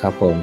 [0.00, 0.36] ครับผม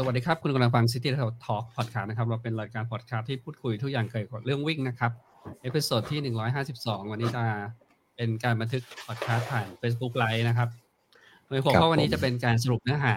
[0.00, 1.08] สวัสดีครับ คุณกำลังฟัง City
[1.44, 5.12] Talk Podcast นะครับ เราเป็นรายการพอดคาสต์ที่พูดคุยทุกอย่างเกี่ยวกับเรื่องวิ่งนะครับ
[5.62, 6.34] episode ที่
[6.66, 7.44] 152 วันนี้จะ
[8.16, 10.68] เป็นการบันทึกพอดคาสต์ผ่าน Facebook Live นะครับ
[11.48, 13.16] โดยหัวข้อวันนี้จะเป็นการสรุปเนื้อหา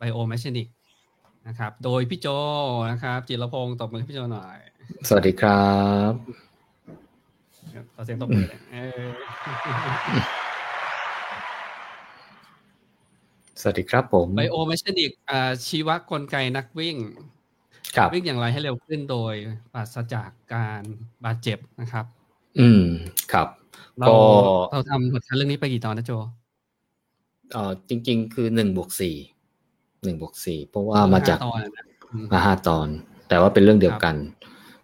[0.00, 0.68] Biomechanic
[1.48, 2.26] นะครับ โดยพี่โจ
[2.90, 4.58] นะครับ จิรพงศ์ตบมือให้พี่โจหน่อย
[5.08, 5.72] สวัสดีครั
[6.10, 6.12] บ
[7.96, 9.06] ต่อเสียงตบมือเลยเออ
[13.60, 16.96] สวัสดีครับผมไบโอเมชนิกอ่าชีวกลไกนักวิ่ง
[17.96, 19.34] ครับวิ่งอย่างไรให้เร็วขึ้นโดย
[19.72, 20.82] ปราศจากการ
[21.24, 22.04] บาดเจ็บนะครับ
[22.58, 22.84] อืม
[23.32, 23.48] ครับ
[23.98, 24.16] เราก็
[24.72, 26.12] เราทำบทความเรื่องนี้ไปกี่ตอนนะโจ
[27.52, 29.16] เอ่อจริง ๆ คือหนึ่งบวกสี่
[30.04, 32.88] หนึ่งบวกสี่เพราะว่ามาจากห้ตอนนะอืมมาห้าตอน
[33.28, 34.16] แต่ว่าเป็นเรื่องเดียวกัน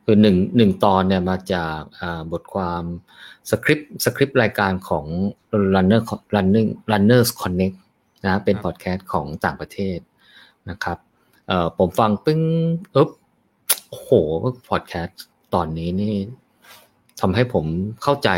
[0.05, 2.83] คือหนึ่งหนึ่งตอนเนี่ยมาจากอ่าบทความ
[3.51, 5.07] สคริปต์สคริปต์รายการของ
[5.75, 6.01] runner
[6.35, 7.77] running runners connect
[8.25, 9.99] นะเป็นพอดแคสต์ของต่างประเทศ
[10.71, 10.99] นะครับ
[11.47, 12.41] เอ่อผมฟังปึ้ง
[12.95, 13.11] อึ๊บ
[13.89, 14.11] โอ้โห
[14.71, 15.21] พอดแคสต์
[15.55, 16.15] ตอนนี้นี่
[17.21, 17.65] ทำให้ผม
[18.03, 18.31] เข้าใจ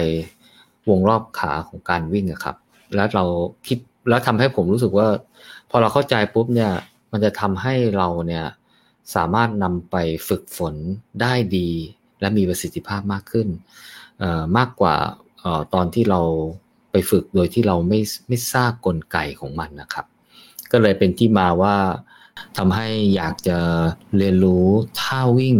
[0.88, 2.56] วงรอบขาของการวิ่งอะครับ
[2.94, 3.24] แล้วเรา
[3.68, 5.08] คิด แล้วทำให้ผมรู้สึกว่า
[5.70, 6.72] พอเราเข้าใจปุ๊บเนี่ย
[7.12, 8.46] มันจะทำให้เราเนี่ย
[9.14, 9.96] สามารถนำไป
[10.28, 10.74] ฝึกฝน
[11.20, 11.70] ได้ดี
[12.20, 13.48] และมีประสิทธิภาพมากขึ้น
[14.56, 14.96] มากกว่า
[15.44, 16.20] ออตอนที่เรา
[16.90, 20.06] ไปฝึกโดยที่เราไม่ไม่ทราบกลไกของมันนะครับ
[20.72, 21.76] ก็เลยเป็นที่มาว่า
[22.56, 23.58] ทำให้อยากจะ
[24.16, 24.66] เรียนรู้
[25.00, 25.56] ท่าวิ่ง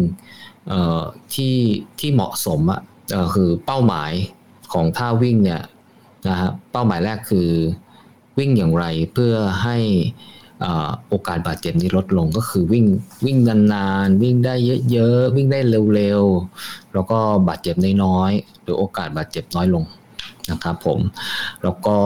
[1.35, 1.57] ที่
[1.99, 4.13] ที่เหมาะสมอะเอ่อคือเป้าหมาย
[4.73, 5.63] ของท่าวิ่งเนี่ย
[6.29, 7.49] นะฮะเป้าหมายแรกคือ
[8.39, 9.77] วิ่งอย่างไรเพื่อให้
[10.65, 12.85] อ่อโอกาสบาดเจ็บนี้ลดลงก็คือวิ่ง
[13.27, 14.55] วิ่งนานๆวิ่งได้
[14.93, 15.61] เยอะๆวิ่งได้
[15.95, 19.85] เร็วๆแล้วก็บาดเจ็บน้อยๆหรือโอกาสบาดเจ็บน้อยลง
[20.51, 20.99] นะครับผม
[21.63, 21.97] แล้วก็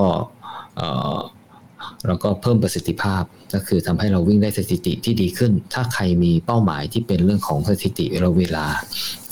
[2.06, 3.22] แล้วก็เพิ่มประสิทธิภาพ
[3.54, 8.06] ก็คือทำให้เราวิ่งได้สถิติที่ดีขึ้น ถ้าใครมีเป้าหมายที่เป็นเรื่องของสถิติ
[8.38, 8.66] เวลา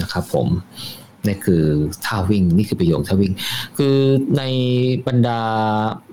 [0.01, 0.49] นะครับผม
[1.27, 1.63] นี่คือ
[2.07, 3.33] ท่าวิ่งนี่คือประโยชน์ท่าวิ่ง
[3.79, 3.97] คือ
[4.39, 4.43] ใน
[5.09, 5.41] บรรดา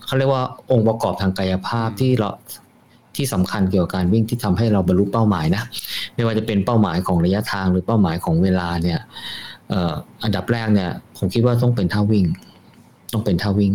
[0.06, 2.30] เขาเรียกว่าองค์ประกอบทางกายภาพที่เรา
[3.16, 5.64] ที่สำคัญเกี่ยวกับการวิ่งที่ทำให้เราบรรลุเป้าหมายนะ
[6.16, 9.00] ไม่ว่าจะเป็นเป้าหมายของระยะทางหรือเป้าหมายของเวลาเนี่ย
[10.24, 12.26] อันดับแรกเนี่ยผมคิดว่าต้องเป็นท่าวิ่ง
[13.14, 13.74] ต้องเป็นท่าวิ่ง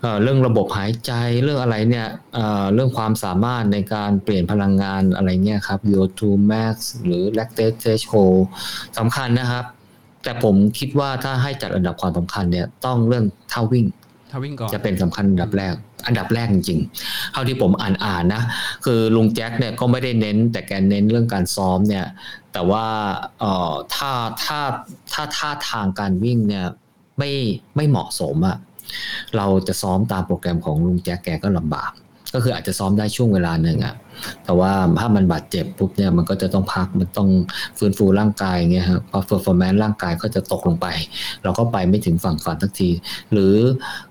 [0.00, 6.20] เเรื่องระบบหายใจเรื่องอะไรเนี่ยเเรื่องความสามารถในการเปลี่ยนพลังงานอะไรเนี่ยครับ VO2
[6.52, 8.38] max หรือ lactate threshold
[8.98, 9.64] สำคัญนะครับ
[10.24, 13.86] แต่ผมคิดว่าถ้าให้จัดอันดับความสำคัญเนี่ยต้องเรื่องท่าวิ่ง
[14.30, 15.74] ถ้าวิ่งก่อนจะเป็นสำคัญอันดับแรก
[16.06, 18.42] อันดับแรกจริงๆเท่าที่ผมอ่านอ่านนะ
[18.84, 22.06] คือลุงแจ็คเนี่ยก็ไม่ได้เน้น แต่แกเน้นเรื่องการซ้อมเนี่ย
[22.52, 22.86] แต่ว่า
[23.40, 24.10] เอ่อถ้า
[24.44, 24.60] ถ้า
[25.12, 26.64] ถ้าท่าทางการวิ่งเนี่ย
[27.18, 27.30] ไม่
[27.76, 28.56] ไม่เหมาะสมอะ
[29.36, 31.90] เราจะซ้อมตามโปรแกรมของลุงแจ็คแกก็ลำบาก
[32.34, 33.94] ก็คืออาจจะซ้อมได้ช่วงเวลาหนึ่งอะ
[34.44, 37.28] แต่ว่าถ้ามันบาดเจ็บปุ๊บเนี่ยมันก็จะต้องพักมันต้อง
[37.78, 40.86] ฟื้นฟูร่างกายเงี้ยครับพอ performance ร่างกายก็จะตกลงไป
[41.42, 42.90] เราก็ไปไม่ถึงฝั่งฝันสักที
[43.32, 43.54] หรือ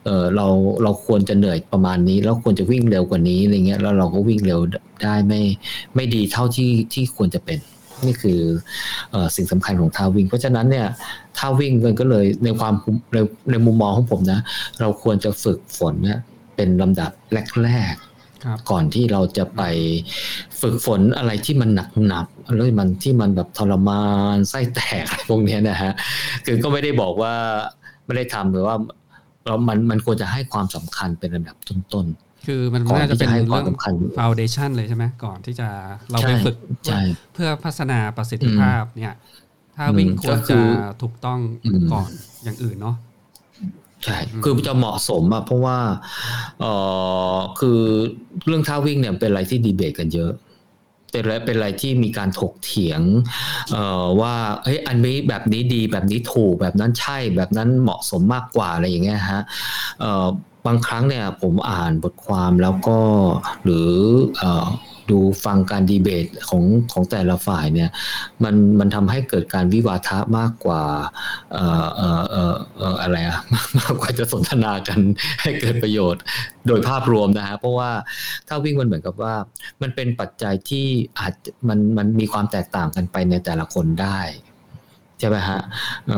[0.05, 0.47] เออเรา
[0.83, 4.59] เราควรจะเหนื่อยประมาณนี้ แล้วควรจะวิ่งเร็วกว่านี้อะไรเงี้ยแล้วเราก็วิ่งเร็ว
[5.03, 5.41] ได้ไม่
[5.95, 7.59] ไม่ดีเท่าที่ที่ควรจะเป็น
[8.05, 8.39] นี่คือ
[9.13, 10.87] อสิ่งสำคัญของท่าวิ่ง เพราะฉะนั้นเนี่ย
[11.37, 12.73] ท่าวิ่งมันก็เลยในความ
[13.13, 13.17] ใน
[13.51, 14.39] ในมุมมองของผมนะ
[14.79, 16.19] เราควรจะฝึกฝนเนี่ย
[16.55, 18.12] เป็นลำดับแรกครับๆ
[18.71, 19.61] ก่อนที่เราจะไป
[20.61, 21.69] ฝึกฝนอะไรที่มัน
[22.07, 24.05] หนักๆแล้วมันที่มันแบบทรมา
[24.35, 25.93] นไส้แตกอะไรพวกเนี้ยนะฮะ
[26.45, 27.33] คือก็ไม่ได้บอกว่า
[28.05, 28.75] ไม่ได้ทำหรือว่า
[29.45, 31.57] เรามันมันควรจะให้ความสำคัญเป็นลำดับ
[31.93, 32.07] ต้น
[32.47, 35.67] คือมันก่อนน่าจะที่เป็นจะให้ความเรื่องสำคัญ foundation เลยใช่ไหมก่อนที่จะ
[36.11, 36.55] เราใช่ไปฝึก
[36.87, 37.01] ใช่
[37.33, 39.15] เพื่อพัฒนาประสิทธิภาพเนี่ย
[39.75, 40.63] ถ้าวิ่งอืมควรก็คืจะอ
[41.01, 42.09] ถูกต้องอืมก่อน
[42.43, 42.95] อย่างอื่นเนาะ
[44.03, 45.77] ใช่คือจะเหมาะสมอะเพราะว่า
[46.61, 46.65] เอ
[47.35, 47.79] อคือ
[48.45, 50.31] เรื่องท่าวิ่งเนี่ยเป็นอะไรที่ดีเบตกันเยอะ
[51.11, 53.01] เป็นอะไรเป็นอะไรที่มีการถกเถียง
[53.71, 54.33] เอ่อว่า
[54.63, 59.41] เฮ้ยอันนี้แบบนี้ดีแบบนี้ถูกแบบนั้นใช่แบบนั้นเหมาะสมมากกว่าอะไรอย่างเงี้ยฮะ
[59.99, 60.27] เอ่อ
[60.65, 62.97] บางครั้งเนี่ยผมอ่านบทความแล้วก็
[63.63, 63.91] หรือ
[64.37, 64.67] เอ่อ
[65.11, 66.63] ดูฟังการดีเบตของ
[66.93, 67.89] ของแต่ละฝ่ายเนี่ย
[68.43, 70.83] มันมันทำให้เกิดการวิวาทะมากกว่า
[71.53, 73.37] เอ่อเอ่อเอ่ออะไรอะ
[73.79, 74.99] มากกว่าจะสนทนากัน
[75.41, 76.21] ให้เกิดประโยชน์
[76.67, 77.91] โดยภาพรวมนะฮะเพราะว่า
[78.47, 79.33] ถ้าวิ่งมันเหมือนกับว่า
[79.81, 80.87] มันเป็นปัจจัยที่
[81.19, 81.33] อาจ
[81.69, 84.19] มันมันมีความแตกต่างกันไปในแต่ละคนได้
[85.23, 85.59] ช่ไหมฮะ
[86.07, 86.11] เ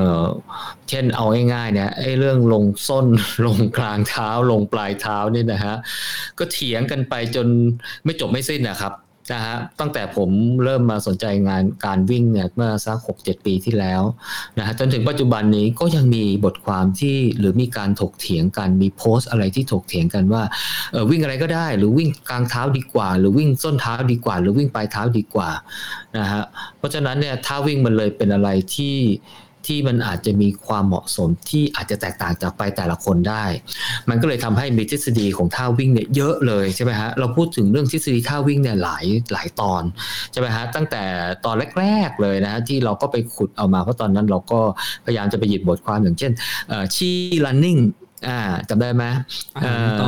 [0.89, 3.07] เช่นเอาง่ายๆเนี่ยไอ้เรื่องลงส้น
[3.45, 5.75] ลงกลางเท้าลงปลายเท้านี่นะฮะ
[6.39, 7.47] ก็เถียงกันไปจน
[8.03, 8.93] ไม่จบไม่สิ้นนะครับ
[9.33, 10.29] นะฮะตั้งแต่ผม
[10.63, 14.01] เริ่มมาสนใจงานการวิ่งเนี่ยเมื่อสักหกเจ็ดปีที่แล้ว
[14.57, 20.43] นะฮะจนถึงปัจจุบันนี้ก็ยังมีบทความที่หรือมีการถกเถียงกันมีโพสต์อะไรที่ถกเถียงกันว่า
[20.91, 25.49] เออวิ่งอะไรก็ได้ หรือวิ่งกลางเท้าดีกว่า หรือวิ่งส้นเท้าดีกว่า หรือวิ่งปลายเท้าดีกว่า
[26.17, 26.43] นะฮะ
[26.77, 28.95] เพราะฉะนั้นเนี่ยถ้าวิ่งมันเลยเป็นอะไรที่
[29.67, 33.45] ที่มันอาจจะมีความเหมาะสมที่อาจจะแตกต่างจากไปแต่ละคนได้
[34.09, 39.83] มันก็เลยทำให้มีทฤษฎีของท่าวิ่งเนี่ยเยอะเลยใช่ไหมฮะเราพูดถึงเรื่องทฤษฎีท่าวิ่งเนี่ยหลายหลายตอน
[40.31, 41.03] ใช่ไหมฮะตั้งแต่
[41.45, 44.59] ตอนแรก ๆเลยนะฮะที่เราก็ไปขุดเอามาเพราะตอนนั้นเราก็
[45.05, 46.31] พยายามจะไปหยิบบทความอย่างเช่น
[46.95, 47.09] ชี
[47.45, 47.81] running
[48.27, 48.39] อ่า
[48.69, 49.03] จำได้ไหม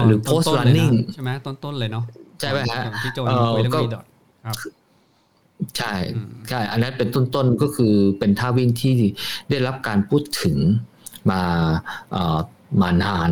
[0.07, 2.03] หรือ post running ใช่ไหมต้นๆเลยเนาะ
[2.39, 4.06] ใช่ไหมฮะที่โจนคุยเรื่องนี้ดอท
[4.45, 4.56] ครับ
[5.77, 5.94] ใช่
[6.50, 8.94] ใช่อันนั้นเป็นต้นๆก็คือเป็นท่าวิ่งที่
[9.50, 10.57] ได้รับการพูดถึง
[11.31, 11.42] มา
[12.12, 12.39] เอ่อ
[12.81, 13.31] มานาน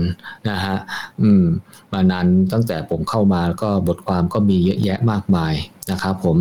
[0.49, 0.77] นะฮะ
[1.21, 1.45] อืม
[1.93, 5.53] มานานตั้งแต่ผมเข้ามาก็บทความก็มีเยอะแยะมากมาย
[5.91, 6.37] นะครับผม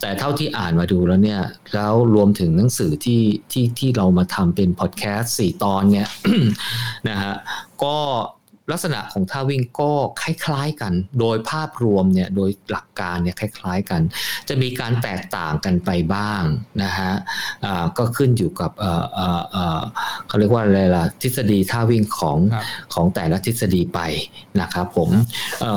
[0.00, 1.42] แต่เท่าที่อ่านมาดูแล้วเนี่ย
[1.74, 3.22] แล้วรวมถึงหนังสือที่
[3.52, 6.08] ที่ที่เรามาทำเป็นพอดแคสต์สี่ตอนเนี่ย
[7.08, 7.34] นะฮะ
[7.84, 7.96] ก็
[8.72, 9.90] ลักษณะของท่าวิ่งก็
[10.22, 14.00] คล้ายๆกัน โดยภาพรวมเนี่ยโดยหลักการเนี่ยคล้ายๆกัน
[14.48, 16.42] จะมีการแตกต่างกันไปบ้าง
[16.82, 17.12] นะฮะ
[17.98, 18.70] ก็ขึ้นอยู่กับ
[20.28, 22.38] เขาเรียกว่าอะไรล่ะทฤษฎีท่าวิ่งของ
[22.94, 24.00] ของแต่ละทฤษฎีไป
[24.60, 25.10] นะครับผม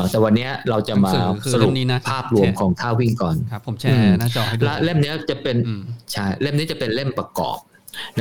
[0.10, 1.12] แต่วันนี้เราจะมา
[1.54, 1.72] สรุป
[2.10, 5.58] ภาพรวมของท่าวิ่งก่อนครับผมแชร์หน้าจอให้ดูเล่มนี้จะเป็น
[6.12, 7.58] ใช่เล่มนี้จะเป็นเล่มประกอบ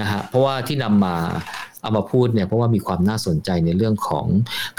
[0.00, 1.17] นะฮะเพราะว่าที่นำมา
[1.82, 4.26] เอามาพูดเนี่ยเพราะว่ามีความน่าสนใจในเรื่องของ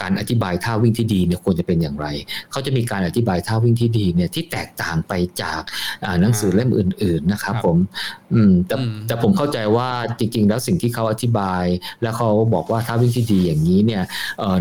[0.01, 2.07] การอธิบายท่าวิ่งที่ดีเนี่ยควรจะเป็นอย่างไร
[2.51, 5.61] เขาจะมีการอธิบายท่าวิ่งที่ดีเนี่ยที่แตกต่างไปจาก
[6.21, 7.77] หนังสือเล่มอื่น ๆนะครับ ผม
[8.33, 8.75] อืมแต่
[9.07, 9.89] แต่ผมเข้าใจว่า
[10.19, 11.63] จริง ๆ แล้วสิ่งที่เขาอธิบาย
[12.01, 14.03] แล้วเขาบอกว่าท่าวิ่งที่ดีอย่างนี้เนี่ย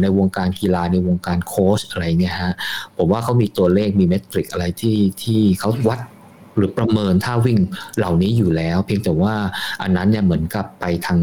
[0.03, 2.53] ในวงการกีฬาในวงการโค้ชอะไรเนี่ยฮะ
[2.97, 6.00] ผมว่าเขามีตัวเลขมีเมทริกอะไรที่ที่เขาวัด
[6.56, 7.58] หรือประเมินท่าวิ่ง
[7.99, 9.35] เหล่านี้อยู่แล้ว เพียงแต่ว่า
[9.82, 11.19] อันนั้นเนี่ยเหมือนกับไปทาง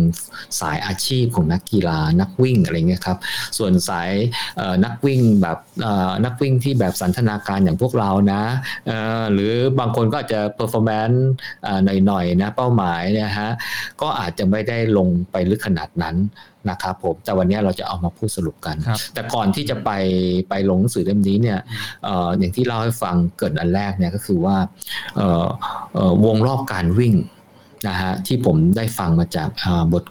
[0.59, 3.17] สายอาชีพของนักกีฬานักวิ่งอะไรเงี้ยครับ
[3.57, 4.11] ส่วนสาย
[4.85, 5.57] นักวิ่งแบบ
[6.25, 8.43] นักวิ่งที่แบบสันทนาการอย่างพวกเรานะ
[9.33, 11.25] หรือบางคนก็อาจจะ performance
[12.05, 13.51] หน่อยๆนะเป้าหมายนี่ยฮะ
[14.01, 16.15] ก็อาจจะไม่ได้ลงไปลึกขนาดนั้น
[16.69, 18.75] นะครับผมแต่วันนี้เราจะเอามาพูดสรุปกัน
[19.13, 19.89] แต่ก่อนที่จะไป
[20.49, 21.59] ไปลงหนังสือเล่มนี้เนี่ย
[22.37, 24.55] อย่างที่เล่าให้ฟังเกิดอันแรกเนี่ยก็คือว่า
[26.25, 27.15] วงรอบการวิ่ง
[27.87, 29.49] นะฮะที่ผมได้ฟังมาจาก
[29.93, 30.03] บท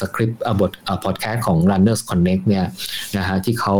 [0.00, 0.72] สคริปต์บท
[1.04, 2.66] พอดแคสต์ของ Runners Connect เนี่ย
[3.16, 3.76] นะฮะที่เขา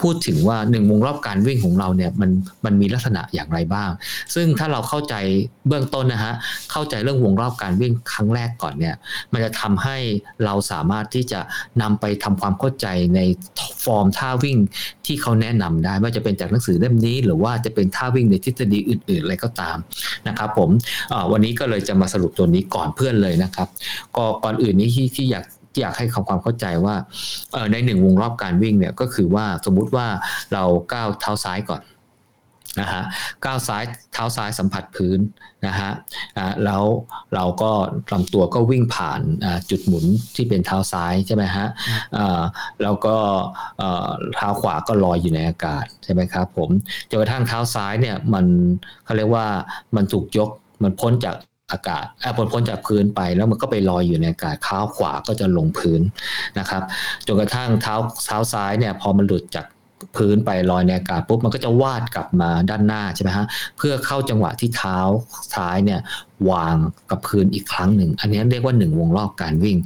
[0.00, 2.30] พูดถึงว่าหนึ่งวงรอบการวิ่งของเราเนี่ยมัน
[2.64, 3.90] มันมีลักษณะอย่างไรบ้าง
[4.34, 5.14] ซึ่งถ้าเราเข้าใจ
[5.68, 6.34] เบื้องต้นนะฮะ
[6.72, 8.94] เข้าใจเรื่องวงรอบการวิ่งครั้งแรกก่อนเนี่ย
[9.32, 9.96] มันจะทำให้
[10.44, 11.40] เราสามารถที่จะ
[11.82, 13.20] นำไปทำความเข้าใจใน
[13.84, 14.56] ฟอร์มท่าวิ่ง
[15.06, 19.76] ที่เขาแนะนำได้ว่าจะเป็นจากหนังสือเล่มนี้ หรือว่าจะเป็นท่าวิ่งในทฤษฎีอื่นๆอะไรก็ตาม
[20.28, 20.70] นะครับผม
[21.32, 23.68] วันนี้ก็เลยจะมาสรุปตัวนี้ก่อนเพื่อนเลยนะครับ
[24.16, 25.44] ก็ก่อนอื่นนี้ที่ที่อยาก
[25.80, 26.94] อยากให้คำความเข้าใจว่า
[27.72, 30.06] ในหนึ่งวงรอบการวิ่งเนี่ยก็คือว่าสมมุติว่า
[30.52, 31.82] เราก้าวเท้าซ้ายก่อน
[32.80, 33.02] นะฮะ
[33.44, 33.82] ก้าวซ้าย
[34.12, 35.18] เท้าซ้ายสัมผัสพื้น
[35.66, 35.90] นะฮะ
[36.64, 36.82] แล้ว
[37.34, 37.70] เราก็
[38.12, 39.20] ลำตัวก็วิ่งผ่าน
[39.70, 40.04] จุดหมุน
[40.34, 41.66] ที่เป็นเท้าซ้ายใช่ไหมฮะ
[42.82, 43.16] แล้วก็
[44.36, 46.70] เท้าขวาก็ลอยอยู่ในอากาศใช่ไหมครับผม
[47.10, 48.46] จนกระทั่งเท้าซ้ายเนี่ยมัน
[49.04, 49.46] เขาเรียกว่า
[49.96, 50.50] มันถูกยก
[50.82, 51.36] มันพ้นจาก
[51.72, 56.00] อากาศแอพ้นจากพื้นไปแล้วมันก็ไปลอยอยู่ในอากาศเท้าขวาก็จะลงพื้น
[56.58, 56.82] นะครับ
[57.26, 59.66] จนกระทั่งเท้าเท้าซ้ายเนี่ยพอมันหลุดจาก
[60.16, 63.46] พื้นไปลอยในอากาศปุ๊บมันก็จะวาดกลับมาด้านหน้าใช่ไหมฮะ
[63.78, 64.98] เพื่อเข้าจังหวะที่เท้า
[65.54, 66.00] ซ้ายเนี่ย
[66.50, 66.76] วาง
[67.10, 69.78] กับพื้นอีกครั้งหนึ่ง อันนี้เรียกว่าหนึ่งวงรอบการวิ่ง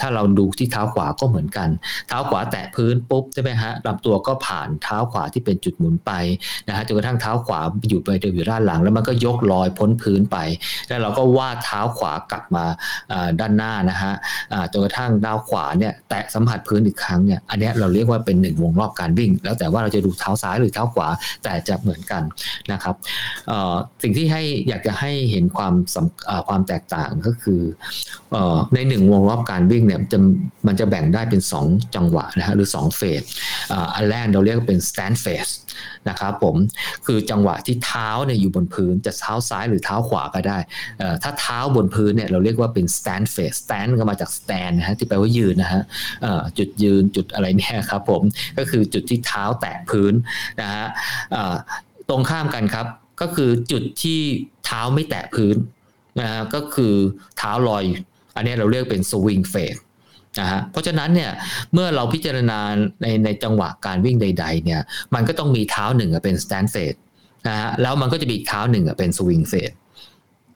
[0.00, 1.68] ถ้าเราดูที่เท้าขวาก็เหมือนกัน
[2.08, 6.12] เท้าขวาแตะพื้นปุ๊บใช่ไหมฮะลำตัวก็ผ่านเท้าขวาที่เป็นจุดหมุนไป
[6.68, 10.36] นะฮะจนกระทั่งเท้าขวาอยู่ไปเดินอยู่ด้านหลัง แล้วมันก็ยกลอยพ้นพื้นไป
[10.88, 12.64] แล้วเราก็วาดเท้าขวากลับมา
[13.40, 14.12] ด้านหน้านะฮะ
[14.72, 21.08] จนกระทั่งดาวขวาเนี่ยแตะสัมผัสพื้นอีกครั้งเนี่ย อันนี้เราเรียกว่าเป็นหนึ่งวงรอบการวิ่ง แล้วแต่ว่าเราจะดูเท้าซ้ายหรือเท้าขวา
[21.44, 22.22] แต่จะเหมือนกัน
[22.72, 22.94] นะครับ
[24.02, 25.74] สิ่งที่ให้อยากจะให้เห็นความ
[26.48, 27.60] ความแตกต่างก็คือ
[28.74, 30.18] ในหนึ่งวงรอบการวิ่งเนี่ยจะ
[30.66, 33.22] มันจะแบ่งได้เป็น 2 จังหวะนะฮะหรือ 2 เฟส
[33.94, 35.52] อันแรกเราเรียกเป็น stand phase
[36.08, 36.56] นะครับผม
[37.06, 40.58] คือจังหวะที่เท้าเนี่ยอยู่บนพื้นจะเท้าซ้ายหรือเท้าขวาก็ได้
[41.22, 45.82] ถ้าเท้าบนพื้นเนี่ยเราเรียกว่าเป็น stand phase stand ก็มาจาก stand นะฮะที่แปลว่ายืนนะฮะ
[46.58, 48.22] จุดยืนจุดอะไรเนี่ยครับผม
[48.58, 50.12] ก็คือจุดที่เท้าแตะพื้น
[50.60, 50.86] นะฮะ
[52.08, 52.86] ตรงข้ามกันครับ
[53.20, 54.20] ก็คือจุดที่
[54.66, 55.56] เท้าไม่แตะพื้น
[56.20, 56.94] นะฮะก็คือ
[57.38, 57.84] เท้าลอย
[58.36, 59.76] อันนี้เราเรียกเป็นสวิงเฟส
[60.40, 61.30] นะฮะเพราะฉะนั้นเนี่ย
[61.72, 62.58] เมื่อเราพิจารณา
[63.02, 64.80] ในในจังหวะการวิ่งใด ๆ เนี่ย
[65.14, 66.94] มันก็ต้องมีเท้าหนึ่งเป็นสแตนเฟส
[67.48, 69.72] นะฮะแล้วมันก็จะมีเท้าหนึ่งเป็นสวิงเฟส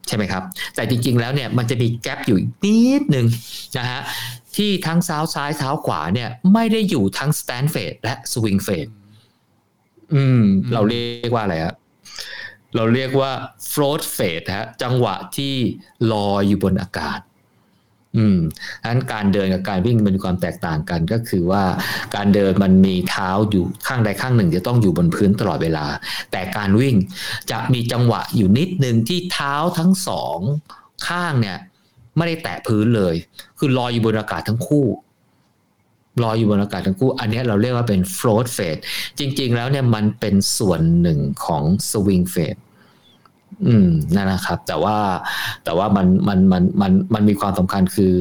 [0.08, 0.42] ใช่ไหมครับ
[0.74, 3.26] แต่จริง ๆ แล้วเนี่ยมันจะมีแกลบอยู่นิดหนึ่ง
[3.78, 4.00] นะฮะ
[4.56, 8.86] ที่ทั้งเท้าซ้ายเท้าขวาเนี่ยไม่ได้อยู่ทั้งสแตนเฟสและสวิงเฟส
[10.14, 11.74] อืม เราเรียกว่าอะไรครับ
[12.76, 13.32] เราเรียกว่า
[13.72, 15.54] float phase ฮะจังหวะที่
[16.12, 17.20] ลอยอยู่บนอากาศ
[18.16, 18.38] อืม
[18.86, 21.62] นั้นการเดินกับการวิ่งมันมีความแตกต่างกันก็คือว่า
[22.14, 25.86] การเดินมันมีเท้าอยู่ข้างใดข้างหนึ่ง จะต้องอยู่บนพื้นตลอดเวลา
[26.32, 26.96] แต่การวิ่ง
[27.50, 30.38] จะมีจังหวะอยู่นิดหนึ่งที่เท้าทั้งสอง
[31.08, 31.58] ข้างเนี่ย
[32.16, 33.14] ไม่ได้แตะพื้นเลย
[33.58, 34.86] คือลอยอยู่บนอากาศทั้งคู่
[36.24, 38.80] ลอยอยู่บนอากาศทั้งคู่ อันนี้เราเรียกว่าเป็น float phase
[39.18, 42.60] จริง ๆ แล้วเนี่ยมันเป็นส่วนหนึ่งของ swing phase
[43.66, 44.96] อืมนั่นนะครับ แต่ว่า
[45.64, 48.12] แต่ว่ามันมันมันมันมันมีความสำคัญคือ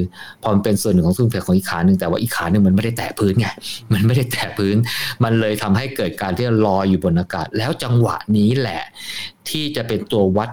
[0.41, 3.47] พอมันเป็นส่วนหนึ่งของซึ่งแฝงของอีกขาหนึ่งแต่ว่าอีกขาหนึ่งมันไม่ได้แตะพื้นไง
[3.93, 4.75] มันไม่ได้แตะพื้น
[5.23, 8.83] มันเลยทำให้เกิดการที่ลอยอยู่บนอากาศ แล้วจังหวะนี้แหละ
[9.49, 10.49] ที่จะเป็นตัววัด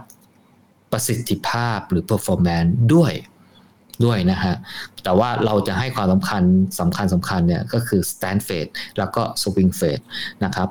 [0.93, 3.13] ประสิทธิภาพหรือ performance ด้วย
[4.05, 4.55] ด้วยนะฮะ
[5.05, 6.43] แต่ว่าเราจะให้ความสำคัญ
[6.81, 10.05] สำคัญสำคัญเนี่ยก็คือ stand phase แล้วก็ swing phase
[10.45, 10.69] นะครับ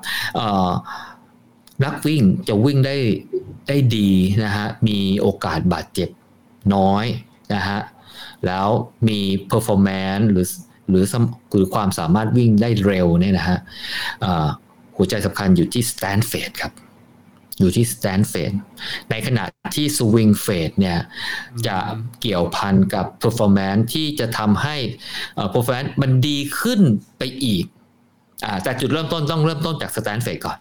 [1.83, 2.97] นักวิ่งจะวิ่งได้
[3.67, 4.09] ได้ดี
[4.43, 6.09] นะฮะมีโอกาสบาดเจ็บ
[6.75, 7.05] น้อย
[7.53, 7.79] นะฮะ
[8.45, 8.67] แล้ว
[9.07, 9.19] มี
[9.51, 10.47] performance หรือ
[10.89, 11.05] หรือ
[11.51, 13.59] หรือความสามารถวิ่งได้เร็วเนี่ยนะฮะ
[14.95, 16.73] หัวใจสำคัญอยู่ที่ stand phase ครับ
[17.59, 18.57] อยู่ที่ stand phase
[19.09, 19.45] ในขณะ
[19.75, 20.97] ที่ swing phase เนี่ย
[21.67, 21.77] จะ
[22.21, 24.75] เกี่ยวพันกับ performance ที่จะทำให้
[25.53, 26.81] performance มันดีขึ้น
[27.17, 27.65] ไปอีก
[28.63, 30.57] แต่จุดเริ่มต้นต้องเริ่มต้นจาก stand phase ก่อน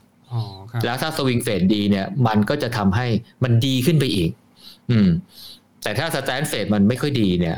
[0.85, 3.07] แล้วถ้าสวิงเฟดดีเนี่ย มันก็จะทำให้
[3.45, 4.31] มันดีขึ้นไปอีก
[4.91, 5.09] อืม
[5.83, 7.57] แต่ถ้าสแตนเฟดมันไม่ค่อยดีเนี่ย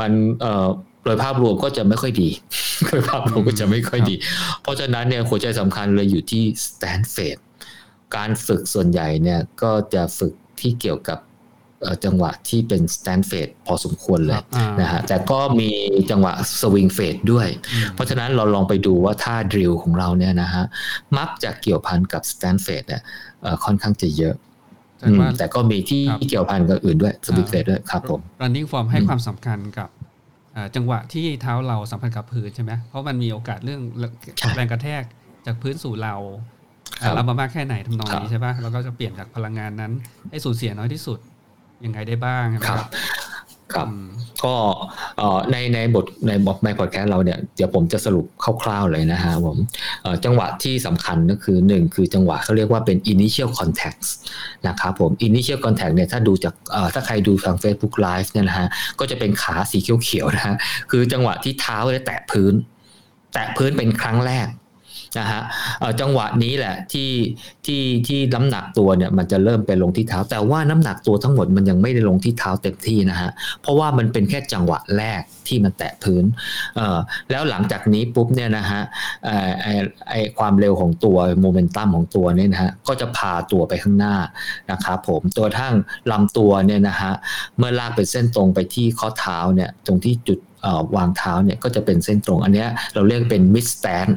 [0.00, 0.66] มันเอ่อ
[1.04, 2.28] โดยภาพรวมก็จะไม่ค่อยดี
[2.86, 4.14] โดยภาพรวมก็จะไม่ค่อยดี
[4.62, 7.36] เพราะฉะนั้นเนี่ยหัวใจสำคัญเลยอยู่ที่ stance phase
[8.16, 11.18] การฝึกส่วนใหญ่เนี่ย ก็จะฝึกที่เกี่ยวกับ
[12.04, 14.40] จังหวะที่เป็น stance phase พอสมควรเลย
[14.80, 15.70] นะฮะแต่ก็มี
[16.10, 17.48] จังหวะ swing phase ด้วย
[17.94, 20.64] เพราะฉะนั้นเราลองไปดูว่าท่า drill ของเราเนี่ยนะฮะ
[21.18, 23.02] มักจะเกี่ยวพันกับ stance phase เนี่ย
[23.64, 24.34] ค่อนข้างจะเยอะ
[25.38, 29.88] แต่ก็มีที่เกี่ยวพันกับอื่นด้วย swing phase ด้วยครับผม running form ให้ความสำคัญกับ
[30.76, 33.80] จังหวะที่เท้าเราสัมพันธ์กับพื้นใช่ไหมเพราะมันมีโอกาสเรื่อง
[34.56, 35.02] แรงกระแทก
[35.46, 36.14] จากพื้นสู่เรา
[37.14, 39.92] เรามามากแค่ไหนทำนองนี้ใช่ปะเราก็จะเปลี่ยนจากพลังงานนั้น
[40.30, 41.18] ให้สูญเสียน้อยที่สุด
[41.84, 42.84] ยังไงได้บ้างครับ
[43.74, 43.88] ครับ
[44.44, 44.54] ก็
[45.50, 48.26] ในในบทในบทในพอดแคสต์เราเนี่ยเดี๋ยวผมจะสรุป
[48.62, 49.56] คร่าวๆเลยนะฮะผม
[50.24, 54.02] จังหวะที่สำคัญก็คือหนึ่งคือจังหวะเขาเรียกว่าเป็น initial contact
[54.68, 56.54] นะครับผม initial contact เนี่ยถ้าดูจาก
[56.94, 58.68] ถ้าใครดูทาง Facebook Live เนี่ยนะฮะ
[58.98, 60.54] ก็จะเป็นขาสีเขียวๆนะฮะ
[60.90, 62.54] คือจังหวะที่เท้าได้แตะพื้น
[63.34, 64.46] แตะพื้นเป็นครั้งแรก
[65.18, 65.42] นะฮะ
[66.00, 67.10] จังหวะนี้แหละที่
[67.66, 73.30] ที่ที่น้ำหนักตัวเนี่ยมันจะเริ่มไปลงที่เท้า แต่ว่าน้ำหนักตัวทั้งหมดมันยังไม่ได้ลงที่เท้าเต็มที่นะฮะ
[73.62, 76.24] เพราะว่ามันเป็นแค่จังหวะแรก ที่มันแตะพื้น
[77.30, 78.82] แล้วหลังจากนี้ปุ๊บเนี่ยนะฮะ
[79.62, 79.68] ไอ
[80.10, 84.16] ไอความเร็วของตัวโมเมนตัมของตัวเนี่ยนะฮะก็จะพาตัวไปข้างหน้า
[84.72, 85.74] นะครับผมตัวทั้ง
[86.10, 87.12] ลำตัวเนี่ยนะฮะ
[87.58, 90.38] เมื่อลากเป็นเส้นตรงไปที่ข้อเท้าเนี่ยตรงที่จุด
[90.96, 94.08] วางเท้าเนี่ยก็จะเป็นเส้นตรง อันนี้เราเรียกเป็นมิดสแตน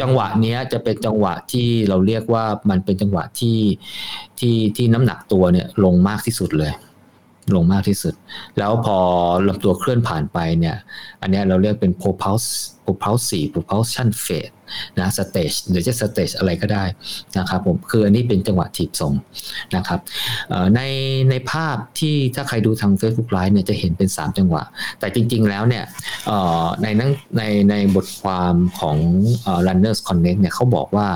[0.00, 3.58] จังหวะนี้จะเป็นจังหวะที่เราเรียกว่ามันเป็นจังหวะที่
[4.38, 6.72] ที่ที่น้ำหนักตัวเนี่ยลงมากที่สุดเลย
[7.54, 8.14] ลงมากที่สุด
[8.58, 8.96] แล้วพอ
[9.48, 10.76] ลำตัวเคลื่อนผ่านไปเนี่ย
[11.22, 12.50] อันนี้เราเรียกเป็น propulse
[12.86, 14.54] propulsive propulsion phase
[14.98, 16.84] นะ stage หรือจะ stage อะไรก็ได้
[17.38, 19.12] นะครับผม คืออันนี้เป็นจังหวะถีบส่ง
[19.76, 20.00] นะครับ
[20.76, 20.80] ใน
[21.30, 24.62] ในภาพที่ถ้าใครดูทาง Facebook Live เนี่ยจะเห็นเป็น 3 จังหวะ
[24.98, 25.84] แต่จริง ๆ แล้วเนี่ย
[26.82, 28.96] ในนั้นในในบทความของ
[29.66, 31.08] Runners Connect เนี่ยเขาบอกว่า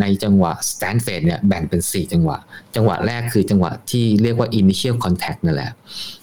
[0.00, 2.38] ในจังหวะ stand phase เนี่ยแบ่งเป็น 4 จังหวะ
[2.76, 5.70] จังหวะแรกคือจังหวะที่เรียกว่า initial contact นั่นแหละ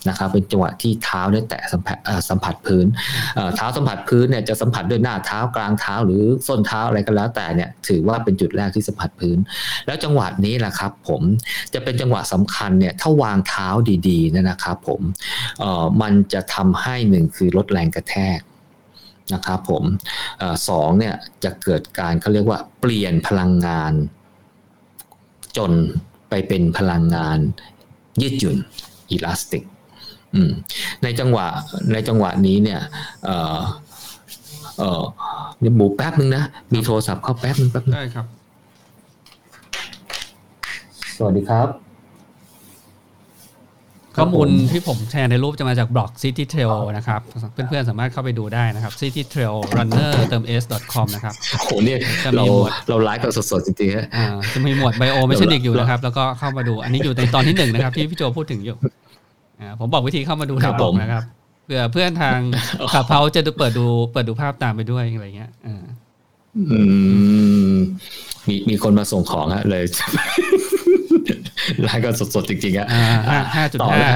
[0.10, 1.98] นะครับเป็นจังหวะที่เท้าได้แตะสัมผัส
[2.30, 2.86] สัมผัสพื้น
[3.56, 9.38] เท้าสัมผัสพื้นเนี่ยจะสัมผัสด้วยหน้าเท้ากลางเท้าหรือส้นเท้าอะไรก็แล้วแต่เนี่ยถือว่าเป็นจุดแรกที่สัมผัสพื้น
[9.86, 11.22] แล้วจังหวะนี้แหละครับผม
[11.74, 13.68] จะเป็นจังหวะสำคัญเนี่ยถ้าวางเท้า
[14.08, 15.02] ดีๆนะครับผม
[16.02, 18.40] มันจะทำให้หนึ่งคือลดแรงกระแทก
[19.34, 19.84] นะครับผม
[20.70, 23.94] สองเนี่ยจะเกิดการเขาเรียกว่าเปลี่ยนพลังงาน
[25.58, 25.72] จน
[26.30, 27.38] ไปเป็นพลังงาน
[28.22, 28.58] ยืดหยุ่น
[29.12, 29.64] อิลาสติก
[31.04, 31.48] ในจังหวะ
[31.94, 32.82] ในจังหวะนี้เนี่ย
[33.26, 33.60] เออ
[34.80, 35.04] เออ
[35.62, 36.44] นี่หมูแป๊บนึงนะ
[36.74, 38.26] มีโทรศัพท์เข้าแป๊บนึงแป๊บนึงได้ครับ
[41.18, 41.89] สวัสดีครับ
[44.18, 47.22] ข้อมูลที่ผมแชร์ในรูปจะมาจากบล็อก City Trail นะครับ
[47.54, 50.64] เพื่อนๆ สามารถเข้าไปดูได้นะครับ City Trail Runner เติม s
[50.94, 52.00] com นะครับโอ้โหเนี่ย
[52.38, 52.46] เรา
[52.90, 54.06] เราไลฟ์กันสดๆ จริงๆฮะ
[54.54, 58.78] จะมีหมวดไบโอไม่ใช่เด็กอยู่นะครับ แล้วก็เข้ามาดู อันนี้อยู่ในตอนที่หนึ่งนะครับ ที่พี่โจพูดถึงอยู่
[59.80, 61.24] ผมบอกวิธีเข้ามาดูในบล็อกนะครับ
[61.66, 62.38] เผื่อเพื่อนทาง
[62.94, 65.74] ขับเพาจะดูเปิดดูเปิดดูภาพตามไปด้วยอะไรเงี้ยอื
[67.74, 67.76] ม
[68.48, 69.84] มีมีคนมาส่งของฮะเลย
[71.84, 72.88] ไลฟ์กันสดๆจริงๆอะ
[73.56, 74.12] ห้าจุดห้า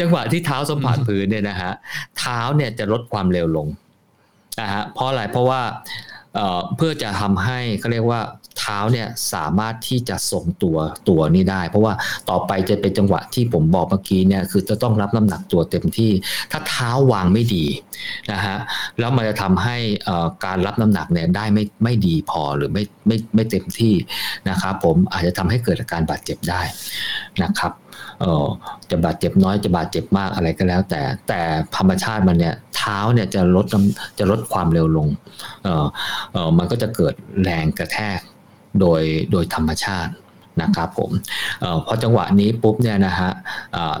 [0.00, 1.72] จังหวะที่เท้าสัมผัสพื้นเนี่ยนะฮะ
[2.18, 3.68] เท้าเนี่ยจะลดความเร็วลง
[4.60, 5.60] นะฮะเพราะอะไรเพราะว่า
[6.76, 8.20] เพื่อจะทำให้เขาเรียกว่า
[8.58, 10.76] เท้าเนี่ยสามารถที่จะทรงตัว
[11.08, 11.92] ตัวนี้ได้ เพราะว่า
[12.30, 16.12] ต่อไปจะเป็นจังหวะที่ผมบอกเมื่อกี้เนี่ยคือจะต้องรับน้ำหนักตัวเต็มที่
[16.50, 17.64] ถ้าเท้าวางไม่ดี
[18.32, 18.56] นะฮะ
[18.98, 19.76] แล้วมันจะทำให้
[20.44, 23.94] การรับน้ำหนักเนี่ยได้ไม่ไม่ดีพอหรือไม่ไม่ไม่เต็มที่
[24.48, 26.60] นะครับผมอาจจะทำให้เกิดอาการบาดเจ็บได้
[27.42, 27.72] นะครับ
[28.90, 31.40] จะบาดเจ็บน้อยจะบาดเจ็บมากอะไรก็แล้ว แต่แต่
[31.76, 33.66] ธรรมชาติมันเนี่ยเท้าเนี่ยจะลด
[34.18, 35.08] จะลดความเร็วลง
[36.58, 38.18] มันก็จะเกิดแรงกระแทก
[38.80, 39.02] โดย
[39.32, 40.12] โดยธรรมชาติ
[40.62, 41.10] นะครับผม
[41.62, 43.30] อพอจังหวะนี้ปุ๊บเนี่ยนะฮะ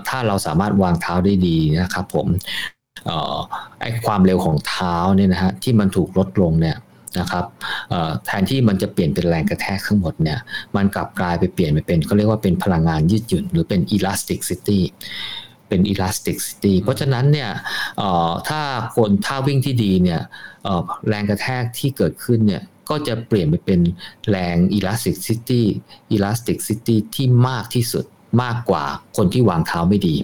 [0.08, 2.26] ถ้าเราสามารถวางเท้าได้ดีนะครับผม
[3.80, 6.76] ไอ้ความเร็วของเท้าเนี่ยนะฮะที่มันถูกลดลงเนี่ย
[7.20, 7.44] นะครับ
[8.24, 10.38] แทนที่มันจะเปลี่ยนเป็นแรงกระแทกทั้งหมดเนี่ย
[10.76, 14.80] มันกลับกลายไปเปลี่ยนไปเป็นเขาเรียกว่าเป็นพลังงานยืดหยุ่น หรือเป็น elasticity
[15.68, 17.50] เป็น elasticity เพราะฉะนั้นเนี่ย
[18.48, 18.60] ถ้า
[18.96, 20.20] คนท่าวิ่งที่ดีเนี่ย
[21.08, 23.80] แรงกระแทกที่เกิดขึ้นเนี่ย ก็จะเปลี่ยนไปเป็น
[24.28, 25.62] แรง elasticity
[26.14, 28.04] elasticity ที่มากที่สุด
[28.42, 28.84] มากกว่า
[29.16, 30.16] คนที่วางเท้าไม่ดี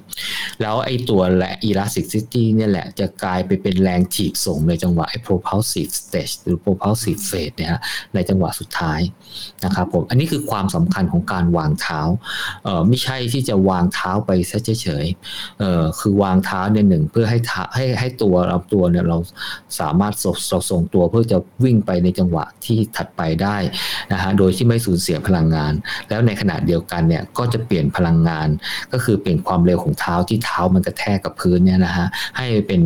[0.60, 7.70] แล้วไอ้ตัวและ elasticity เนี่ยแหละจะกลายไปเป็นแรงถีบส่งในจังหวะไอ้ propulsive stage หรือ propulsive phase เนี่ย
[8.14, 9.00] ในจังหวะสุดท้าย
[9.64, 12.00] นะครับผมอันนี้คือความสำคัญของการวางเท้า
[12.64, 17.38] เออไม่ใช่ที่จะวางเท้าไปเฉยๆเออคือวางเท้าเนี่ยหนึ่งเพื่อให้
[17.74, 19.18] ให้ให้ตัวเราตัวเนี่ยเรา
[19.80, 20.14] สามารถ
[20.50, 23.56] เราส่งตัวเพื่อจะวิ่งไปในจังหวะที่ถัดไปได้
[24.12, 25.72] นะฮะโดยที่ไม่สูญเสียพลังงาน
[26.08, 28.48] แล้วในขณะเดียวกันเนี่ยก็จะเปลี่ยนพลังงาน
[28.92, 32.06] ก็คือเปลี่ยนความเร็วของเท้าที่เท้ามันกระแทกกับพื้นเนี่ยนะฮะ
[32.36, 32.82] ให้เป็น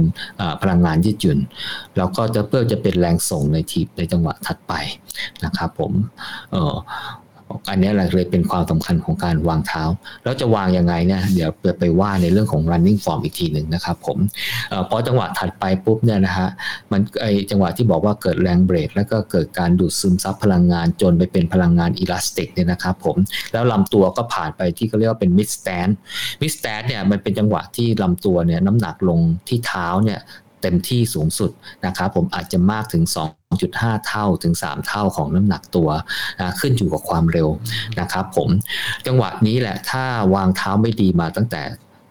[0.63, 1.39] พลังงานยืดหยุ่น
[1.97, 4.73] แล้วก็จะเพื่อจะเป็นแรงส่งในทีในจังหวะถัดไป
[5.45, 5.93] นะครับผม
[6.53, 6.75] เออ
[7.71, 9.83] อันนี้แหละเลยเป็นความสำคัญของการวางเท้า
[10.25, 14.19] แล้วจะวางยังไงเนี่ยเดี๋ยวไปว่าในเรื่องของ running form อีกทีหนึ่งนะครับผม
[14.91, 16.49] พอจังหวะถัดไปปุ๊บเนี่ยนะฮะ
[16.93, 23.17] มันไอจังหวะที่บอกว่าเกิดแรงเบรก แล้วก็เกิดการดูดซึมซับพลังงานจนไปเป็นพลังงาน elastic เนี่ยนะครับผม
[23.53, 25.89] แล้วลำตัวก็ผ่านไปที่เขาเรียกว่าเป็น mid stance
[26.41, 30.21] มิดสแตนเนี่ยมันเป็นจังหวะที่ลำตัวเนี่ยน้ำหนักลงที่เท้าเนี่ย
[30.63, 31.51] เต็มที่สูงสุด
[31.87, 33.05] นะครับผมอาจจะมากถึง
[33.55, 35.89] 2.5 เท่าถึง 3 เท่าของน้ำหนักตัว
[36.41, 37.49] นะขึ้นอยู่กับความเร็ว
[38.01, 38.49] นะครับผม
[39.07, 41.63] จังหวะนี้แหละถ้าวางเท้าไม่ดีมาตั้งแต่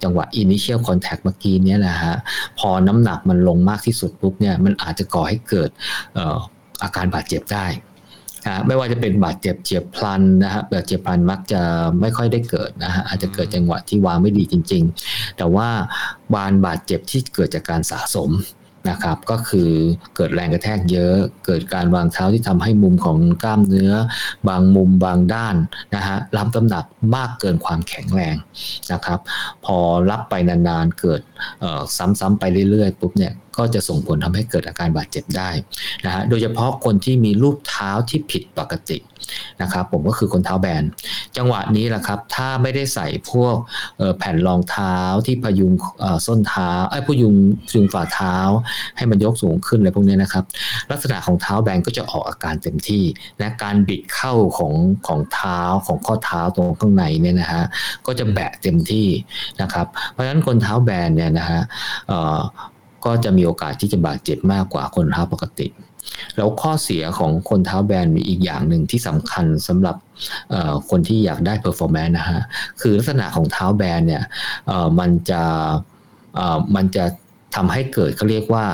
[0.04, 2.18] จังหวะ initial contact เมื่อกี้นี้แหละฮะ
[2.60, 5.70] พอน้ำหนักมันลงมากที่สุดปุ๊บเนี่ยมันอาจจะก่อให้เกิด
[6.84, 7.66] อาการบาดเจ็บได้
[8.46, 11.62] นะไม่ว่าจะเป็นบาดเจ็บเจียบพลันนะฮะบาดเจ็บพลันมักจะ
[12.02, 15.68] ไม่ค่อยได้เกิดนะฮะอาจจะเกิดจังหวะที่วางไม่ดีจริง ๆ แต่ว่า
[16.34, 18.32] บานบาดเจ็บที่เกิดจากการสะสม
[18.90, 19.70] นะครับก็คือ
[20.16, 23.94] เกิดแรงกระแทกเยอะ เกิดการวางเท้าที่ทำให้มุมของกล้ามเนื้อ
[24.48, 25.56] บางมุมบางด้าน
[25.96, 28.36] นะฮะรับน้ำหนักมากเกินความแข็งแรง
[28.92, 29.20] นะครับ
[29.66, 29.78] พอ
[30.10, 31.22] รับไปนานๆเกิด
[31.98, 35.50] ซ้ำๆไปเรื่อยๆปุ๊บเนี่ยก็จะส่งผลทำให้เกิดอาการบาดเจ็บได้
[36.06, 38.98] นะฮะโดยเฉพาะคนที่มีรูปเท้าที่ผิดปกติ
[39.62, 40.84] นะครับผมก็คือคนเท้าแบน
[41.38, 43.56] จังหวะนี้แหละครับ ถ้าไม่ได้ใส่พวก
[44.18, 45.72] แผ่นรองเท้าที่พยุง
[46.26, 47.36] ส้นเท้าไอ้พยุง
[47.68, 48.38] พยุงฝ่าเท้า
[48.98, 50.44] ให้มันยกสูงขึ้นอะไรพวกนี้นะครับ
[50.92, 53.04] ลักษณะของเท้าแบนก็จะออกอาการเต็มที่
[53.40, 54.74] และการบิดเข้าของ
[55.08, 57.64] ของเท้าของข้อเท้าตรงข้างในเนี่ยนะฮะ
[58.06, 59.08] ก็จะแบะเต็มที่
[59.62, 61.62] นะครับ เพราะฉะนั้นคนเท้าแบนเนี่ยนะฮะ
[63.06, 65.68] ก็จะมีโอกาสที่จะบาดเจ็บมากกว่าคนเท้าปกติ
[66.38, 69.96] แล้วข้อเสียของคนเท้าแบนมีอีกอย่างหนึ่งที่สำคัญสำหรับ
[70.90, 72.42] คนที่อยากได้ performance นะฮะ
[72.82, 74.24] คือลักษณะของเท้าแบนเนี่ย
[75.00, 75.44] มันจะ
[76.76, 77.06] มันจะ
[77.56, 78.66] ทำให้เกิดเขาเรียกว่า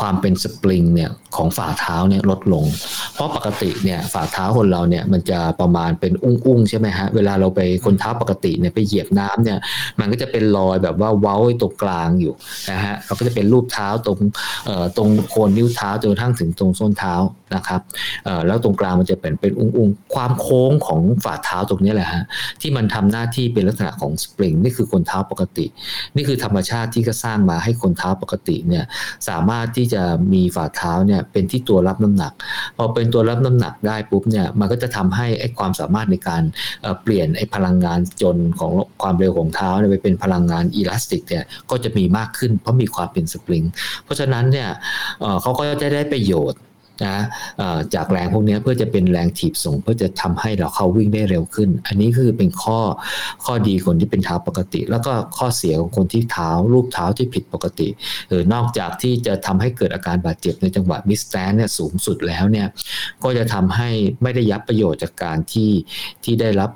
[0.00, 2.64] ความเป็นสปริงเนี่ยของฝ่าเท้าเนี่ยลดลง
[3.14, 9.58] เพราะปกติเนี่ยฝ่าเท้าคนเราเนี่ยมันจะประมาณเป็นอุ้งๆใช่ไหมฮะเวลาเราไปคนเท้าปกติเนี่ยไปเหยียบน้ำเนี่ย
[10.00, 12.32] มันก็จะเป็นรอยแบบว่าเว้าตรงกลางอยู่
[12.70, 14.18] นะฮะเราก็จะเป็นรูปเท้าตรง
[14.66, 17.14] เอ่อตรงโคนนิ้วเท้าจนกระทั่งถึงตรงส้นเท้า
[17.54, 17.80] นะครับ
[18.24, 22.22] เอ่อแล้วตรงกลางมันจะเป็นเป็นอุ้งๆความโค้งของฝ่าเท้าตรงนี้แหละฮะ
[22.60, 25.66] ที่มันทำหน้าที่เป็นลักษณะของสปริงนี่คือคนเท้าปกติ
[26.16, 28.84] นี่คือธรรมชาติที่ก็สร้างมาให้คนเท้าปกติเนี่ย
[29.28, 32.32] สามารถที่จะมีฝ่าเท้าเนี่ยเป็นที่ตัวรับน้ำหนัก
[32.76, 36.42] พอเป็นตัวรับน้ำหนักได้ปุ๊บเนี่ยมันก็จะทำให้ไอ้ความสามารถในการ
[37.02, 38.72] เปลี่ยนไอ้พลังงานจนของ
[39.02, 43.64] ความเร็วของเท้าเนี่ยไปเป็นพลังงาน elastic เนี่ยก็จะมีมากขึ้นเพราะมีความเป็นสปริง
[44.04, 44.68] เพราะฉะนั้นเนี่ย
[45.42, 46.60] เขาก็จะได้ประโยชน์
[47.06, 47.16] นะ
[47.94, 52.78] จากแรงพวกนี้เพื่อจะเป็นแรงถีบส่ง เพื่อจะทำให้เราเข้าวิ่งได้เร็วขึ้น อันนี้คือเป็นข้อ
[53.44, 57.88] ข้อดีคนที่เป็นเท้าปกติ แล้วก็ข้อเสียของคนที่เท้ารูปเท้าที่ผิดปกติ
[58.28, 62.66] เออนอกจากที่จะทำให้เกิดอาการบาดเจ็บในจังหวะ mid stance เนี่ยสูงสุดแล้วเนี่ย
[63.24, 63.90] ก็จะทำให้
[64.22, 65.70] ไม่ได้ยับประโยชน์จากการที่
[66.24, 66.70] ที่ได้รับ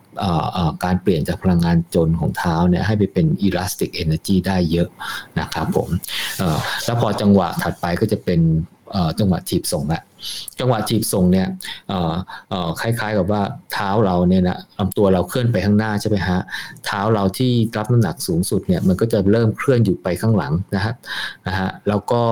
[0.85, 4.89] การเปลี่ยนจากพลังงานจนของเท้าเนี่ยให้ไปเป็นอิลาสติกเอเนอร์จีได้เยอะ
[5.41, 5.89] นะครับผม
[6.85, 8.41] แล้วพอจังหวะถัดไปก็จะเป็น
[9.19, 10.03] จังหวะถีบส่งละ
[10.61, 11.49] จังหวะถีบส่งเนี่ย
[12.81, 16.41] คล้ายๆกับว่าเท้าเราเนี่ยนะลำตัวเราเคลื่อนไปข้างหน้าใช่ไหมฮะ
[16.87, 20.95] เท้าเราที่รับน้ำหนักสูงสุดเนี่ยมันก็จะเริ่มเคลื่อนอยู่ไปข้างหลังนะฮะ
[21.47, 22.23] นะฮะแล้วก็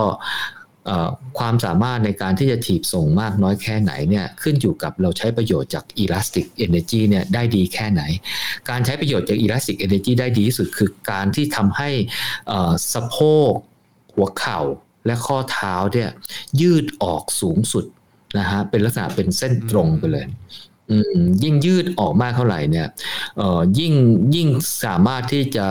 [1.38, 8.03] ความสามารถในการที่จะถีบส่งมากน้อยแค่ไหนเนี่ยขึ้นอยู่กับเราใช้ประโยชน์จาก elastic energy เนี่ยได้ดีแค่ไหน
[8.70, 11.90] การใช้ประโยชน์จาก elastic energy ได้ดีที่สุดคือการที่ทำให้
[12.92, 13.16] สะโพ
[13.51, 13.53] ก
[14.14, 14.61] หัวเข่า
[15.06, 16.10] และข้อเท้าเนี่ย
[16.60, 17.84] ยืดออกสูงสุด
[18.38, 20.26] นะฮะเป็นลักษณะเป็นเส้นตรงไปเลย
[21.42, 22.86] ยิ่งยืดออกมากเท่าไหร่เนี่ย
[23.78, 23.94] ยิ่ง
[24.34, 24.48] ยิ่ง
[24.84, 25.66] สามารถที่จะ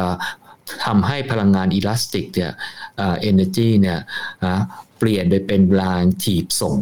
[0.86, 2.52] ทำให้พลังงานอิลาสติกเนี่ย
[2.98, 4.00] เอเนจีเนี่ย
[4.46, 4.58] นะ
[4.98, 6.76] เปลี่ยนไปเป็นแรงถีบส่ง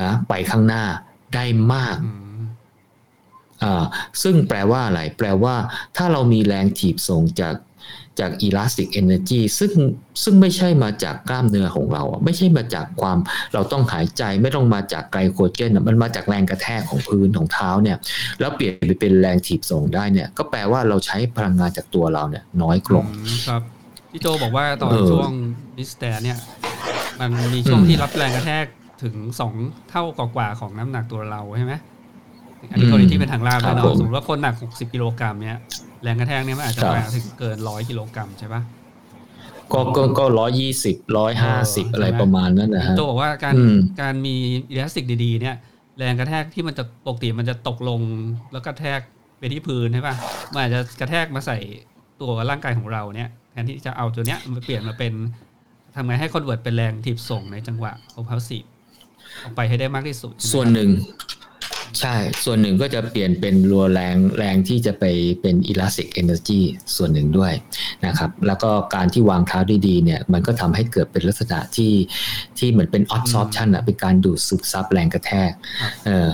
[0.00, 0.84] นะไปข้างหน้า
[1.34, 1.96] ได้มาก
[3.62, 3.84] อ่า
[4.22, 5.54] ซึ่งแปลว่าอะไร แปลว่า
[5.96, 7.54] ถ้าเรามีแรงถีบส่งจาก
[8.20, 9.72] จาก elastic energy ซึ่ง
[10.22, 13.18] ซึ่งไม่ใช่มาจากกล้ามเนื้อของเรา ไม่ใช่มาจากความ
[13.54, 17.96] เราต้องหายใจไม่ต้องมาจากไกลโคเจนมันมาจากแรงกระแทกของพื้นของเท้าเนี่ย
[18.40, 23.04] แล้วเปลี่ยนไปเป็นแรงถีบส่งได้เนี่ย ก็แปลว่าเราใช้พลังงานจากตัวเราเนี่ย น้อยลง
[23.48, 23.62] ครับ
[24.10, 25.32] พี่โจบอกว่าตอนช่วง
[25.78, 26.38] ดิสแตนเนี่ย
[27.20, 28.66] มันมีช่วงที่รับแรงกระแทก
[29.02, 29.52] ถึงสอง
[29.90, 31.74] เท่ากว่าของน้ำหนักตัวเราใช่ไหม
[32.70, 35.58] อันนี้กรณีที่เป็นทางลาบแล้วเนาะสมมติว่าคนหนักหกสิบกิโลกรัมเนี่ย
[36.02, 38.62] แรงกระแทกเนี่ยมันอาจจะไปถึงเกินร้อยกิโลกรัมใช่ปะ
[39.72, 43.54] ก็ก็ก็ร้อยยี่สิบร้อยห้าสิบอะไรประมาณนั้นนะฮะตัวบอกว่าการ
[44.00, 44.36] การมี
[44.70, 45.56] อิเล็กทริกดีๆ เนี่ย
[45.98, 48.00] แรงกระแทกที่มันจะปกติมันจะตกลง
[48.52, 49.00] แล้วกระแทก
[49.38, 50.16] ไปที่พื้นใช่ป่ะ
[50.52, 51.58] มันอาจจะกระแทกมาใส่
[52.20, 55.12] ตัวร่างกายของเราเนี่ยแทนที่จะเอาตัวเนี้ยมาเปลี่ยนมาเป็น
[55.94, 58.58] ทำไงให้ convert เป็นแรงถีบส่งในจังหวะของพาวซี
[59.42, 60.90] ออกไปให้ได้มากที่สุด ส่วนหนึ่ง
[61.98, 65.04] ใช่ ส่วนหนึ่งก็จะเปลี่ยนเป็นรัวแรงแรงที่จะไป
[65.40, 66.60] เป็น elastic energy
[66.96, 67.52] ส่วนหนึ่งด้วย
[68.06, 71.92] นะครับ แล้วก็การที่วางเท้าดีๆเนี่ยมันก็ทำให้เกิดเป็นลักษณะที่
[72.58, 75.52] ที่เหมือนเป็น absorption อะเป็นการดูดซึมซับแรงกระแทก
[76.06, 76.28] เออ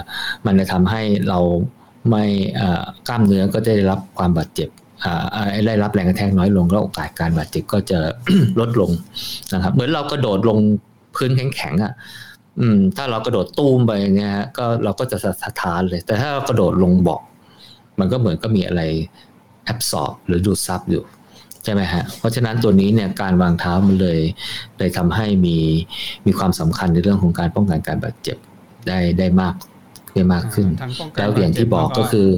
[0.46, 1.40] มันจะทำให้เรา
[2.10, 2.24] ไม่
[3.08, 4.68] กล้ามเนื้อก็ได้รับความบาดเจ็บ
[5.66, 7.98] ได้รับแรงกระแทกน้อยลงแล้วโอกาสการบาดเจ็บก็จะ
[8.60, 8.90] ลดลง
[9.54, 10.58] นะครับ เหมือนเรากระโดดลง
[11.16, 11.92] พื้นแข็งๆอะ
[12.60, 17.22] อืม ถ้าเรากระโดดตูมไปอย่างเงี้ยก็เราก็จะสะท้านเลย แต่ถ้าเรากระโดดลงบอก
[17.98, 18.82] มันก็เหมือนก็มีอะไร
[19.64, 21.02] แอบสอบหรือดูดซับอยู่
[21.64, 24.20] ใช่ไหมฮะ เพราะฉะนั้นตัวนี้เนี่ยการวางเท้ามันเลย
[24.78, 25.56] เลยทำให้มี
[26.26, 28.36] มีความสำคัญในเรื่องของการป้องกันการบาดเจ็บ
[28.88, 29.54] ได้ได้มาก
[30.14, 30.68] ได้มากขึ้น
[31.18, 32.28] แล้วอย่างที่บอกก็คือ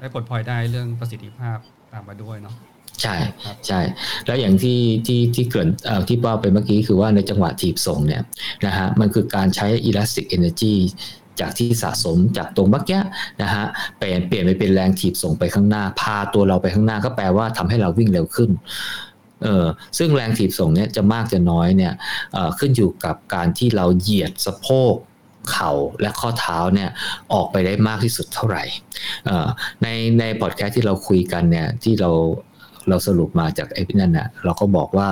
[0.00, 1.58] ได้ผลพลอยได้เรื่องประสิทธิภาพ
[1.92, 2.54] ตามมาด้วยเนาะ
[3.02, 3.14] ใช่
[3.66, 3.80] ใช่
[4.26, 5.68] แล้วอย่างที่ที่ที่เกิด
[6.08, 8.22] ที่เป้าไปเมื่อกี้คือว่าในจังหวะถีบส่งเนี่ย
[8.66, 10.74] นะฮะมันคือการใช้ elastic energy
[11.40, 13.00] จากที่สะสมจากตรงเมื่อกี้
[13.42, 13.64] นะฮะ
[13.98, 18.50] เปลี่ยนเปลี่ยนไปเป็นแรงถีบส่งไปข้างหน้า พาตัวเราไปข้างหน้าก็แปลว่าทำให้เราวิ่งเร็วขึ้น
[19.44, 19.66] เออ
[19.98, 21.92] ซึ่งแรงถีบส่งเนี้ยจะมากจะน้อยเนี่ย
[22.58, 24.94] ขึ้นอยู่กับการที่เราเหยียดสะโพก
[25.50, 26.90] เข่าและข้อเท้าเนี่ย
[27.32, 28.64] ออกไปได้มากที่สุดเท่าไหร่
[29.82, 32.10] ในในพอดแคสต์ที่เราคุยกันเนี่ยที่เรา
[32.88, 35.08] เราสรุปมาจากไอ้นั่นน่ะเราก็บอกว่า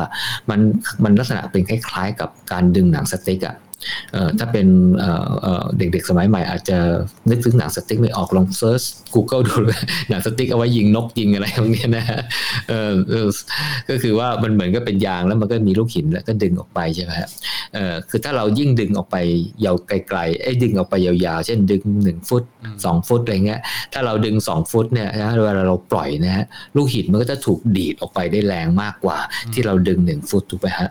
[0.50, 0.60] มัน
[1.04, 3.56] มันลักษณะเป็นคล้ายๆ กับการดึงหนังสติ๊กอะ
[4.38, 4.66] ถ้าเป็น
[5.78, 6.78] เด็กๆสมัยใหม่อาจจะ
[7.30, 8.82] นึกถึงหนังสติ๊กไม่ออกลองเซิร์ช
[9.14, 12.20] Google ดูเลยหนังสติ๊กเอาไว้ยิงนกยิงอะไรพวกนี้นะฮะ
[13.88, 17.28] ก็คือว่ามันเหมือนก็เป็นยางแล้วมันก็มีลูกหินแล้วก็ดึงออกไปใช่ไหมฮะ
[18.10, 19.16] คือถ้าเรายิ่งดึงออกไป
[19.64, 22.44] ยาวไกลๆไอ้ดึงออกไปยาวๆ เช่นดึงหนึ่งฟุต
[22.84, 23.60] สองฟุตอะไรเงี้ย
[23.92, 26.44] ถ้าเราดึงสองฟุตเนี่ยนะเวลาเราปล่อยนะฮะ
[26.76, 29.18] ลูกหินมันก็จะถูกดีดออกไปได้แรงมากกว่า
[29.52, 30.88] ที่เราดึงหนึ่งฟุตถูกไหมฮะ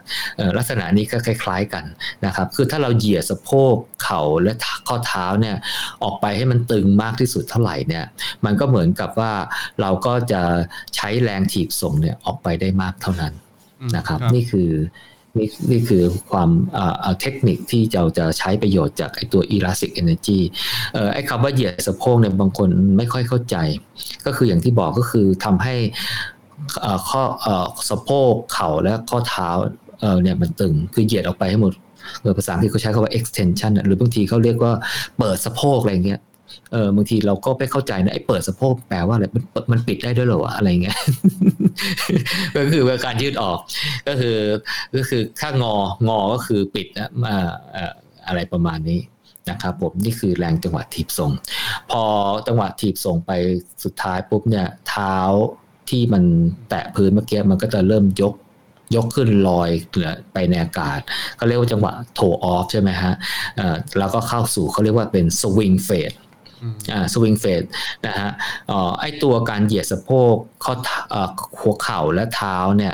[0.58, 1.84] ลักษณะนี้ก็คล้าย ๆกัน
[2.26, 4.54] นะครับคือถ้าเราเหยียดสะโพกเข่าและ
[4.88, 5.56] ข้อเท้าเนี่ย
[6.04, 8.06] ออกไปให้มันตึงมากที่สุดเท่าไหร่เนี่ย
[8.46, 9.34] มันก็เหมือนกับว่า
[9.82, 10.42] เราก็จะ
[10.96, 13.34] ใช้แรงถีบส่งเนี่ยออกไปได้มากเท่านั้น
[13.96, 14.72] นะครับ นี่คือ
[15.38, 16.50] นี่นี่คือความ
[17.22, 20.40] เทคนิคที่เราจะใช้ประโยชน์จากไอตัว elastic energy
[21.14, 23.56] ไอคำว่าเหยียดสะโพกเนี่ยบางคนไม่ค่อยเข้าใจ
[24.26, 25.76] ก็คืออย่างที่บอกก็คือทำให้
[27.10, 27.24] ข้อ
[27.90, 29.50] สะโพกเข่าและข้อเท้า
[30.24, 31.74] เนี่ยมันตึงคือเหยียดออกไปให้หมด
[32.22, 34.74] เออภาษาอังกฤษเขาใช้คำว่า extension หรือบางทีเขาเรียกว่า
[35.20, 36.22] เปิดสะโพกอะไรเงี้ย
[36.74, 40.98] เออบางทีเราก็ไม่เข้าใจนะไอ้เปิดสะโพกแปลว่าอะไรมันมันปิดได้ด้วยหรอวะอะไรเงี้ย
[42.56, 43.60] ก็คือการยืดออก
[44.08, 44.38] ก็คือ
[44.96, 45.76] ก็คือถ้างอ
[46.08, 47.10] งอก็คือปิดนะ
[48.28, 49.00] อะไรประมาณนี้
[49.50, 51.32] นะครับผมนี่คือแรงจังหวะถีบส่ง
[51.92, 52.04] พอ
[52.48, 53.32] จังหวะถีบส่งไป
[53.84, 55.18] สุดท้ายปุ๊บเนี่ยเท้า
[55.90, 56.24] ที่มัน
[56.70, 58.34] แตะพื้นเมื่อกี้มันก็จะเริ่มยก
[58.96, 59.70] ยกขึ้นลอย
[60.34, 61.00] ไปในอากาศ
[61.40, 63.14] ก็เรียกว่าจังหวะโถออฟใช่ไหมฮะ
[63.98, 66.14] แล้วก็เข้าสู่เขาเรียกว่าเป็นสวิงเฟส
[66.94, 67.64] อ่าสวิงเฟส
[68.06, 68.30] นะฮะ
[68.72, 70.74] อ๋อไอตัวการเหยียดสะโพกข้อ
[71.60, 72.94] หัวเข่าและเท้าเนี่ย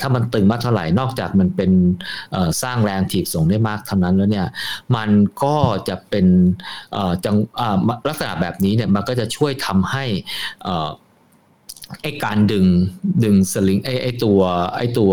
[0.00, 1.70] ถ้ามันตึงมากเท่าไหร่นอกจากมันเป็น
[2.62, 4.46] สร้างแรงถีบส่งได้มากเท่านั้นแล้วเนี่ย
[4.96, 5.10] มัน
[5.42, 5.56] ก็
[5.88, 6.26] จะเป็น
[7.24, 7.36] จัง
[8.08, 10.04] ลักษณะแบบนี้เนี่ยมันก็จะช่วยทำให้
[12.02, 12.66] ไอการดึง
[13.24, 14.40] ดึงสลิงไอไอตัว
[14.76, 15.12] ไอตัว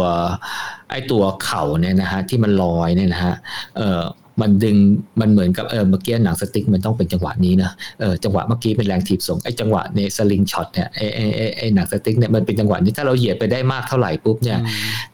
[0.91, 3.35] ไอตัวเข่าเนี่ยนะฮะที่มันลอยเนี่ยนะฮะ
[3.77, 4.01] เออ
[4.43, 4.77] มันดึง
[5.21, 14.59] มันเหมือนกับเออเมื่อกี้หนังสติ๊กมันต้องเป็นจังหวะนี้นะเออจังหวะเมื่อกี้เป็นแรงถีบส่งไอ้จังหวะใน slingshot เนี่ยไอ้ไอ้ไอ้ไอ้หนังสติ๊กเนี่ยมันเป็นจังหวะนี้ถ้าเราเหยียดไปได้มากเท่าไหร่ปุ๊บเนี่ย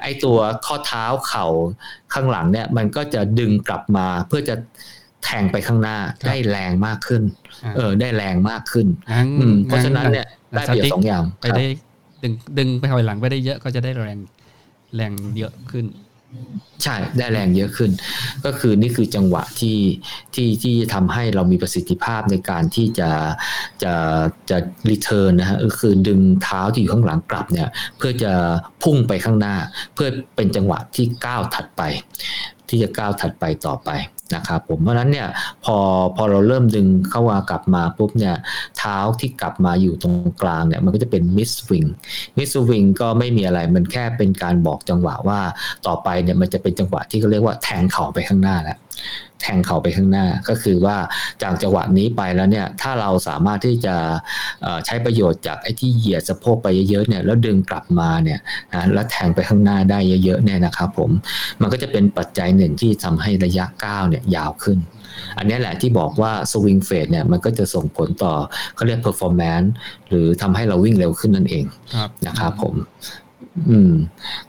[0.01, 1.45] ไอ้ตัวข้อเท้าเข่า
[2.13, 4.55] ข้างหลังเนี่ยมันก็จะดึงกลับมาเพื่อจะ
[5.23, 5.97] แทงไปข้างหน้า
[6.27, 7.23] ได้แรงมากขึ้น
[7.75, 8.87] เออได้แรงมากขึ้น
[9.67, 10.25] เพราะฉะนั้นเนี่ย
[10.55, 11.65] ได้เปรียบสองอย่างไปได้
[12.23, 14.19] ดึงดึงไปถอยหลังไปได้เยอะก็จะได้แรง
[14.95, 15.85] แรงเยอะขึ้น
[16.83, 17.91] ใช่ได้แรงเยอะขึ้น
[18.45, 19.79] ก็คือนี่คือจังหวะที่
[20.35, 23.09] ที่ที่ทำให้เรามีประสิทธิภาพในการที่จะ
[23.83, 23.93] จะ
[24.49, 24.57] จะ
[24.89, 28.31] รีเทิร์นนะฮะก็คือดึงเท้าที่อยู่ข้างหลังกลับเนี่ย เพื่อจะ
[28.83, 29.55] พุ่งไปข้างหน้า
[29.95, 31.81] เพื่อเป็นจังหวะที่ก้าวถัดไป
[32.69, 33.89] ที่จะก้าวถัดไปต่อไป
[34.35, 35.27] นะครับผมเพราะนั้นเนี่ย
[35.65, 35.77] พอ
[36.15, 38.35] พอเราเริ่มดึงเข้ามากลับมาปุ๊บเนี่ย
[38.77, 41.85] เท้าที่กลับมาอยู่ตรงกลางเนี่ยมันก็จะเป็นมิสวิง
[42.37, 45.39] มิสวิงก็ไม่มีอะไรมันแค่เป็นการบอกจังหวะว่า
[45.87, 48.77] ต่อไปเนี่ยมันจะเป็นจังหวะที่เขาเรียกว่าแทงเข่าไปข้างหน้าแล้ว
[49.41, 50.97] แทงเข่าไปข้างหน้า ก็คือว่า
[51.41, 53.95] จากจังหวะนี้ไปแล้วเนี่ยถ้าเราสามารถที่จะ
[54.85, 58.39] ใช้ประโยชน์จากไอ้ที่เหยียดสะโพกไปเยอะๆเนี่ยแล้วดึงกลับมาเนี่ย
[58.73, 61.11] นะแล้วแทงไปข้างหน้าได้เยอะๆเนี่ยนะครับผม
[61.61, 64.77] มันก็จะเป็นปัจจัยหนึ่งที่ทำให้ระยะก้าวเนี่ยยาวขึ้น
[65.37, 68.33] อันนี้แหละที่บอกว่าสวิงเฟสเนี่ยมันก็จะส่งผลต่อ
[68.75, 69.67] เขาเรียก performance
[70.09, 71.65] หรือทำให้เราวิ่งเร็วขึ้นนั่นเอง
[72.27, 72.75] นะครับผม
[73.69, 73.93] อืม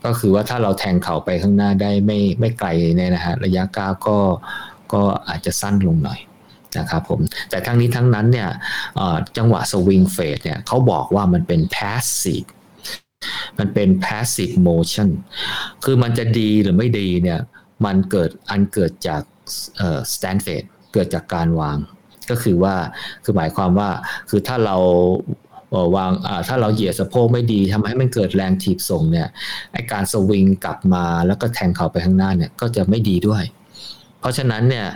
[0.04, 4.18] ก็คือว่าถ้าเราแทงเข่าไปข้างหน้าได้ไม่ไม่ไกลเนี่ยนะฮะระยะก้าวก็
[4.92, 6.20] ก็อาจจะสั้นลงหน่อย
[6.78, 7.20] นะครับผม
[7.50, 8.50] แต่ทั้งนี้ทั้งนั้นเนี่ย
[9.36, 12.48] จังหวะสวิงเฟสเนี่ยเขาบอกว่ามันเป็น passive
[13.58, 15.08] มันเป็น passive motion
[15.84, 17.40] คือมันจะดีหรือไม่ดีเนี่ย
[17.84, 19.22] มันเกิดอันเกิดจาก
[20.12, 21.78] stand fade เกิดจากการวาง
[22.30, 22.74] ก็คือว่า
[23.24, 23.90] คือหมายความว่า
[24.30, 24.76] คือถ้าเรา
[25.96, 26.10] วาง
[26.48, 29.28] ถ้าเราเหยียดสะโพกไม่ดีทำให้มันเกิดแรงถีบส่งเนี่ย
[29.72, 33.44] ไอการสวิงกลับมาแล้วก็แทงเข่าไปข้างหน้าเนี่ยก็จะไม่ดีด้วย
[34.26, 34.86] ราะฉะนั้นเนี่ย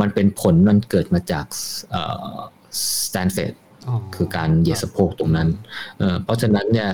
[0.00, 1.44] มันเป็นผลมันเกิดมาจาก
[3.06, 3.54] stance phase
[4.14, 5.48] คือการเหยียดสะโพกตรงนั้น
[6.24, 6.90] เพราะฉะนั้นเนี่ย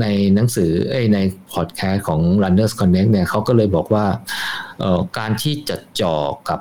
[0.00, 0.70] ในหนังสือ
[1.14, 1.18] ใน
[1.52, 4.06] พอดแคสต์ของ Runners Connect เนี่ยเขาก็เลยบอกว่า
[5.18, 6.16] การที่จะจดจ่อ
[6.48, 6.60] กับ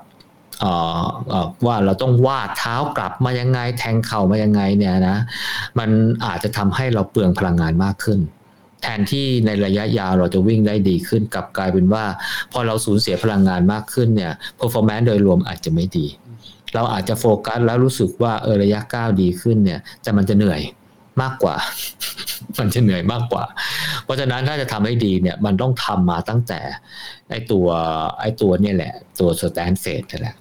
[1.66, 5.18] ว่าเราต้องวาดเท้ากลับมายังไงแทงเข่ามายังไงเนี่ยนะ
[5.80, 5.90] มัน
[6.26, 12.06] อาจจะทำให้เราเปลืองพลังงานมากขึ้นแทนที่ในระยะยาวเราจะวิ่งได้ดีขึ้นกลับกลายเป็นว่า
[12.52, 16.08] พอเราสูญเสียพลังงานมากขึ้นเนี่ย performance โดยรวมอาจจะไม่ดี
[16.76, 20.62] เราอาจจะโฟกัสแล้วรู้สึกว่าเออระยะก้าวดีขึ้นเนี่ยแต่มันจะเหนื่อย
[21.22, 21.56] มากกว่า
[22.60, 23.44] มันจะเหนื่อยมากกว่า
[24.04, 26.60] เพราะฉะนั้นถ้าจะทำให้ดีเนี่ย มันต้องทำมาตั้งแต่
[27.30, 27.68] ไอตัว
[28.22, 30.36] ไอตัวเนี่ยแหละ ตัวสแตนเฟสนี่แหละ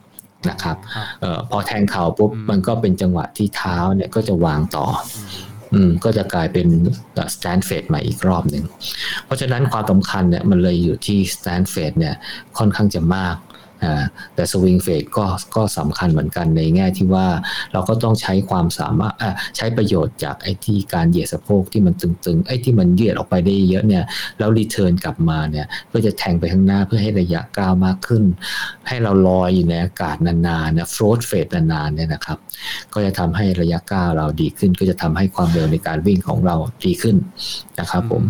[0.48, 0.76] นะครับ
[1.22, 4.86] ออพอแทงเข่าปุ๊บมันก็เป็นจังหวะที่เท้าเนี่ยก็จะวางต่อ
[5.76, 6.66] อืมก็จะกลายเป็น
[7.34, 8.64] stance phase ใหม่อีกรอบหนึ่ง
[9.24, 12.14] เพราะฉะนั้นความสำคัญเนี่ยมันเลยอยู่ที่ stance phase เนี่ย
[12.58, 13.36] ค่อนข้างจะมาก
[14.34, 15.24] แต่ swing phase ก็
[15.56, 17.26] ก็สำคัญเหมือนกันในแง่ที่ว่า
[17.72, 19.14] เราก็ต้องใช้ความสามารถ
[19.56, 24.04] ใช้ประโยชน์จากไอ้ที่การเหยียดสะโพกที่มันตึงๆ ไอ้ที่มันยืดออกไปได้เยอะเนี่ย
[24.38, 28.24] แล้ว return กลับมาเนี่ยเพื่อจะแทงไปข้างหน้าเพื่อให้ระยะก้าวมากขึ้น
[28.88, 32.38] ให้เราลอยอยู่ในอากาศนานๆนะ float phase นานๆเนี่ยนะครับ
[32.94, 37.16] ก็จะทำให้ระยะก้าวเราดีขึ้น ก็จะทำให้ความเร็วในการวิ่งของเราดีขึ้น
[37.80, 38.22] นะครับผม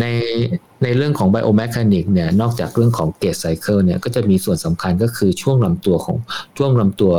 [0.00, 0.06] ใน
[0.84, 6.16] ในเรื่องของ biomechanic เนี่ยนอกจากเรื่องของ gait cycle เนี่ยก็จะมีส่วนสำคัญก็คือช่วงลำตัวของ
[6.56, 7.14] ช่วงลำตัว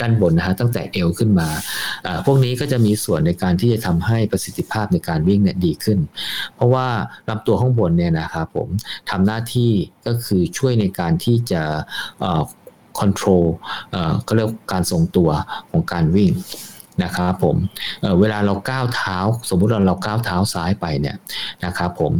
[0.00, 1.48] ด้านบนนะฮะตั้งแต่เอวขึ้นมา
[2.26, 5.98] พวกนี้ก็จะมีส่วนในการที่จะทำให้ประสิทธิภาพในการวิ่งเนี่ยดีขึ้น
[6.54, 6.86] เพราะว่า
[7.28, 8.68] ลำตัวข้างบนเนี่ยนะครับผม
[9.10, 9.70] ทำหน้าที่
[10.06, 11.62] ก็คือช่วยในการที่จะ
[12.98, 13.44] คอนโทรล
[14.26, 15.30] ก็เรียกการทรงตัว
[15.70, 16.30] ของการวิ่ง
[17.04, 17.56] นะครับผม
[18.00, 21.16] เเวลาเราก้าวเท้า สมมุติเราเราก้าวเท้าซ้ายไปเนี่ย
[21.64, 22.12] นะครับผม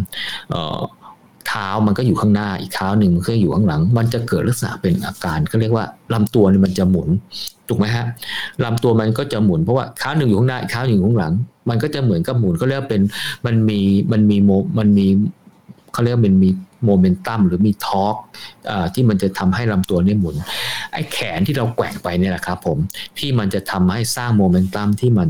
[1.49, 7.09] เท้ามันก็อยู่ข้างหน้าอีกเท้าหนึ่งมันก็อยู่ข้างหลัง มันจะเกิดลักษณะเป็นอาการก็เรียกว่าลำตัวมันจะหมุน
[7.69, 8.07] ถูกไหมฮะ
[8.65, 11.33] ลำตัวมันก็จะหมุนเพราะว่าเท้าหนึ่งอยู่ข้างหน้าอีกเท้าหนึ่งอยู่ข้างหลัง
[11.69, 13.03] มันก็จะเหมือนกับหมุนก็เรียกเป็น
[13.47, 13.81] มันมี
[14.13, 15.07] มันมีโมมันมี
[15.93, 16.51] เขาเรียกมันมี
[16.85, 18.17] โมเมนตัมหรือมี torque
[18.95, 20.37] ที่มันจะทำให้ลำตัวนี่หมุน
[20.93, 22.79] ไอ้แขนที่เราแกว่งไปเนี่ยแหละครับผม
[23.19, 25.29] ที่มันจะทำให้สร้างโมเมนตัมที่มัน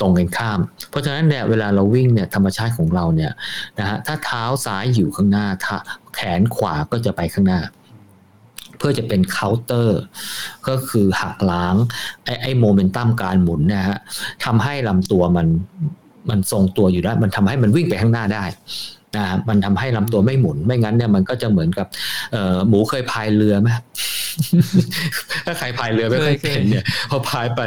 [0.00, 0.58] ตรงกันข้าม
[0.90, 3.32] เพราะฉะนั้นเนี่ยเวลาเราวิ่งเนี่ยธรรมชาติของเราเนี่ย
[3.78, 5.76] นะฮะถ้าเท้าซ้ายอยู่ข้างหน้าถ้า
[6.14, 7.60] แขนขวาก็จะไปข้างหน้า
[8.78, 10.00] เพื่อจะเป็นเคาน์เตอร์
[10.68, 11.74] ก็คือหักล้าง
[12.24, 13.98] ไอ้ไอ้โมเมนตัมการหมุนนะฮะ
[14.44, 15.46] ทำให้ลำตัวมัน
[16.30, 18.44] มันทรงตัวอยู่ได้มันทำให้มันวิ่งไปข้างหน้าได้
[19.16, 21.86] นะมันทำให้ลำตัวไม่หมุนไม่งั้นเนี่ยมันก็จะเหมือนกับ
[22.68, 23.68] หมูเคยพายเรือไหม
[25.46, 27.60] ถ้าใครพายเรือไม่เคยเป็นเนี่ยพอพายไป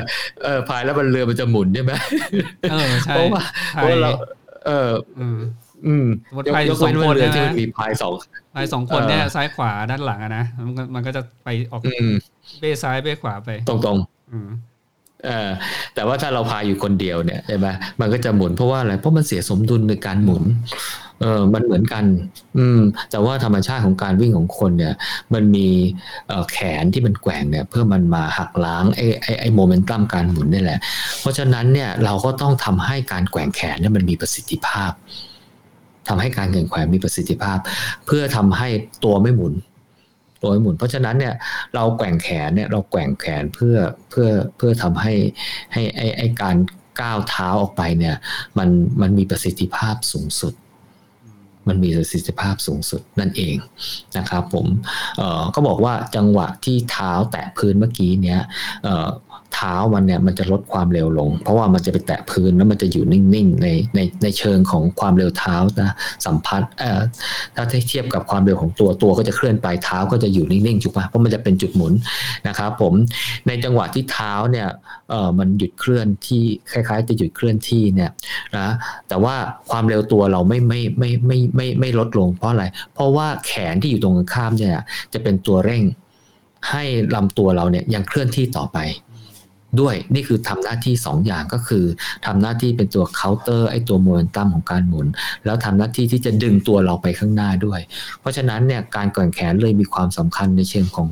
[0.43, 1.93] เออพายแล้วมันเรือมันจะหมุนใช่ไหม
[2.71, 4.11] เออใช่เพราะว่าเพราะเรา
[4.67, 6.07] เอออืม
[6.55, 8.13] พายสองคนเนี่ยที่มีพายสอง
[8.55, 10.45] พายสองคนเนี่ยซ้ายขวาด้านหลังอะนะ
[10.95, 11.81] มันก็จะไปออก
[12.59, 13.97] เบ้ซ้ายเบ้ขวาไป ตรงตรง
[15.25, 15.49] เออ
[15.95, 17.67] แต่ว่าถ้าเราพาอยู่คนเดียวเนี่ยใช่ไหม
[17.99, 20.43] มันก็จะหมุนเพราะว่าอะไรเพราะมันเสียสมดุลในการหมุน
[21.21, 22.03] เออมันเหมือนกัน
[22.57, 22.81] อืม
[23.11, 24.93] แต่ว่าธรรมชาติของการวิ่งของคนเนี่ย
[25.33, 25.67] มันมี
[26.51, 30.79] แขนที่มันแกว่งเนี่ย เพื่อมันมาหักล้างไอ้ไอ้ไอ้โมเมนตัมการหมุนนี่แหละ
[31.19, 34.91] เพราะฉะนั้นเนี่ยเราก็ต้องทำให้การแกว่งแขนเนี่ยมันมีประสิทธิภาพ
[36.07, 37.57] ทำให้การแข่งแขวนมีประสิทธิภาพ
[38.05, 38.69] เพื่อทำให้
[39.03, 39.53] ตัวไม่หมุน
[40.41, 41.33] ตัวไม่หมุน เพราะฉะนั้นเนี่ย
[41.75, 43.77] เราแกว่งแขนเนี่ยเราแกว่งแขนเพื่อ
[44.09, 44.27] เพื่อ
[44.57, 45.13] เพื่อทำให้
[45.73, 46.55] ให้ไอไอการ
[47.01, 48.15] ก้าวเท้าออกไปเนี่ย
[48.57, 48.69] มัน
[49.01, 50.53] มันมีประสิทธิภาพสูงสุด
[51.67, 53.55] มันมีประสิทธิภาพสูงสุดนั่นเอง
[54.17, 54.65] นะครับผม
[55.55, 58.41] ก็บอกว่าจังหวะที่เท้าแตะพื้นเมื่อกี้เนี้ย
[58.83, 65.93] เท้ามันเนี่ยมันจะลดความเร็วลง เพราะว่ามันจะไปแตะพื้นแล้วมันจะอยู่นิ่งๆในในในเชิงของความเร็วเท้านะ
[66.25, 67.01] สัมผัสเอ่อ
[67.55, 71.93] ถ้าเทียบกับความเร็วของตัวตัวก็จะเคลื่อนไปเท้าก็จะอยู่นิ่งๆถูกป่ะเพราะมันจะเป็นจุดหมุน
[72.47, 72.93] นะครับผม
[73.47, 74.67] ในจังหวะที่เท้าเนี่ย
[75.09, 78.11] เอ่อมันหยุดเคลื่อนที่คล้าย ๆ จะหยุดเคลื่อนที่เนี่ย
[78.57, 78.67] นะ
[79.07, 79.35] แต่ว่า
[79.69, 84.83] ความเร็วตัวเราไม่ไม่ไม่ไม่ไม่ไม่ลดลงเพราะอะไร เพราะว่าแขนที่อยู่ตรงข้ามเนี่ย
[85.13, 85.83] จะเป็นตัวเร่ง
[86.71, 86.83] ให้
[87.15, 88.77] ลำตัวเราเนี่ยยังเคลื่อนที่ต่อไป
[89.79, 91.85] ด้วยนี่คือทำหน้าที่2ออย่างก็คือ
[92.25, 95.07] ทำหน้าที่เป็นตัวเคาน์เตอร์ไอ้ตัวโมเมนตัมของการหมุน
[95.45, 97.79] แล้วทำหน้าที่ที่จะดึงตัวเราไปข้างหน้าด้วย
[98.19, 101.09] เพราะฉะนั้นเนี่ยการแกว่งแขนเลยมีความสำคัญในเชิงของ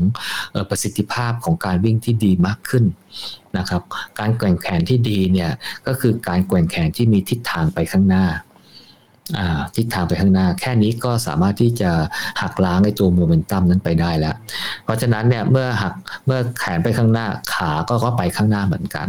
[0.69, 2.86] ประสิทธิภาพของการวิ่งที่ดีมากขึ้น
[3.58, 3.82] นะครับ
[4.19, 5.52] การแกว่งแขนที่ดีเนี่ย
[5.88, 8.26] ก็คือการแกว่งแขนที่มีทิศทางไปข้างหน้า
[9.76, 11.92] ทิศทางไปข้างหน้า แค่นี้ก็สามารถที่จะ
[12.42, 14.36] หักล้างไอ้ตัวโมเมนตัมนั้นไปได้แล้ว
[14.84, 15.94] เพราะฉะนั้นเนี่ยเมื่อหัก
[16.26, 19.08] เมื่อแขนไปข้างหน้าขาก็ก็ไปข้างหน้าเหมือนกัน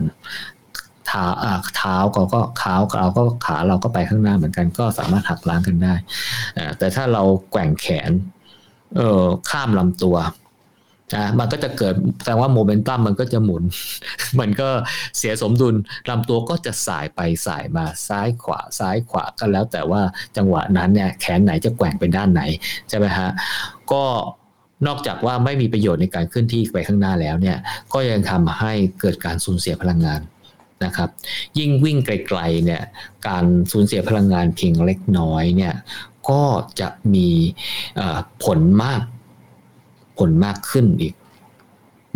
[1.07, 1.25] เท้า
[1.77, 5.95] เท้าก็ก็ขาเราก็ขาเราก็ไปข้างหน้าเหมือนกัน ก็สามารถหักล้างกันได้
[6.79, 8.11] แต่ถ้าเราแกว่งแขน
[8.97, 10.17] เออข้ามลำตัว
[11.15, 13.63] นะมันก็จะเกิดแสดงว่าโมเมนตัมมันก็จะหมุน
[14.41, 14.69] มันก็
[15.19, 15.75] เสียสมดุล
[16.09, 20.03] ลำตัวก็จะสายไปสายมาซ้ายขวาซ้ายขวาก็แล้ว แต่ว่า
[20.37, 22.43] จังหวะนั้นเนี่ยแขนไหนจะแกว่งไปด้านไหน
[22.89, 23.29] ใช่ไหมฮะ
[23.93, 24.05] ก็
[24.87, 27.57] นอกจากว่าไม่มีประโยชน์ในการเคลื่อนที่ไปข้างหน้าแล้วเนี่ย
[27.93, 30.21] ก็ยังทำให้เกิดการสูญเสียพลังงาน
[30.85, 31.09] นะครับ
[31.59, 32.83] ยิ่งวิ่งไกลๆเนี่ย
[33.29, 35.75] การสูญเสียพลังงานเพียงเล็กน้อยเนี่ย
[36.31, 36.43] ก็
[36.81, 37.29] จะมี
[38.45, 39.03] ผลมาก
[40.21, 41.15] ผลมากขึ้นอีก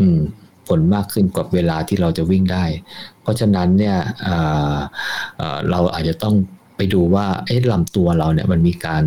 [0.01, 0.21] อืม
[0.69, 2.65] ผลมากขึ้นกว่าเวลาที่เราจะวิ่งได้
[3.23, 3.97] เพราะฉะนั้นเนี่ย
[5.71, 6.35] เราอาจจะต้อง
[6.77, 9.05] ไปดูว่าไอ้ลำตัวเราเนี่ยมันมีการ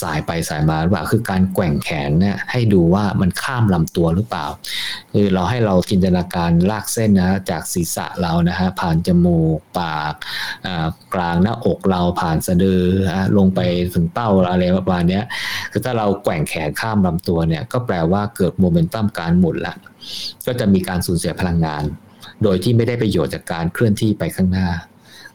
[0.00, 4.46] สายไปสายมาหรือเปล่าคือการแกว่งแขนเนี่ยให้ดูว่ามันข้ามลำตัวหรือเปล่า
[5.12, 10.14] คือเราให้เราจินตนาการลากเส้นนะจากศีรษะเรานะฮะผ่านจมูกปาก
[11.14, 12.82] กลางหน้าอกเราผ่านสะดือ
[13.36, 13.60] ลงไป
[13.94, 15.20] ถึงเป้าอะไรประมาณนี้
[15.70, 19.74] คือถ้าเราแกว่งแขนข้ามลำตัวเนี่ยก็แปลว่าเกิดโมเมนตัมการหมุนละ
[20.46, 21.82] ก็จะมีการสูญเสียพลังงาน
[22.42, 24.68] โดยที่ไม่ได้ประโยชน์จากการเคลื่อนที่ไปข้างหน้า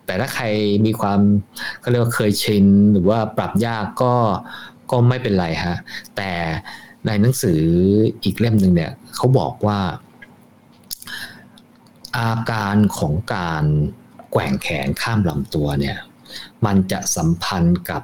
[0.05, 0.45] แต่ถ้าใคร
[0.85, 1.19] มีความ
[1.79, 4.13] เขาเรียกว่าเคยชินหรือว่าปรับยากก็
[4.91, 5.77] ก็ไม่เป็นไรฮะ
[6.17, 6.31] แต่
[7.05, 7.61] ในหนังสือ
[8.23, 9.79] อีกเล่มหนึ่งเนี่ยเขาบอกว่า
[12.17, 13.63] อาการของการ
[14.31, 15.97] แกว่งแขนข้ามลำตัวเนี่ย
[16.65, 18.01] มันจะสัมพันธ์กับ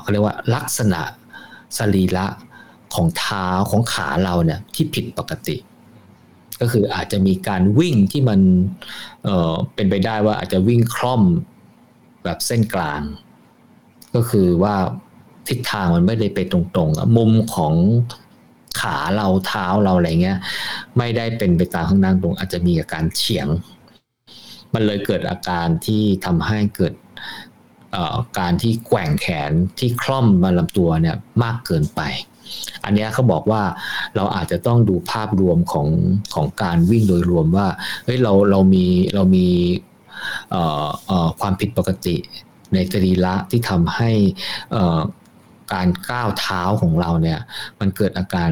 [0.00, 1.02] เขาเรียกว่าลักษณะ
[1.78, 2.26] สรีระ
[2.94, 5.56] ของเท้าของขาเราเนี่ยที่ผิดปกติ
[6.60, 8.40] ก็คืออาจจะมีการวิ่งที่มัน
[9.24, 11.22] เเป็นไปได้ว่าอาจจะวิ่งคล่อม
[12.24, 13.02] แบบเส้นกลาง
[14.14, 14.74] ก็คือว่า
[15.48, 17.74] ทิศทางมันไม่ได้ไปตรงๆ มุมของ
[18.80, 20.38] ขาเราเท้าเราอะไรเงี้ย
[20.98, 23.48] ไม่ได้เป็นไปตามข้างหน้าตรง อาจจะมีอาการเฉียง
[24.74, 26.94] มันเลยเกิดอาการที่ทำให้เกิด
[28.38, 32.00] การที่แกว่งแขนที่คล่อมมาลำตัวเนี่ยมากเกินไป
[32.84, 33.62] อันนี้เขาบอกว่า
[34.16, 35.88] เราอาจจะต้องดูภาพรวมของ
[36.34, 37.66] ของการวิ่งโดยรวมว่า
[38.04, 38.84] เฮ้ยเราเรามี
[39.14, 39.46] เรามี
[41.40, 42.16] ความผิดปกติ
[42.74, 44.10] ในสรีระที่ทำให้
[45.72, 47.38] การก้าวเท้าของเราเนี่ย
[47.80, 48.50] มันเกิดอาการ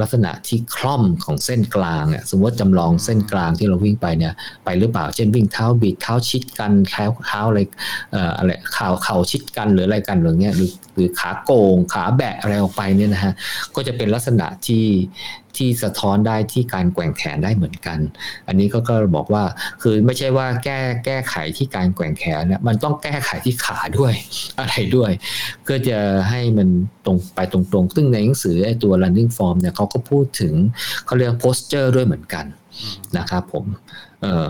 [0.00, 4.32] ลักษณะที่คล่อมของเส้นกลางเนี่ยสมมติจำลองเส้นกลางที่เราวิ่งไปเนี่ย
[4.64, 7.60] ไปหรือเปล่า เช่นวิ่งเท้าบิดเท้าชิดกันเท้าเท้าอะไร
[8.12, 13.32] เอ่ออะไรข่าวเข่าชิดกันหรืออะไรกันหรือเงี้ยหรือหรือขาโกงขาแบะอะไรออกไปเนี่ยนะฮะ
[13.74, 14.84] ก็จะเป็นลักษณะที่
[15.58, 17.98] ที่สะท้อนได้ที่การแกว่งแขนได้เหมือนกัน
[18.48, 19.44] อันนี้ก็ก็บอกว่า
[19.82, 24.12] คือไม่ใช่ว่าแก้แก้ไขที่การแกว่งแขนนะมันต้องแก้ไขที่ขาด้วย
[24.60, 25.10] อะไรด้วย
[25.62, 25.98] เพื่อจะ
[26.30, 26.68] ให้มัน
[27.06, 30.54] ตรงไปตรงๆ ซึ่งในหนังสือไอ้ตัว running form เนี่ยเขาก็พูดถึง
[31.06, 32.44] เขาเรียก posture ด้วยเหมือนกัน
[33.18, 33.64] นะครับผม
[34.22, 34.46] เออ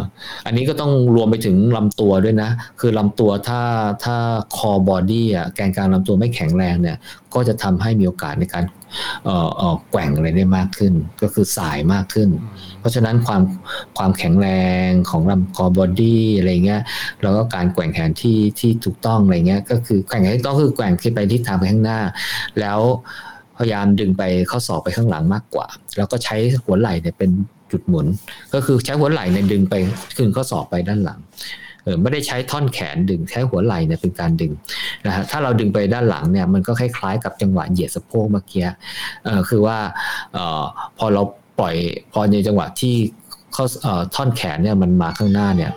[0.47, 2.51] อันนี้ก็ต้องรวมไปถึงลำตัวด้วยนะ
[2.81, 3.61] คือลำตัวถ้า
[4.05, 4.17] ถ้า
[4.57, 6.97] core body อะแกนกลางลำตัวไม่แข็งแรงเนี่ย
[7.35, 8.65] ก็จะทำให้มีโอกาสในการ
[9.25, 10.93] เอ่อเอ่อแกว่งอะไรได้มากขึ้น
[11.23, 12.29] ก็คือส่ายมากขึ้น
[12.81, 13.43] เพราะฉะนั้นความ
[13.97, 14.49] ความแข็งแร
[14.87, 16.83] งของลำ core body อะไรเงี้ย
[17.23, 22.01] แล้วก็การแกว่งแขนที่ที่ถูกต้องอะไรเงี้ย ก็คือแกว่งที่ต้องคือแกว่งขึ้นไปทิศทางไปข้างหน้า
[22.61, 22.81] แล้ว
[23.59, 25.67] พยายามดึงไปข้อศอกไปข้างหลังมากกว่า
[25.97, 27.31] แล้วก็ใช้หัวไหล่เนี่ยเป็น
[27.73, 28.07] จุดหมุน
[28.55, 29.75] ก็คือใช้หัวไหล่เนี่ยดึงไป
[30.17, 31.21] ขึ้นข้อศอกไปด้านหลัง
[31.85, 34.53] เออไม่ได้ใช้ท่อนแขนดึงใช้หัวไหล่เนี่ยเป็นการดึง
[35.07, 38.67] นะฮะถ้าเราดึงไปด้านหลังเนี่ยมันก็คล้ายๆกับจังหวะเหยียดสะโพกเมื่อกี้
[39.25, 39.79] เออคือว่า
[40.33, 40.65] เออ
[40.99, 41.23] พอเรา
[41.59, 41.75] ปล่อย
[42.13, 42.95] พอในจังหวะที่
[43.55, 43.65] ข้อ
[44.15, 45.71] ท่อนแขนเนี่ยมันมาข้างหน้าเนี่ย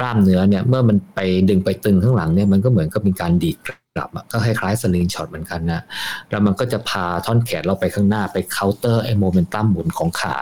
[0.00, 3.56] กล้ามเนื้อเนี่ยเมื่อมันไปดึงไปตึงข้างหลังเนี่ยมันก็เหมือนกับเป็นการดีด
[3.96, 5.80] กลับก็คล้ายๆ slingshot เหมือนกันนะ
[6.30, 10.36] แล้วมันก็จะพาท่อนแขนเราไปข้างหน้าไปเคาน์เตอร์ไอ้โมเมนตัมหมุนของขา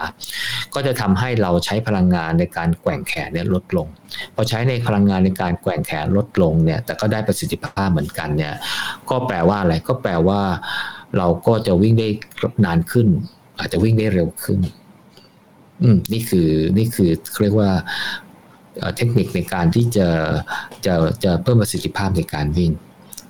[0.74, 3.86] ก็จะทำให้เราใช้พลังงานในการแกว่งแขนเนี่ยลดลง
[4.34, 8.55] พอใช้ในพลังงานในการแกว่งแขนลดลงเนี่ย แต่ก็ได้ประสิทธิภาพเหมือนกันเนี่ย
[9.11, 10.40] ก็แปลว่าอะไร ก็แปลว่า
[11.18, 12.09] เราก็จะวิ่งได้
[12.64, 13.09] นานขึ้น
[13.59, 14.61] อาจจะวิ่งได้เร็วขึ้น
[15.82, 16.48] อืม นี่คือ
[16.78, 17.11] นี่คือ
[17.42, 17.70] เรียกว่า
[18.96, 20.09] เทคนิคในการที่จะ
[20.86, 20.94] จะ
[21.24, 22.72] จะเพิ่มประสิทธิภาพในการวิ่ง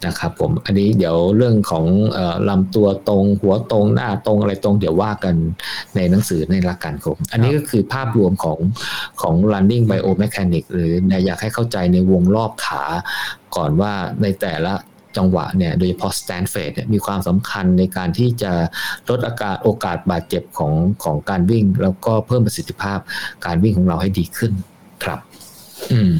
[0.06, 1.86] นะครับผมอันนี้เดี๋ยวเรื่องของ
[2.48, 5.34] ลำตัวตรงหัวตรงหน้าตรงอะไรตรง เดี๋ยวว่ากัน
[5.96, 8.58] ในหนังสือในหลักการผมอันนี้ก็คือภาพรวมของ
[9.20, 10.92] ของ running biomechanics หรือ
[11.24, 12.82] อยากให้เข้าใจในวงรอบขา
[13.56, 13.92] ก่อนว่า
[14.22, 14.74] ในแต่ละ
[15.16, 18.52] จังหวะเนี่ยโดยเฉพาะ stand f a d มีความสำคัญในการที่จะ
[19.08, 20.72] ลดอาการโอกาสบาดเจ็บของ
[21.04, 22.98] ของการวิ่ง แล้วก็เพิ่มประสิทธิภาพ
[23.46, 24.52] การวิ่งของเราให้ดีขึ้น
[25.04, 25.20] ครับ
[25.92, 26.12] อืม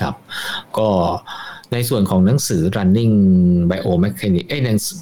[0.00, 0.14] ครับ
[0.78, 0.88] ก็
[1.74, 3.14] ในส่วนของหนังสือ running
[3.70, 4.60] biomechanics เอ้ย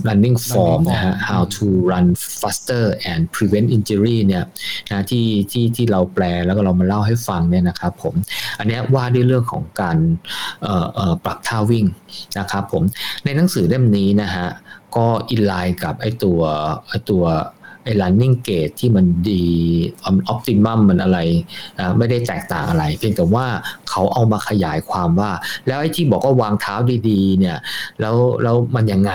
[0.09, 2.07] running form นะฮะ how to run
[2.41, 4.45] faster and prevent injury เนี่ย
[4.91, 8.15] นะที่ที่ที่เราแปลแล้วก็เรามาเล่าให้ฟังเนี่ยนะครับผม
[8.59, 9.99] อันนี้ว่าด้วยเรื่องของการ
[11.25, 11.85] ปรับท่าวิ่ง
[12.39, 12.83] นะครับผม
[13.25, 14.47] ในหนังสือเล่มนี้นะฮะ
[14.97, 16.41] ก็อินไลน์กับไอตัว
[16.89, 17.25] ไอตัว
[17.85, 19.45] ไอ้ running gate ที่มันดี
[20.05, 21.19] ออ p ติมัมมันอะไร
[21.99, 23.47] ไม่ได้แตกต่างอะไร เพียงแต่ว่า
[23.89, 25.31] เขาเอามาขยายความว่า
[25.67, 26.75] แล้วไอ้ที่บอกว่าวางเท้า
[27.09, 27.57] ดีๆ เนี่ย
[28.01, 29.13] แล้วแล้วมันยังไง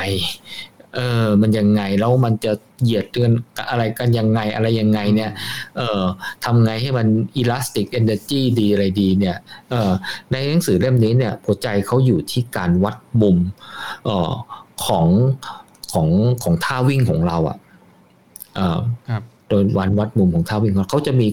[0.96, 2.52] เออ มันยังไง แล้วมันจะ
[2.84, 3.32] เหยียดเตือน
[3.70, 5.32] อะไรกันยังไง อะไรยังไงเนี่ย
[5.78, 6.04] เออ
[6.44, 7.08] ทำไงให้มัน
[7.42, 9.38] elastic energy ดีอะไรดีเนี่ย
[9.70, 9.92] เออ
[10.32, 13.38] ในหนังสือเล่มนี้เนี่ยหัวใจเขาอยู่ที่การวัดมุม
[14.06, 14.32] เออ
[14.86, 15.08] ของ
[15.94, 16.08] ของ
[16.44, 17.58] ของท่าวิ่งของเราอะ
[19.50, 21.28] โดยวันวัดมุมของท่าวิ่งเขาจะมี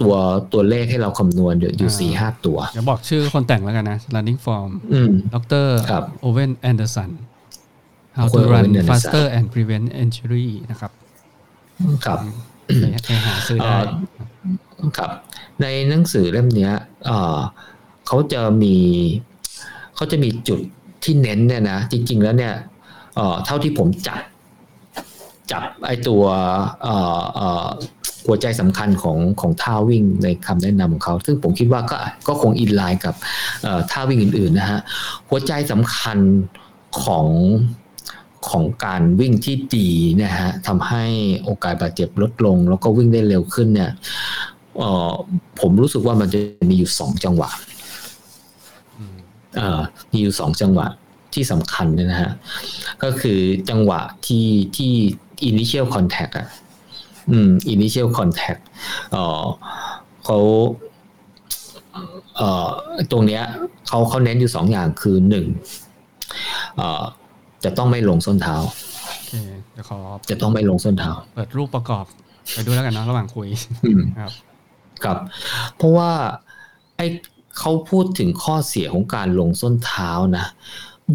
[0.00, 0.14] ตัว
[0.52, 4.70] ตัวเลขให้เราคำนวณอยู่สี่ห้าตัว เดี๋ยวบอกชื่อคนแต่งแล้วกันนะ running form
[5.34, 5.66] ดร
[6.22, 7.10] โอเวนแอนเดอร์สัน
[8.16, 10.92] how to run faster and prevent injury นะครับ
[12.06, 12.18] ครับ
[13.06, 13.76] ไปหาซื้อได้
[14.96, 15.10] ครับ
[15.62, 16.70] ในหนังสือเล่มนี้
[18.06, 18.76] เขาจะมี
[19.94, 20.60] เขาจะมีจุด
[21.04, 22.54] ที่เน้นเนี่ยนะ จริง ๆ แล้วเนี่ย
[23.44, 24.20] เท่าที่ผมจัด
[25.50, 26.22] จับไอตัว
[28.26, 31.96] หัวใจสำคัญของของท่าวิ่งในคำแนะนำของเขา ซึ่งผมคิดว่าก็
[32.28, 33.14] ก็คงอินไลน์กับ
[33.90, 34.80] ท่าวิ่งอื่นๆนะฮะ
[35.28, 36.18] หัวใจสำคัญ
[37.02, 37.28] ของ
[38.50, 39.88] ของการวิ่งที่ดี
[40.22, 41.04] นะฮะทำให้
[41.44, 43.90] โอกาสบาดเจ็บลดลง แล้วก็วิ่งได้เร็วขึ้นเนี่ย
[45.60, 46.38] ผมรู้สึกว่ามันจะ
[46.70, 47.50] มีอยู่สองจังหวะ
[50.12, 50.86] มีอยู่สองจังหวะ
[51.34, 52.32] ที่สำคัญนะฮะ
[53.02, 53.38] ก็คือ
[53.70, 54.92] จังหวะที่ที่
[55.50, 56.48] initial contact อะ
[57.30, 58.60] อืม initial contact
[59.12, 59.44] เออ
[60.24, 60.38] เขา
[62.36, 62.68] เอ่อ
[63.12, 63.42] ตรงเนี้ย
[63.88, 65.46] เขาเขาเน้นอยู่สองอย่างคือหนึ่ง
[66.76, 67.02] เอ่อ
[67.64, 68.56] จะต้องไม่ลงส้นเท้า
[69.06, 69.34] โอเค
[69.76, 69.98] จะขอ
[70.30, 72.04] จะต้องไม่ลงส้นเท้า เปิดรูปประกอบ
[72.52, 73.48] ไปดูแล้วกันนะระหว่างคุย
[74.20, 74.32] ครับ
[75.04, 75.16] ครับ
[75.76, 76.10] เพราะว่า
[76.96, 77.06] ไอ้
[77.58, 80.46] เขาพูดถึงข้อเสียของการลงส้นเท้านะ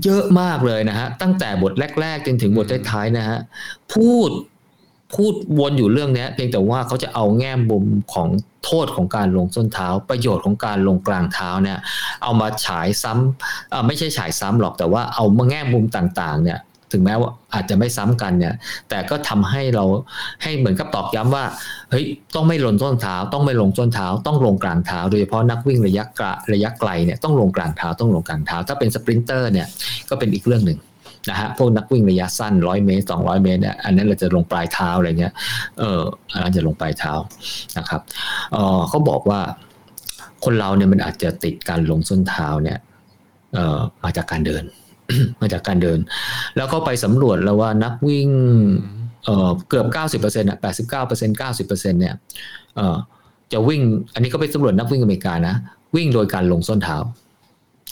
[0.04, 3.40] เยอะมากเลยนะฮะ ตั้งแต่บทแรกๆจนถึงบทท้ายๆนะฮะ
[3.94, 4.30] พูด
[5.16, 8.30] พูดวนอยู่เรื่องนี้เพียงแต่ว่าเขาจะเอาแง่มุมของ
[8.66, 11.78] โทษของการลงส้นเท้า ประโยชน์ของการลงกลางเท้าเนี่ย
[12.24, 16.60] เอามาฉายซ้ำไม่ใช่ฉายซ้ำหรอกแต่ว่าเอามาแง่มุมต่างๆ เนี่ย
[16.92, 18.54] ถึงแม้ว่าอาจจะไม่ซ้ำกันเนี่ย
[18.90, 19.86] แต่ก็ทำให้เรา
[20.44, 21.46] ให้เหมือนกับตอกย้ำว่า
[21.92, 29.68] เฮ้ยต้องไม่ลงส้นเท้า ต้องไม่ลงส้นเท้า ต้องลงกลางเท้า โดยเฉพาะนักวิ่งระยะกระระยะไกลเนี่ยต้องลงกลางเท้าต้องลงกลางเท้า ถ้าเป็น sprinter เนี่ย
[30.10, 30.80] ก็เป็นอีกเรื่องหนึ่ง
[31.30, 35.34] นะฮะพวกนักวิ่งระยะสั้นร้อยเมตรสองร้อยเมตรเนี่ยอันนั้นเราจะลงปลายเท้าอะไรเงี้ย
[35.80, 36.02] เออ
[36.34, 37.14] อันนั้นจะลงปลายเท้า
[37.78, 38.02] นะครับ
[38.54, 39.42] เออเขาบอกว่า
[40.46, 42.78] คนเราเนี่ยมันอาจจะติดการลงส้นเท้าเนี่ย
[43.54, 44.64] เออมาจากการเดิน
[45.42, 46.00] มาจากการเดิน
[46.58, 48.30] แล้วก็ไปสำรวจแล้วว่านักวิ่ง
[49.70, 52.16] เกือบ 90%อะ89% 90%เนี่ย
[53.54, 53.82] จะวิ่ง
[54.14, 55.56] อันนี้ก็ไปสำรวจนักวิ่งอเมริกานะ
[55.96, 56.98] วิ่งโดยการลงส้นเท้า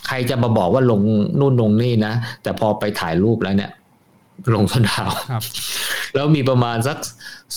[0.08, 1.02] ใครจะมาบอกว่าลง
[1.40, 2.14] นู่นลงนี่นะ
[2.44, 3.72] แต่พอไปถ่ายรูปแล้วเนี่ย
[4.54, 5.06] ลงส้นเท้า
[6.16, 6.98] แล้วมีประมาณสัก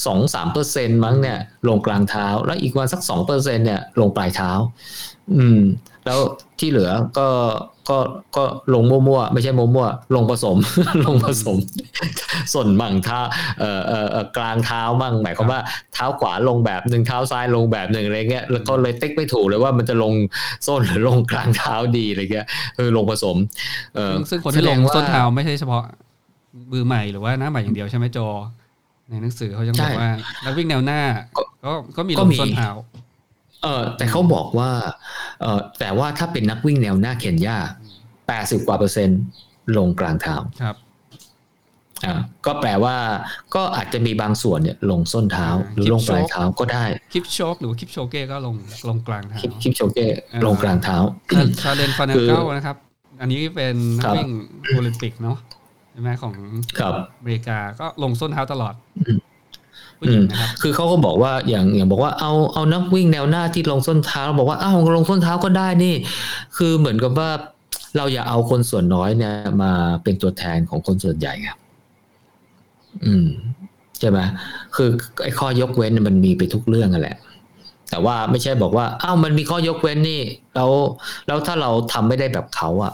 [0.07, 4.51] สองสามเปอร์เซ็นมั้งเนี่ย ลงกลางเท้า แล้วอีกวันสักสองเปอร์เซ็นเนี่ย ลงปลายเท้า
[5.37, 5.61] อืม
[6.07, 6.18] แล้ว
[6.59, 7.29] ที่เหลือก็
[7.89, 7.99] ก็
[8.37, 10.57] ก็ลงมั่วๆไม่ใช่มั่วๆลงผสม
[11.07, 11.57] ลงผสม
[12.53, 13.18] ส่วนมั่งเท้า
[13.61, 15.61] เอ่อเอ่อกลางเท้ามั่งหมายความว่า
[15.95, 20.14] เท้าขวาลงแบบหนึ่งเท้าซ้ายลงแบบหนึ่งอะไรเงี้ยแล้วก็เลยติ๊กไม่ถูกเลยว่ามันจะลง
[20.66, 23.37] ส้นหรือลงกลางเท้าดีอะไรเงี้ยเออลงผสม
[23.95, 25.83] เออซึ่งคนที่ลงส้นเท้าไม่ใช่เฉพาะ
[26.72, 28.18] มือใหม่หรือว่าหน้าใหม่อย่างเดียวใช่ไหมโจ
[29.09, 30.11] ในหนังสือเขายังบอกว่า
[30.44, 31.00] นักวิ่งแนวหน้า
[31.64, 32.70] ก็ก็มีลงส้นเท้า
[33.62, 34.70] เออแต่เขาบอกว่า
[35.40, 37.59] เออแต่ว่าถ้าเป็นนักวิ่งแนวหน้าเคนยา
[38.28, 39.20] แปดสิบกว่าเปอร์เซ็นต์
[39.76, 40.76] ลงกลางเท้าครับ
[42.04, 42.14] อ่า
[42.46, 42.96] ก็แปลว่า
[43.54, 48.54] ก็อาจจะมีบางส่วนเนี่ย ลงส้นเท้าหรือลงปลายเท้าก็ได้คลิปโชกหรือคลิปโชเก้ก็ลง
[48.88, 50.06] ลงกลางเท้าคลิปโชเก้
[50.46, 50.96] ลงกลางเท้า
[51.62, 52.76] ชาเลนฟานเก้านะครับ
[53.20, 54.28] อันนี้เป็นนักวิ่ง
[54.74, 56.34] โอลิมปิกเนาะใช่ไหมของ
[57.18, 58.74] อเมริกาก็ลงส้นเท้าตลอด
[60.62, 65.94] คือเขาก็บอกว่าอย่างอย่างบอกว่าเอาเอานักวิ่งแนวหน้าที่ลงส้นเท้า บอกว่าอ้าวลงส้นเท้าก็ได้นี่
[66.57, 67.30] คือเหมือนกับว่า
[67.96, 69.72] เราอย่าเอาคนส่วนน้อยเนี่ย มา
[70.03, 71.59] เป็นตัวแทนของคนส่วนใหญ่ครับ
[73.05, 73.26] อืม
[74.01, 74.18] ใช่ไหม
[74.76, 74.88] คือ
[75.22, 77.16] ไอ้ข้อยกเว้นมันมีไปทุกเรื่องกันแหละ
[77.90, 80.22] แต่ว่าไม่ใช่บอกว่าอ้าวมันมีข้อยกเว้นนี่
[80.55, 80.70] แล้ว
[81.26, 82.92] แล้วถ้าเราทำไม่ได้แบบเขาอะ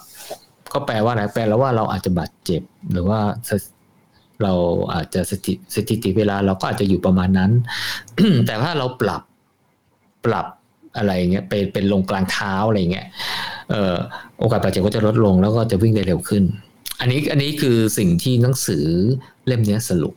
[0.75, 2.63] ก็แปลว่าอะไรแปลแล้วว่าเราอาจจะบาดเจ็บ
[2.93, 3.21] หรือว่า
[4.43, 4.53] เรา
[4.95, 7.51] อาจจะสถิสถิติเวลาเราก็อาจจะอยู่ประมาณนั้น
[8.47, 9.23] แต่ถ้าเราปรับ
[10.27, 10.47] ปรับ
[10.97, 13.07] อะไรเงี้ยเป็นเป็นลงกลางเท้าอะไรเงี้ย
[13.71, 13.97] เอ่อ
[14.39, 16.43] โอกาสบาดเจ็บก็จะลดลงแล้วก็จะวิ่งได้เร็วขึ้น
[17.01, 18.87] อันนี้อันนี้คือสิ่งที่หนังสือ
[19.47, 20.15] เล่มนี้สรุป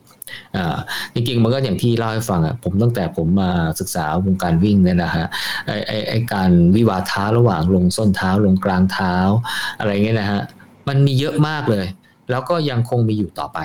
[1.14, 3.50] จริงๆ มันก็อย่างที่เล่าให้ฟังอะผมตั้งแต่ผมมา
[3.80, 5.26] ศึกษาวงการวิ่งเนี่ยนะฮะ
[5.66, 9.14] ไอไอไอการวิวาท้าระหว่างลงส้นเท้าลงกลางเท้า
[9.78, 10.40] อะไรเงี้ยนะฮะ
[10.88, 11.86] มันมีเยอะมากเลย
[12.30, 13.60] แล้วก็ยังคงมีอยู่ต่อไป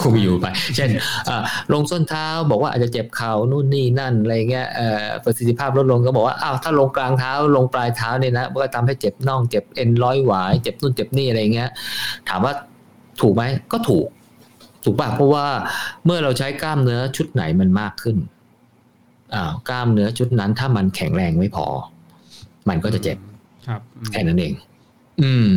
[0.00, 0.46] คุมอยู่ไป
[0.76, 0.90] เช่น
[1.72, 4.66] ลงส้นเท้าบอกว่าอาจจะเจ็บเข่านู่นนี่นั่นอะไรเงี้ย
[5.24, 11.70] ประสิทธิภาพลดลงก็บอกว่าอ้าวถ้าลงกลางเท้าลงปลายเท้าเนี่ยนะมันก็ทำให้เจ็บน่องเจ็บเอ็นร้อยหวายเจ็บนู่นเจ็บนี่อะไรเงี้ย
[12.28, 12.52] ถามว่า
[13.20, 13.42] ถูกไหม
[13.72, 14.06] ก็ถูก
[14.88, 15.46] ถูกป่ะเพราะว่า
[16.04, 18.16] เมื่อเราใช้กล้ามเนื้อชุดไหนมันมากขึ้น
[19.34, 21.66] อ้าวกล้ามเนื้อชุดนั้นถ้ามันแข็งแรงไม่พอ
[22.68, 23.18] มันก็จะเจ็บ
[24.12, 24.52] แค่นั้นเอง
[25.22, 25.48] อืม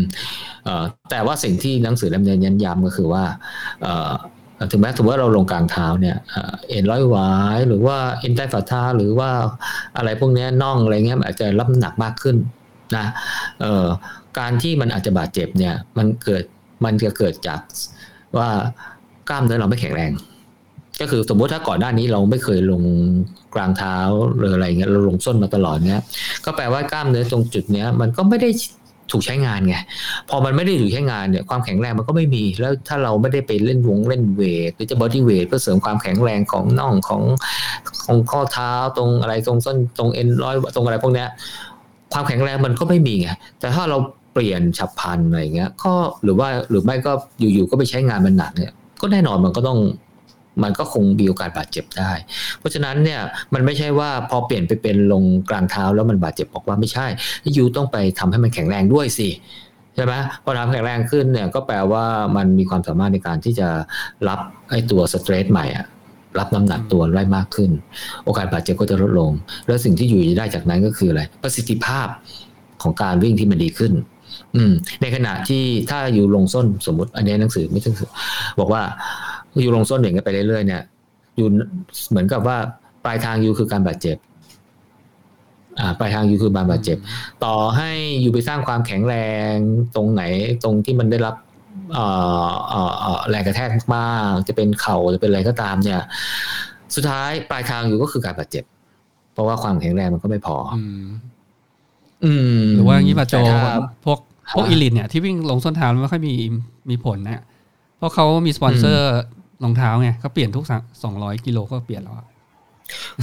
[1.09, 3.23] แต่ว่าสิ่งที่หนังสือเล่มนี้ย้ำย้ำก็คือว่า
[4.71, 6.17] ถึงแม้ถือว่าเราลงกลางเท้าเนี่ย
[6.69, 9.29] เอ็นร้อยหวายหรือว่าเอ็นใต้ฝ่าเท้าหรือว่า
[9.97, 12.35] อะไรพวกนี้น่องอะไรเงี้ยอาจจะรับหนักมากขึ้น
[12.97, 13.05] นะ
[14.39, 16.43] การที่มันอาจจะบาดเจ็บเนี่ย มันเกิด
[16.85, 17.59] มันจะเกิดจาก
[18.37, 18.49] ว่า
[19.29, 20.11] กล้ามเนื้อเราไม่แข็งแรง
[21.01, 22.83] ก็คือสมมติถ้าก่อนหน้านี้เราไม่เคยลง
[23.55, 23.97] กลางเท้า
[24.37, 26.01] หรืออะไรเงี้ยเราลงส้นมาตลอดเนี้ย
[26.45, 28.49] ก็แปลว่ากล้ามเนื้อตรงจุดเนี้ย มันก็ไม่ได้
[29.11, 29.75] ถูกใช้งานไง
[30.29, 37.23] พอมันไม่ได้ถูกใช้งานเนี่ยความแข็งแรงมันก็ไม่มีแล้วถ้าเราไม่ได้ไปเล่นวงเล่นเวทหรือจะบอดี้เวทเพื่อเสริมความแข็งแรงของน่องของ
[38.05, 41.27] ของข้อเท้าตรงอะไรตรงส้นตรงเอ็นร้อยตรงอะไรพวกเนี้ย
[42.13, 43.97] ความแข็งแรงมันก็ไม่มีไงแต่ถ้าเรา
[44.33, 45.93] เปลี่ยนฉับพลันอะไรเงี้ยก็
[46.23, 49.79] หรือว่าหรือไม่ก็อยู่ๆก็ไปใช้งานมันหนักเนี่ย ก็แน่นอนมันก็ต้อง
[50.63, 52.11] มันก็คงมีโอกาสบาดเจ็บได้
[52.59, 53.21] เพราะฉะนั้นเนี่ย
[53.53, 57.07] มันไม่ใช่ว่าพอเปลี่ยนไปเป็นลงกลางเท้าแล้วมันบาดเจ็บบอกว่าไม่ใช่
[57.55, 59.29] ยูต้องไปทำให้มันแข็งแรงด้วยสิ
[59.95, 63.67] ใช่ไหมพอทำแข็งแรงขึ้นเนี่ยก็แปลว่ามันมีความสามารถในการที่จะ
[64.27, 64.39] รับ
[64.69, 65.85] ไอ้ตัวสเตรสใหม่อะ
[66.39, 67.71] รับน้ำหนักตัวได้มากขึ้น
[68.25, 69.31] โอกาสบาดเจ็บก็จะลดลง
[69.67, 72.07] แล้วสิ่งที่อยู่ได้จากนั้นก็คืออะไรประสิทธิภาพ
[72.81, 73.93] ของการวิ่งที่มันดีขึ้น
[74.55, 74.71] อืม
[75.01, 77.91] ในขณะที่ถ้าอยู่ลงส้นสมมติ อันนี้หนังสือไม่ใช่
[78.59, 78.81] บอกว่า
[79.61, 80.81] อยู่ลงส้นอย่างนี้ไปเรื่อยๆเนี่ย
[81.37, 81.47] อยู่
[82.09, 82.57] เหมือนกับว่า
[83.05, 84.17] ปลายทางอยู่คือการบาดเจ็บ
[85.79, 86.97] อ่า ปลายทางอยู่คือบาดบาดเจ็บ
[87.43, 89.15] ต่อให้อยู่ไปสร้างความแข็งแร
[89.51, 89.53] ง
[89.95, 90.23] ตรงไหน
[90.63, 91.35] ตรงที่มันได้รับ
[93.29, 96.01] แรงกระแทกมากจะเป็นเข่าจะเป็นอะไรก็ตาม เนี่ย
[96.95, 98.63] สุดท้ายปลายทางอยู่ก็คือการบาดเจ็บ
[99.33, 100.83] เพราะว่าความแข็งแรงมันก็ไม่พออื
[102.75, 103.59] หรือว่างี้ป่ะโจแต่ถ้า
[104.05, 104.19] พวก
[104.55, 106.33] พวกอีลิทเนี่ยที่วิ่งลงส้นเท้าไม่ค่อยมี
[106.89, 107.43] มีผลนะ
[107.97, 109.07] เพราะเขามีสปอนเซอร์
[109.63, 110.65] รองเท้าไงเขาเปลี่ยนทุก
[111.03, 112.27] สองร้อยกิโลก็เปลี่ยนแล้วอะ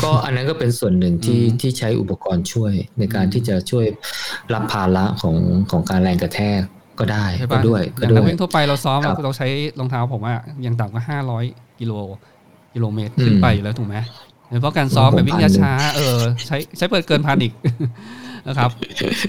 [0.03, 3.87] ก็อันนั้นก็เป็นส่วนหนึ่งที่อืมที่ใช้อุปกรณ์ช่วยในการที่จะช่วย
[4.55, 5.37] รับภาระของ
[5.71, 6.61] ของการแรงกระแทก
[6.99, 9.47] ก็ได้ใช่ก็ปะด้วยอก็ย่างด้นัวกยวิ่งทั่วไปเราซ้อมครัเราบเราใช้
[9.79, 10.35] รองเท้าผมว่า
[10.67, 11.45] ยังต่ำกว่าห้าร้อย
[11.81, 11.93] กิโล
[12.75, 13.97] กิโลเมตรขึ้นไปอยู่แล้วถูกไหม
[14.61, 17.53] เพราะการซ้อมผมแบบวิ่งพันหนึ่งช้าๆเออใช้ใช้เปิดเกินพันอีก
[18.49, 18.71] นะครับ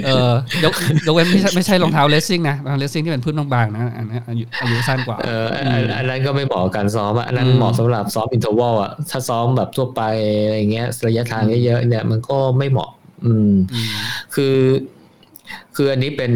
[0.06, 0.32] เออ
[0.64, 0.74] ยก
[1.08, 10.02] ยกเว้นไม่ใช่ไม่ใช่รองเท้าเลสซิ่งนะรองเท้าเลสซิ่งที่เป็นพื้นบางๆนะอันนั้นอายุอายุสั้นกว่าเอออันอันอันนั้นก็ไม่เหมาะกับการซ้อมอะอันนั้นอืมเหมาะสำหรับซ้อมอินเทอร์วัลอะถ้าซ้อมแบบทั่วไป
[10.44, 12.90] อะไรเงี้ยระยะทางเยอะๆเนี่ยมันก็ไม่เหมาะ
[13.26, 13.90] อืมอืม
[14.36, 14.58] คือ
[15.76, 16.32] คืออันนี้เป็น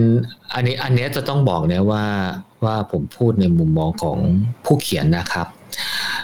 [0.56, 2.06] อันนี้อันเนี้ยจะต้องบอกเนี่ยว่า
[2.66, 4.18] ว่าผมพูดในมุมมองของ
[4.66, 5.48] ผู้เขียนนะครับ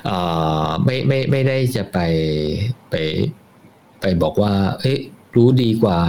[0.05, 0.18] เอ่
[0.66, 1.99] อไม่ไม่ไม่ได้จะไป
[2.89, 2.95] ไป
[4.01, 4.97] ไปบอกว่า เอ้ย
[5.36, 5.99] รู้ดีกว่า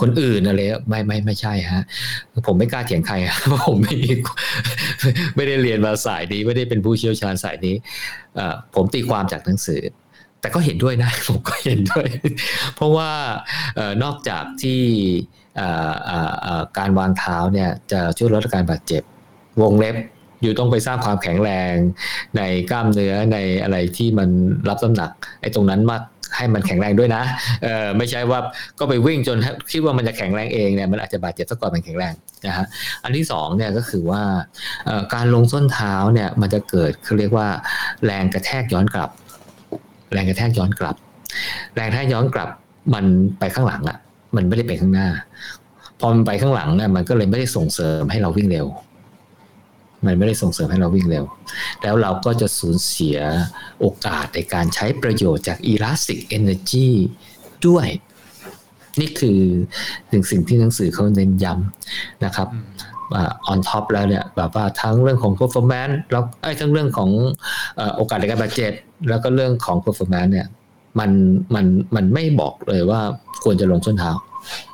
[0.00, 1.82] คนอื่นอะไรไม่ไม่ไม่ใช่ฮะ
[2.46, 3.94] ผมไม่กล้าเถียงใครเพราะผมไม่
[5.36, 7.74] ไม่ได้เรียนมาสายนี้ ไม่ได้เป็นผู้เชี่ยวชาญสายนี้
[8.38, 8.40] อ
[8.74, 9.82] ผมตีความจากหนังสือ
[10.40, 12.08] แต่ก็เห็นด้วยนะ ผมก็เห็นด้วย
[12.76, 13.10] เพราะว่า
[13.78, 14.80] ออนอกจากที่
[16.78, 19.02] การวางเท้าเนี่ยจะช่วยลดอาการบาดเจ็บ
[19.62, 19.96] วงเล็บ
[20.42, 21.74] อยู่ต้องไปสร้างความแข็งแรง
[22.36, 24.28] ในกล้ามเนื้อในอะไรที่มัน
[24.68, 26.02] รับน้ำหนักไอ้ตรงนั้นมาก
[26.36, 27.22] ให้มันแข็งแรงด้วยนะ
[27.64, 28.38] เออไม่ใช่ว่า
[28.78, 29.38] ก็ไปวิ่งจน
[29.72, 32.14] คิดว่ามันจะแข็งแรงเองเนี่ยมันอาจจะบาดเจ็บซะก่อนมันแข็งแรง
[32.46, 32.66] นะฮะ
[33.04, 34.22] อันที่สองเนี่ยก็คือว่า
[35.14, 37.48] การลงส้นเท้าเนี่ยมันจะเกิดเขาเรียกว่า
[38.04, 39.10] แรงกระแทกย้อนกลับ
[40.12, 40.96] แรงกระแทกย้อนกลับ
[41.74, 42.48] แรงกระแทกย้อนกลับ
[42.94, 43.04] มัน
[43.38, 43.98] ไปข้างหลังอะ
[44.36, 45.08] มันไม่ได้ไปข้างหน้า
[46.00, 48.66] พอมันไปข้างหลังเนี่ยมันก็เลยไม่ได้ส่งเสริมให้เราวิ่งเร็ว
[50.06, 51.24] มันไม่ได้ส่งเสริมให้เราวิ่งเร็ว
[51.82, 53.18] แล้วเราก็จะสูญเสีย
[53.80, 56.88] โอกาสในการใช้ประโยชน์จาก elastic energy
[57.66, 57.86] ด้วย
[59.00, 59.40] นี่คือ
[60.10, 62.48] หนึ่งสิ่งที่หนังสือเขาเน้นย้ำนะครับ
[63.14, 67.10] on top แล้วเนี่ยแบบว่าทั้งเรื่องของ performance แล้วไอ้ยทั้งเรื่องของ
[67.76, 68.72] เอ่อโอกาสในการบาดเจ็บ
[69.08, 70.46] แล้วก็เรื่องของ performance เนี่ย
[70.98, 71.10] มัน
[71.54, 73.00] มันมันไม่บอกเลยว่า
[73.44, 74.10] ควรจะลงส้นเท้า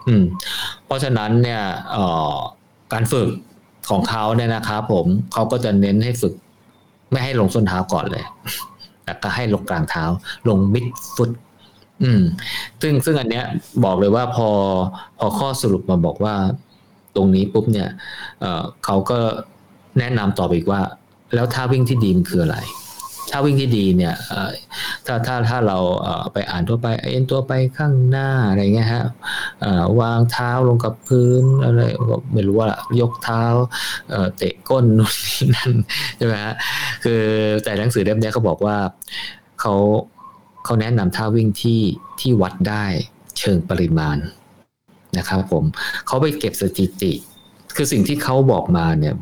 [0.08, 0.24] อืม
[0.86, 1.62] เพราะฉะนั้นเนี่ย
[1.92, 2.04] เอ่
[2.34, 2.36] อ
[2.92, 3.28] การฝึก
[3.90, 6.34] ของเขาเนี่ยนะครับผมเขาก็จะเน้นให้ฝึก
[7.10, 8.24] ไม่ให้ลงส้นเท้าก่อนเลย
[9.04, 10.04] แล้วก็ให้ลงกลางเท้า
[10.48, 11.30] ลง midfoot
[12.02, 12.22] อืม
[12.82, 13.44] ซึ่งซึ่งอันเนี้ย
[13.84, 14.48] บอกเลยว่าพอ
[15.18, 16.34] พอข้อสรุปมาบอกว่า
[17.16, 17.88] ตรงนี้ปุ๊บเนี่ย
[18.40, 19.18] เเขาก็
[19.98, 20.80] แนะนำต่อไปอีกว่า
[21.34, 22.58] แล้วท่าวิ่งที่ดีมันคืออะไร
[23.32, 24.14] ท่าวิ่งที่ดีเนี่ย
[25.06, 25.78] ถ้าถ้าถ้าเรา
[26.32, 29.04] ไปอ่านทั่วไปเอ็นตัวไปข้างหน้าอะไรเงี้ยฮะ
[30.00, 32.68] วางเท้าลงกับพื้นอะไรก็ไม่รู้ว่า
[33.00, 33.42] ยกเท้า
[34.36, 35.72] เตะก้นนู่นนี่นั่น
[36.16, 36.54] ใช่ไหมฮะ
[37.04, 37.22] คือ
[37.64, 38.76] แต่หนังสือเล่มนี้เขาบอกว่า
[39.60, 39.74] เขา
[40.64, 41.80] เขาแนะนำท่าวิ่งที่
[42.20, 42.84] ที่วัดได้
[43.38, 44.16] เชิงปริมาณ
[45.18, 45.64] นะครับผม
[46.06, 47.12] เขาไปเก็บสถิติ
[47.76, 49.14] คือสิ่งที่เขาบอกมาเนี่ย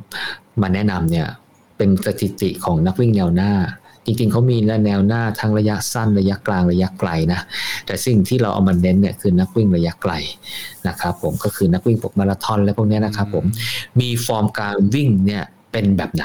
[0.63, 1.29] มาแนะนำเนี่ย
[1.77, 3.53] เป็นสถิติของนักวิ่งแนวหน้า
[4.07, 7.41] จริงๆเขามีแนวหน้าทั้งระยะสั้นระยะกลางระยะไกลนะ
[7.87, 10.13] แต่สิ่งที่เราเอามาเน้นเนี่ยคือนักวิ่งระยะไกล
[10.89, 13.45] นะครับผมก็คือนักวิ่งพวกมาราธอนและพวกนี้นะครับผม
[14.01, 16.25] มีฟอร์มการวิ่งเนี่ยเป็นแบบไหน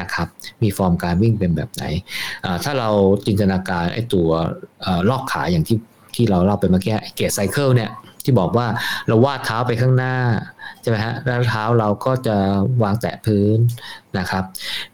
[0.00, 0.26] นะครับ
[0.62, 1.84] มีฟอร์มการวิ่งเป็นแบบไหน
[2.64, 2.88] ถ้าเรา
[3.26, 4.28] จินตนาการไอ้ตัววงร
[4.84, 5.78] อบขาอย่างที่
[6.14, 7.90] ที่เราเล่าไปเมื่อกี้ gait cycle เนี่ย
[8.26, 8.66] ที่บอกว่า
[9.08, 10.16] เราวาดเท้าไปข้างหน้า
[10.82, 12.36] ใช่ไหมฮะแล้วเท้าเราก็จะ
[12.82, 13.58] วางแตะพื้น
[14.18, 14.44] นะครับ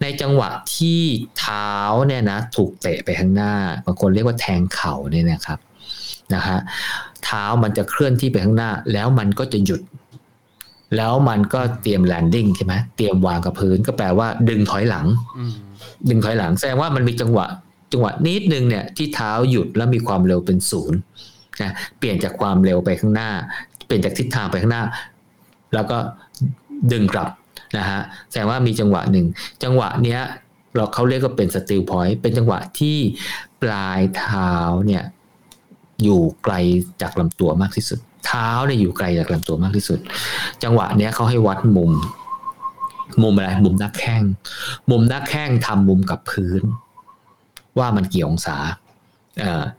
[0.02, 1.00] ในจังหวะที่
[1.40, 1.72] เท้า
[2.06, 3.54] เนี่ยนะถูกเตะไปข้างหน้า
[3.86, 5.58] บางคนเรียกว่าแทงเข่าเนี่ยนะครับ
[6.34, 6.58] นะฮะ
[7.24, 9.80] เท้ามันจะเคลื่อนที่ไปข้างหน้า แล้วมันก็จะหยุด
[10.96, 15.06] แล้วมันก็เตรียม landing ใช่ไหมเตรียมวางกับพื้นก็แปลว่า ดึงถอยหลัง
[15.36, 15.52] อืม
[16.08, 17.46] ดึงถอยหลังแสดงว่ามันมีจังหวะ
[17.92, 20.98] จังหวะนิดนึงเนี่ยที่เท้าหยุดแล้วมีความเร็วเป็นศูนย์
[21.61, 23.30] นะเปลี่ยนจากความเร็วไปข้างหน้า
[23.86, 24.84] เปลี่ยนจากทิศทางไปข้างหน้า
[25.74, 25.98] แล้วก็
[26.92, 27.28] ดึงกลับ
[27.78, 28.00] นะฮะ
[28.30, 29.26] แสดงว่ามีจังหวะหนึ่ง
[29.62, 30.20] จังหวะเนี้ย
[30.74, 32.98] เราเขาเรียกว่าเป็น still point เป็นจังหวะที่
[33.62, 34.55] ปลายเท้า
[34.86, 35.05] เนี่ย
[36.03, 36.55] อยู่ไกล
[37.03, 39.98] จากลำตัวมากที่สุด เท้าเนี่ยอยู่ไกลจากลำตัวมากที่สุด
[40.62, 41.92] จังหวะเนี้ยเขาให้วัดมุม
[43.22, 44.22] มุมอะไร มุมหน้าแข้ง
[44.90, 46.62] มุมหน้าแข้งทำมุมกับพื้น
[47.78, 48.57] ว่ามันกี่องศา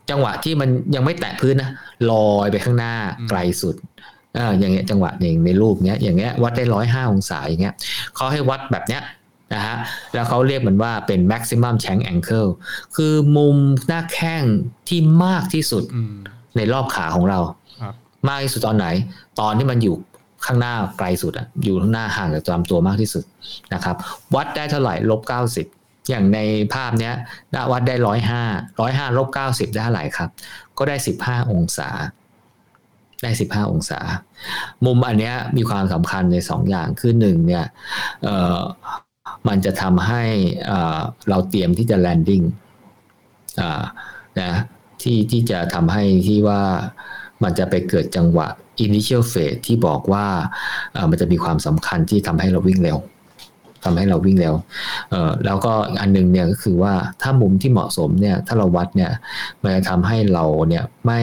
[0.10, 1.70] จังหวะที่มันยังไม่แตะพื้นนะ
[2.12, 3.76] ลอยไปข้างหน้าอืมไกลสุด
[4.36, 7.76] เอออย่างเงี้ยจังหวะหนึ่งในรูปเนี้ยอย่างเงี้ยวัดได้ร้อยห้าองศาอย่างเงี้ย
[8.16, 9.02] เขาให้วัดแบบเนี้ย
[9.54, 9.76] นะฮะ
[10.14, 12.50] แล้วเขาเรียกมันว่าเป็น maximum shank angle
[12.96, 13.56] คือมุม
[13.88, 14.44] หน้าแข้ง
[14.88, 16.14] ที่มากที่สุดอืม
[16.58, 17.40] ในรอบขาของเรา
[17.82, 17.94] ครับ
[18.30, 18.88] มากที่สุดตอนไหน
[19.40, 19.96] ตอนที่มันอยู่
[20.46, 23.24] ข้างหน้าไกลสุดอะอยู่ข้างหน้าห่างจากลำตัวมากที่สุด
[23.74, 23.96] นะครับ
[24.36, 25.68] วัดได้เท่าไหร่ลบเก้าสิบ
[26.10, 26.40] อย่างใน
[26.74, 27.16] ภาพเนี้ย
[27.72, 28.44] วัดได้ร้อยห้า
[28.82, 30.30] ร้อยห้าลบเก้าสิบได้เท่าไหร่ครับ
[30.78, 31.90] ก็ได้สิบห้าองศา
[33.24, 34.00] ได้สิบห้าองศา
[34.86, 37.66] มุมอันเนี้ยมีความสำคัญในสองอย่างคือหนึ่งเนี่ย
[39.48, 40.24] มันจะทำให้
[41.30, 42.42] เราเตรียมที่จะแลนดิ้ง
[44.42, 44.54] นะ
[45.02, 46.62] ที่ที่จะทำให้ที่ว่า
[47.44, 48.48] มันจะไปเกิดจังหวะ
[48.86, 50.26] initial phase ที่บอกว่า
[51.10, 52.98] มันจะมีความสำคัญที่ทำให้เราวิ่งเร็ว
[53.84, 54.56] ทำให้เราวิ่งเร็ว
[55.46, 59.12] แล้วก็อันนึงเนี่ยก็คือว่าถ้ามุมที่เหมาะสมเนี่ยถ้าเราวัดเนี่ย
[59.62, 61.22] มันจะทำให้เราเนี่ยไม่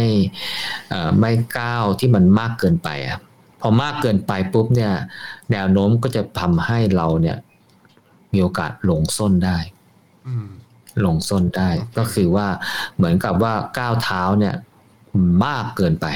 [1.20, 3.18] ไม่ก้าวที่มันมากเกินไปอะ
[3.60, 4.92] พอมากเกินไปปุ๊บเนี่ย
[5.52, 7.36] แนวโน้มก็จะทำให้เราเนี่ย
[8.32, 9.58] มีโอกาสหลงส้นได้
[11.00, 12.46] หลงส้นได้ ก็คือว่า
[12.96, 14.54] เหมือนกับว่าก้าวเท้าเนี่ย
[15.46, 16.06] มากเกินไป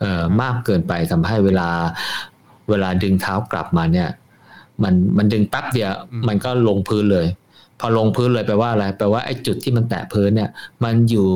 [0.00, 1.68] เอ่อมากเกินไปทำให้เวลา
[2.68, 4.08] เวลาดึงเท้ากลับมาเนี่ย
[4.82, 5.92] มันมันดึงแป๊บเดียว
[6.28, 7.26] มันก็ลงพื้นเลย
[7.80, 10.50] พอลงพื้นเลยแปลว่าอะไรแปลว่าไอ้จุดที่มันแตะพื้นเนี่ย
[10.84, 11.30] มันอยู่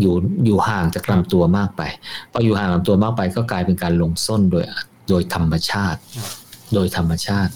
[0.00, 0.14] อยู่
[0.44, 1.82] อยู่ห่างจากลำตัวมากไป
[2.32, 4.64] พออยู่ห่างลำตัวมากไป ก็กลายเป็นการลงส้นโดย
[5.08, 6.00] โดยธรรมชาติ
[6.74, 7.52] โดยธรรมชาติ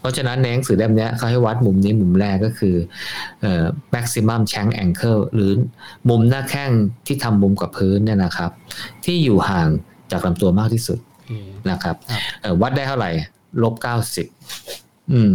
[0.00, 2.74] เพราะฉะนั้นในหนังสือเล่มนี้เขาให้วัดมุมนี้มุมแรกก็คือ
[3.40, 5.50] เอ่อ maximum shank angle หรือ
[6.08, 6.70] มุมหน้าแข้ง
[7.06, 8.50] ที่ทำมุมกับพื้นเนี่ยนะครับ
[9.04, 9.68] ที่อยู่ห่าง
[10.10, 10.98] จากลำตัวมากที่สุด
[11.70, 11.96] นะครับ
[12.62, 13.10] วัดได้เท่าไหร่
[13.62, 14.26] ลบเก้าสิบ
[15.12, 15.32] อืม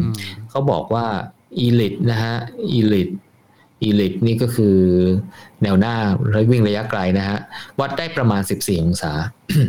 [0.49, 1.05] เขาบอกว่า
[1.65, 2.35] elite นะฮะ
[2.79, 3.13] elite
[3.87, 4.77] elite นี่ก็คือ
[5.63, 5.95] แนวหน้า
[6.29, 7.37] แล้ววิ่งระยะไกลนะฮะ
[7.79, 9.11] วัดได้ประมาณ 14 องศา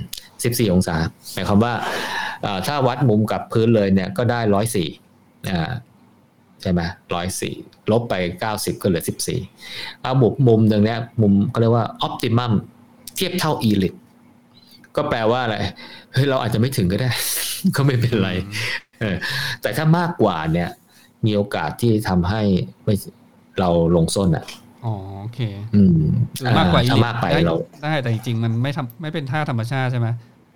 [0.08, 0.96] 14 องศา
[1.32, 1.74] หมายความว่า
[2.66, 4.88] ถ้าวัดมุมกับพื้นเลยเนี่ยก็ได้ร้อยสี่
[6.62, 6.80] ใช่ไหม
[7.14, 7.54] ร้อยสี่
[7.90, 9.40] ลบไปเก้าสิบก็เหลือสิบสี่
[10.00, 12.52] เอาบุกมุมตรงนี้มุมเขาเรียกว่าออปติมัม
[13.16, 13.94] เทียบเท่าอีลิท
[14.96, 15.56] ก็แปลว่าอะไร
[16.12, 17.10] เฮ้ยเราอาจจะไม่ถึงก็ได้
[17.76, 18.30] ก็ไม่เป็นไร
[19.62, 20.70] แต่ถ้ามากกว่าเนี่ย
[21.26, 22.42] มีโอกาสที่ทำให้
[22.84, 22.94] ไม่
[23.60, 24.44] เราลงส้นอะ
[24.84, 25.40] อ๋อโอเค
[25.74, 26.00] อืม
[26.58, 27.40] มากกว่าอีลิทได้
[27.84, 30.08] ได้แต่จริงๆมันไม่ทำไม่เป็นท่าธรรมชาติใช่ไหม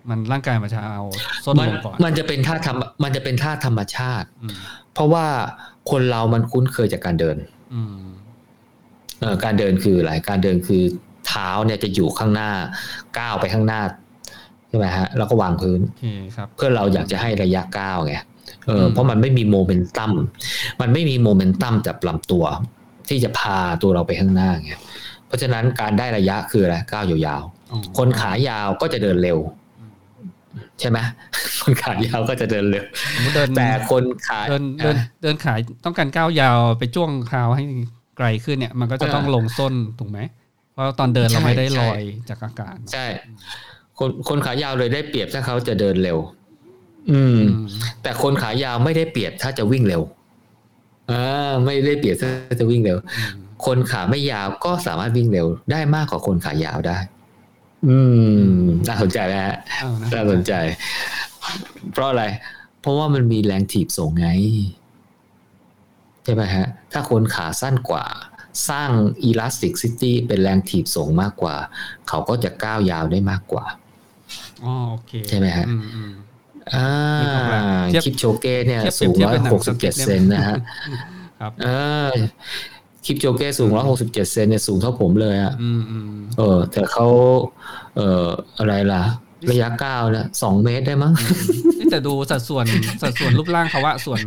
[0.09, 1.01] มันร่างกายมันจะเอา
[1.45, 4.27] ส้นลงก่อนมันจะเป็นท่าธรรมมันจะเป็นท่าธรรมชาติ
[4.93, 5.25] เพราะว่า
[5.91, 7.37] คนเรามันคุ้นเคยจากการเดิน
[9.21, 10.83] เออการเดินคืออะไรการเดินคือ
[11.27, 12.51] เท้าเนี่ยจะอยู่ข้างหน้า
[13.19, 13.81] ก้าวไปข้างหน้า
[14.69, 15.81] ใช่ไหมฮะแล้วก็วางพื้น
[16.55, 18.15] เพื่อเราอยากจะให้ระยะก้าวไง
[18.67, 20.11] เออเพราะมันไม่มีโมเมนตัม
[20.81, 22.45] มันไม่มีโมเมนตัมจากลำตัว
[23.09, 24.73] ที่จะพาตัวเราไปข้างหน้าไง
[25.27, 29.39] เพราะฉะนั้นการได้ระยะคืออะไรก้าวยาวๆคนขายาวก็จะเดินเร็ว
[30.79, 30.97] ใช่ไหม
[31.61, 32.83] คนขายาวก็จะเดินเร็ว
[33.57, 37.63] แต่คนขายเดินเดินเดินขายต้องการก้าวยาวไปจ้วงเท้าให้
[38.17, 40.19] ไกลขึ้นเนี่ย มันก็จะต้องลงส้นถูกไหม
[40.73, 43.05] เพราะตอนเดินเราไม่ได้ลอยจากอากาศใช่
[43.99, 46.17] คนคนขายาวเลยได้เปรียบถ้าเขาจะเดินเร็ว
[47.11, 47.39] อืม
[48.03, 50.01] แต่คนขายาวไม่ได้เปรียบถ้าจะวิ่งเร็ว
[51.11, 52.97] อ่าไม่ได้เปรียบถ้าจะวิ่งเร็ว
[53.65, 56.97] คนขาไม่ยาวก็สามารถวิ่งเร็ว ได้มากกว่าคนขายาวได้
[57.87, 57.97] อื
[58.59, 59.57] มน่าสนใจนะฮะ
[60.13, 60.53] น่าสนใจ
[61.91, 62.23] เพราะอะไร
[62.81, 64.27] เพราะว่ามันมีแรงถีบส่งไง
[66.23, 68.05] ใช่ไหมฮะ ถ้าคนขาสั้นกว่า
[68.69, 68.89] สร้าง
[69.29, 71.55] elasticity เป็นแรงถีบส่งมากกว่า
[72.07, 73.65] เขาก็จะก้าวยาวได้มากกว่า
[74.63, 75.65] อ๋อโอเคใช่ไหมฮะ
[76.75, 76.89] อ่า
[78.03, 80.57] คิปโชเก้เนี่ย สูงร้อยหกสิบเจ็ดเซนนะฮะ
[81.39, 82.11] ครับอ่า
[83.05, 85.53] คิปโจเก้สูงร้อยหกสิบเจ็ดเซนเนี่ยสูงเท่าผมเลยอะ
[86.37, 87.07] เออ แต่เขา
[87.95, 88.27] เอ่อ
[88.57, 89.03] อะไรล่ะ
[89.51, 91.13] ระยะก้าวเนี่ยสองเมตรได้มั้ง
[91.91, 92.65] แต่ดูสัดส่วน
[93.01, 94.19] สัดส่วนรูปร่างเขาว่าส่วน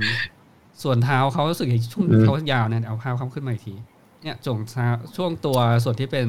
[0.82, 3.74] ส่วนเท้าเขารู้สึกช่วงเขายาวเนี่ยเอาเท้าเขาขึ้นมาอีกที
[4.22, 4.86] เนี่ยจงเท้า
[5.16, 6.26] ช่วงตัวส่วนที่เป็น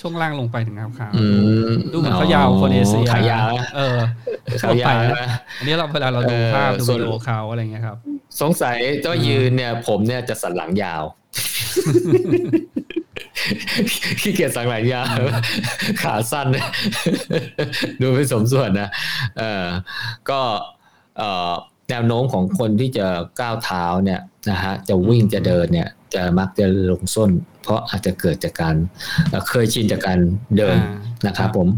[0.00, 1.08] ช่วงล่างลงไปถึงเท้าขา
[1.92, 3.96] ดูเหมือนเขายาวคนเอเชียขายาวเออ
[4.62, 5.00] ขายาว
[5.58, 7.96] อันนี้เราเวลาเราดูภาพดูวิดีโอเขาอะไรเงี้ยครับ
[8.40, 11.02] สงสัยเจ้ายืนเนี่ย ผมเนี่ยจะสันหลังยาว
[14.20, 15.14] ขี้เกียจสังหลายยาว
[16.02, 16.46] ขาสั้น
[18.00, 18.88] ดูไม่สมส่วนนะ
[19.38, 19.66] เออ
[20.30, 20.40] ก็
[21.18, 21.52] เออ
[21.90, 23.06] แนวโน้มของคนที่จะ
[23.40, 24.20] ก้าวเท้าเนี่ย
[24.50, 27.30] นะฮะจะวิ่งจะเดินเนี่ย จะมักจะลงส้น
[27.64, 28.76] เพราะอาจจะเกิดจากการ
[29.48, 30.18] เคยชินจากการ
[30.56, 30.76] เดิน
[31.26, 31.68] นะครับผม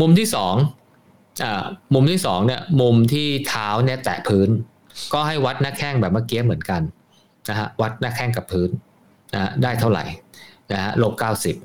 [0.00, 0.54] มุมที่สอง
[1.94, 4.48] มุมที่สองเนี่ยมุมที่เท้าเนี่ยแตะพื้น
[5.12, 6.82] ก็ให้วัดหน้าแข้งแบบเมื่อกี้เหมือนกัน
[7.48, 8.70] นะฮะวัดหน้าแข้งกับพื้น
[9.34, 10.04] นะได้เท่าไหร่
[10.72, 11.56] นะฮะลบเก้าสิบ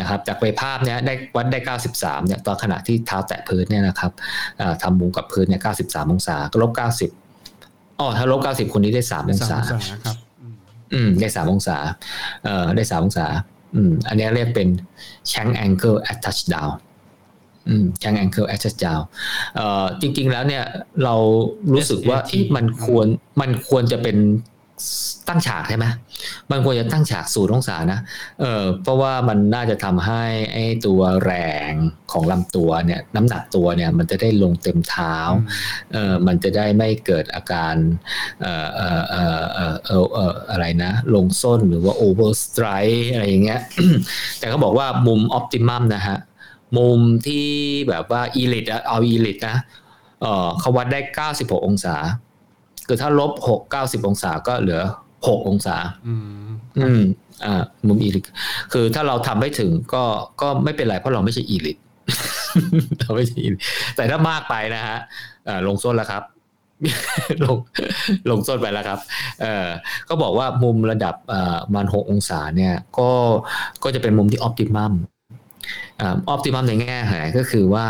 [0.00, 4.12] นะครับจากไปภาพเนี้ยได้วัดได้เก้าสิบสามเนี่ยตอนขณะที่เท้าแตะพื้นเนี่ยนะครับ
[4.82, 7.10] ทำมุมกับพื้นเนี่ยเก้าสิบสามองศาก็ลบเก้าสิบ
[8.00, 9.72] อ๋อถ้าลบเก้าสิบคนนี้ได้สามองศาค
[10.08, 10.16] รับ
[10.94, 11.76] อืมได้สามองศา
[12.44, 13.26] เอ่อได้สามองศา
[13.74, 14.68] อืม อันนี้เรียกเป็น
[15.30, 16.72] shank angle at touchdown
[17.68, 19.00] อืม shank angle at touchdown
[19.56, 20.64] เอ่อจริง ๆ แล้วเนี่ย
[21.04, 21.14] เรา
[21.72, 23.06] รู้สึกว่าที่มันควร
[23.40, 24.16] มันควรจะเป็น
[25.28, 25.86] ตั้งฉากใช่ไหม
[26.50, 28.00] มันควรจะตั้งฉากศูนย์องศานะ
[28.40, 31.32] เออเพราะว่ามันน่าจะทำให้ไอ้ตัวแร
[31.68, 31.70] ง
[32.12, 35.16] ของลำตัวเนี่ย น้ำหนักตัวเนี่ย มันจะได้ลงเต็มเท้า
[35.92, 37.74] เออมันจะได้ไม่เกิดอาการ
[38.42, 43.60] เอ่อเอ่อเอ่อเอ่อเอ่อเอ่ออะไรนะ ลงส้นหรือว่า overstride อะไรอย่างเงี้ย
[44.38, 46.18] แต่เขาบอกว่ามุม optimum นะฮะ
[46.78, 47.48] มุมที่
[47.88, 49.58] แบบว่า elite เอา elite นะ
[50.22, 51.00] เออเขาวัดได้
[51.34, 51.96] 96 องศา
[52.86, 54.80] คือถ้าลบ6 90องศาก็เหลือ
[55.14, 55.76] 6องศา
[56.06, 57.02] อืมอืม
[57.44, 58.24] อ่า มุมอีลิต
[58.72, 60.04] คือถ้าเราทำไม่ถึงก็
[60.40, 61.78] ก็ไม่เป็นไรเพราะเราไม่ใช่อีลิต
[63.00, 63.60] เราไม่ใช่อีลิต
[63.96, 64.98] แต่ถ้ามากไปนะฮะ
[65.48, 66.22] อ่าลงส้นแล้วครับ
[67.44, 67.56] ลง
[68.30, 68.98] ลงส้นไปแล้วครับ
[69.40, 69.68] เอ่อ
[70.08, 73.10] ก็บอกว่ามุมระดับอ่ามันหกองศาเนี่ย ก็
[73.82, 74.92] ก็จะเป็นมุมที่ออ t ติมัม
[76.02, 77.86] ออ t ติมัมในแง่ไหนก็คือว่า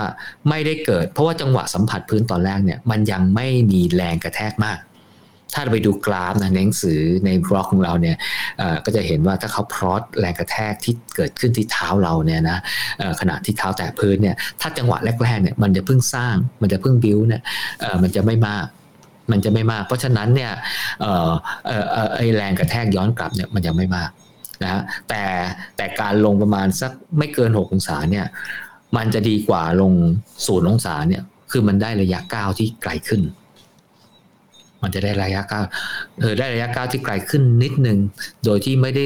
[0.49, 4.79] ไม่ได้เกิด เพราะว่าจังหวะสัมผัสพื้นตอนแรกเนี่ยมันยังไม่มีแรงกระแทกมาก
[5.55, 8.17] ถ้าเราไปดูกราฟนะในหนังสือในบล็อกของเราเนี่ย
[8.85, 12.59] ก็จะเห็นว่าถ้าเขาพลอตแรงกระแทกที่เกิดขึ้นที่เท้าเราเนี่ยนะ
[13.21, 17.43] ขณะที่เท้าแตะพื้นเนี่ยถ้าจังหวะแรกๆเนี่ยมันจะเพิ่งสร้าง มันจะเพิ่งบิวเนี่ย
[18.03, 18.67] มันจะไม่มาก
[19.31, 20.53] มันจะไม่มาก เพราะฉะนั้นเนี่ย
[22.17, 24.11] ไอแรงกระแทกย้อนกลับเนี่ยมันยังไม่มาก
[24.65, 25.23] นะแต่
[25.77, 28.27] แต่การลงประมาณสักไม่เกิน6องศาเนี่ย
[28.97, 29.93] มันจะดีกว่าลง
[30.47, 33.23] ศูนย์องศาเนี่ย คือมันได้ระยะก้าวที่ไกลขึ้น
[34.83, 35.65] มันจะได้ระยะก้าว
[36.21, 37.99] เออได้ระยะก้าวที่ไกลขึ้นนิดนึง
[38.45, 39.05] โดยที่ไม่ได้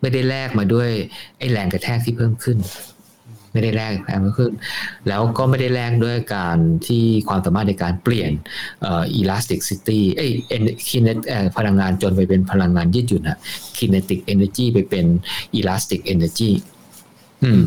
[0.00, 0.90] ไม่ได้แลกมาด้วย
[1.38, 2.58] ไอ้แรงกระแทกที่เพิ่มขึ้น
[3.54, 4.52] ไม่ได้แลกแรงขึ้น
[5.08, 8.30] แล้วก็ไม่ได้แลกด้วยการที่ความสามารถในการเปลี่ยน
[8.82, 10.30] เอ่อ elasticity เอ้ย
[10.88, 11.18] kinet
[11.56, 13.38] พลังงานจนไปเป็นพลังงานยืดหยุ่นอะ
[13.78, 15.06] kinetic energy ไปเป็น
[15.58, 16.50] elastic energy
[17.44, 17.62] อืม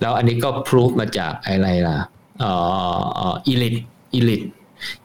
[0.00, 1.98] แล้วอันนี้ก็พรูฟมาจากอะไรล่ะ
[2.40, 2.50] เอ่
[3.30, 3.80] อ elite
[4.18, 4.46] elite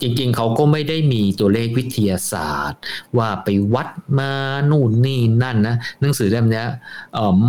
[0.01, 2.82] จริงๆ เขาก็ไม่ได้มีตัวเลขวิทยาศาสตร์
[3.17, 4.32] ว่าไปวัดมา
[4.72, 6.63] นู่นนี่นั่นนะหนังสือเล่มนี้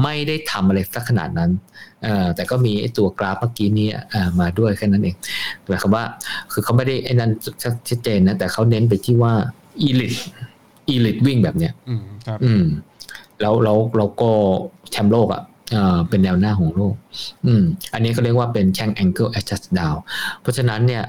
[0.03, 1.51] ไม่ได้ทำอะไรสักขนาดนั้น
[2.37, 3.89] แต่ก็มีตัวกราฟเมื่อกี้นี้
[4.41, 5.16] มาด้วยแค่นั้นเอง
[5.66, 6.05] หมายความว่า
[6.53, 7.31] คือเขาไม่ได้ไอ้นั้น
[7.89, 9.33] ชัดเจนนะแต่เขาเน้นไปที่ว่า
[9.83, 10.14] อีลิท
[10.89, 12.64] อีลิทวิ่งแบบเนี้ยอืมครับอืม
[13.41, 14.31] แล้วเราเราก็
[14.91, 15.43] แชมป์โลกอะ
[16.09, 16.95] เป็นแนวหน้าของโลก
[17.47, 17.62] อืม
[17.95, 19.99] อันนี้ก็เรียกว่าเป็นแชง angle adjust down
[20.41, 21.05] เพราะฉะนั้นเนี่ย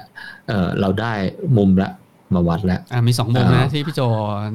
[0.48, 1.14] เออเราได้
[1.58, 1.92] มุมละ
[2.34, 4.02] มาวัดแล้วอ่ามีสองมุมนะที่พี่โจ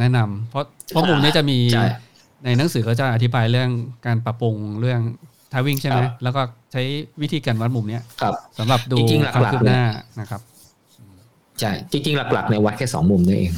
[0.00, 1.58] แนะนำเพราะเพราะมุมนี้จะมี
[2.44, 3.70] ในหนังสือเขาจะอธิบายเรื่อง
[4.06, 5.00] การปรับปรุงเรื่อง
[5.52, 6.42] ทาวิ่งใช่ไหมแล้วก็
[6.72, 6.82] ใช้
[7.22, 8.02] วิธีการวัดมุมเนี้ย
[8.58, 8.96] สำหรับดู
[9.34, 9.82] ความคืบหน้า
[10.20, 10.40] นะครับ
[11.60, 13.52] ใช่จริงๆ หลักๆในวัดแค่สองมุมนี่เอง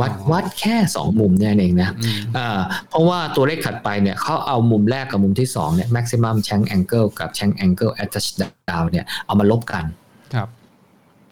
[0.00, 1.90] วัดวัดแค่สองมุมนี่เองนะ
[2.36, 2.58] อ่า
[2.90, 8.28] เพราะว่าตัวเลขถัดไปเนี่ยเขาเอามุมแรกกับมุมที่สองเนี่ย maximum shank angle กับ shank angle attach
[8.68, 9.84] down เนี่ยเอามาลบกัน
[10.34, 10.48] ครับ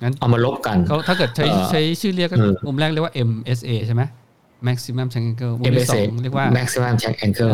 [0.03, 2.37] งั้นเอามาลบกันเขาถ้าเกิดใช้ใช้ชื่อเรียกก็
[2.67, 4.03] มุมแรกเรียกว่า MSA ใช่ไหม
[4.69, 7.53] maximum shank angle มุมที่สองเรียกว่า maximum shank angle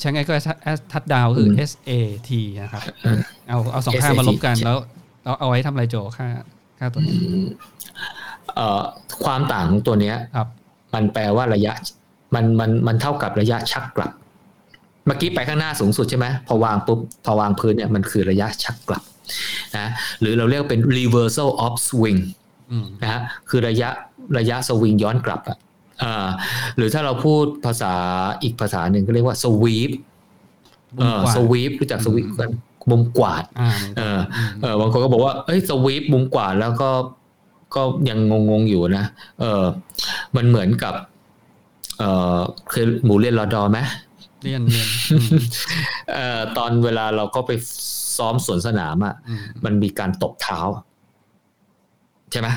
[0.00, 2.30] shank angle attach down คือ SAT
[2.62, 2.82] นะครับ
[3.48, 4.76] เอาเอาสองข้างมาลบกันแล้ว
[5.24, 6.28] เราเอาไว้ทำอะไรโจค่า
[6.80, 7.18] ค่าตัวนี้
[9.24, 10.48] ความต่างของตัวเนี้ยครับ
[10.94, 11.72] มันแปลว่าระยะ
[12.34, 14.12] มันมันมันเท่ากับระยะชักกลับ
[15.06, 19.02] เมื่อกี้ไปข้างหน้าสูงสุดใช่ไหมพอวางปุ๊บพอวางพื้นเนี่ยมันคือระยะชักกลับ
[19.78, 19.88] นะ
[20.20, 22.20] หรือเราเรียกเป็น reversal of swing
[23.02, 23.88] นะฮะคือระยะ
[24.38, 25.58] ระยะสวิงย้อนกลับอะ
[26.76, 27.92] หรือถ้าเราพูดภาษา
[28.42, 29.90] อีกภาษาหนึ่งก็เรียกว่า sweep
[31.34, 32.50] สวีปรู้จักสวีปกัน
[32.90, 33.44] มุมกวาด
[33.98, 34.20] เออ
[34.62, 36.90] เออบางคนก็บอกว่าเอ้ยสวีปมุมกวาดแล้วก็
[37.74, 38.18] ก็ยัง
[38.50, 39.04] งงๆอยู่นะ
[39.40, 39.64] เออ
[40.36, 40.94] มันเหมือนกับ
[41.98, 42.04] เอ
[42.36, 42.38] อ
[42.70, 43.78] เคยหมูเรียนรอดอไหม
[44.42, 44.88] เรียนเรียน
[46.12, 47.50] เอ่อตอนเวลาเราก็ไป
[48.16, 49.14] ซ้อมสวนสนามอะ
[49.64, 50.60] มันมีการตบเท้า
[52.30, 52.48] ใช่ไหม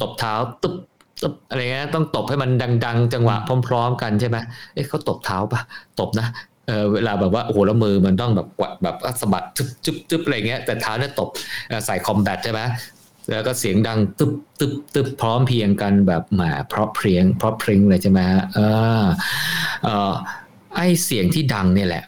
[0.00, 0.74] ตบเท้าตึ๊บ
[1.22, 2.50] ตึ๊บอะไรเงี้ยต้องตบให้มัน
[2.84, 3.36] ดัง ๆ จังหวะ
[3.68, 4.36] พร้อม ๆ กันใช่ไหม
[4.74, 5.60] เอ๊ะเขาตบเท้าปะ
[6.00, 6.26] ตบนะ
[6.68, 11.28] เออเวลาแบบว่าโอ้โหแล้วมือมันต้องแบบกวดแบบสะบัดจึ๊บจึ๊บจึ๊บอะไรเงี้ยแต่เท้าเนี่ยตบ
[11.86, 12.60] ใส่คอมแบทใช่ไหม
[13.30, 18.20] แล้วก็เสียงดังตึบตึบตึบพร้อมเพียงกันแบบหมาเพราะเพรียงเพราะพริงเลยใช่ไหม
[18.54, 18.58] เอ
[19.02, 19.04] อ
[19.84, 20.12] เออ
[20.74, 22.04] ไอเสียงที่ดังเนี่ยแหละ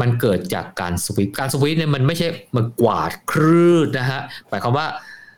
[0.00, 4.86] มันเกิดจากการสวิปการสวิปเนี่ยมันไม่ใช่มันกวาดครืดนะฮะหมายความว่า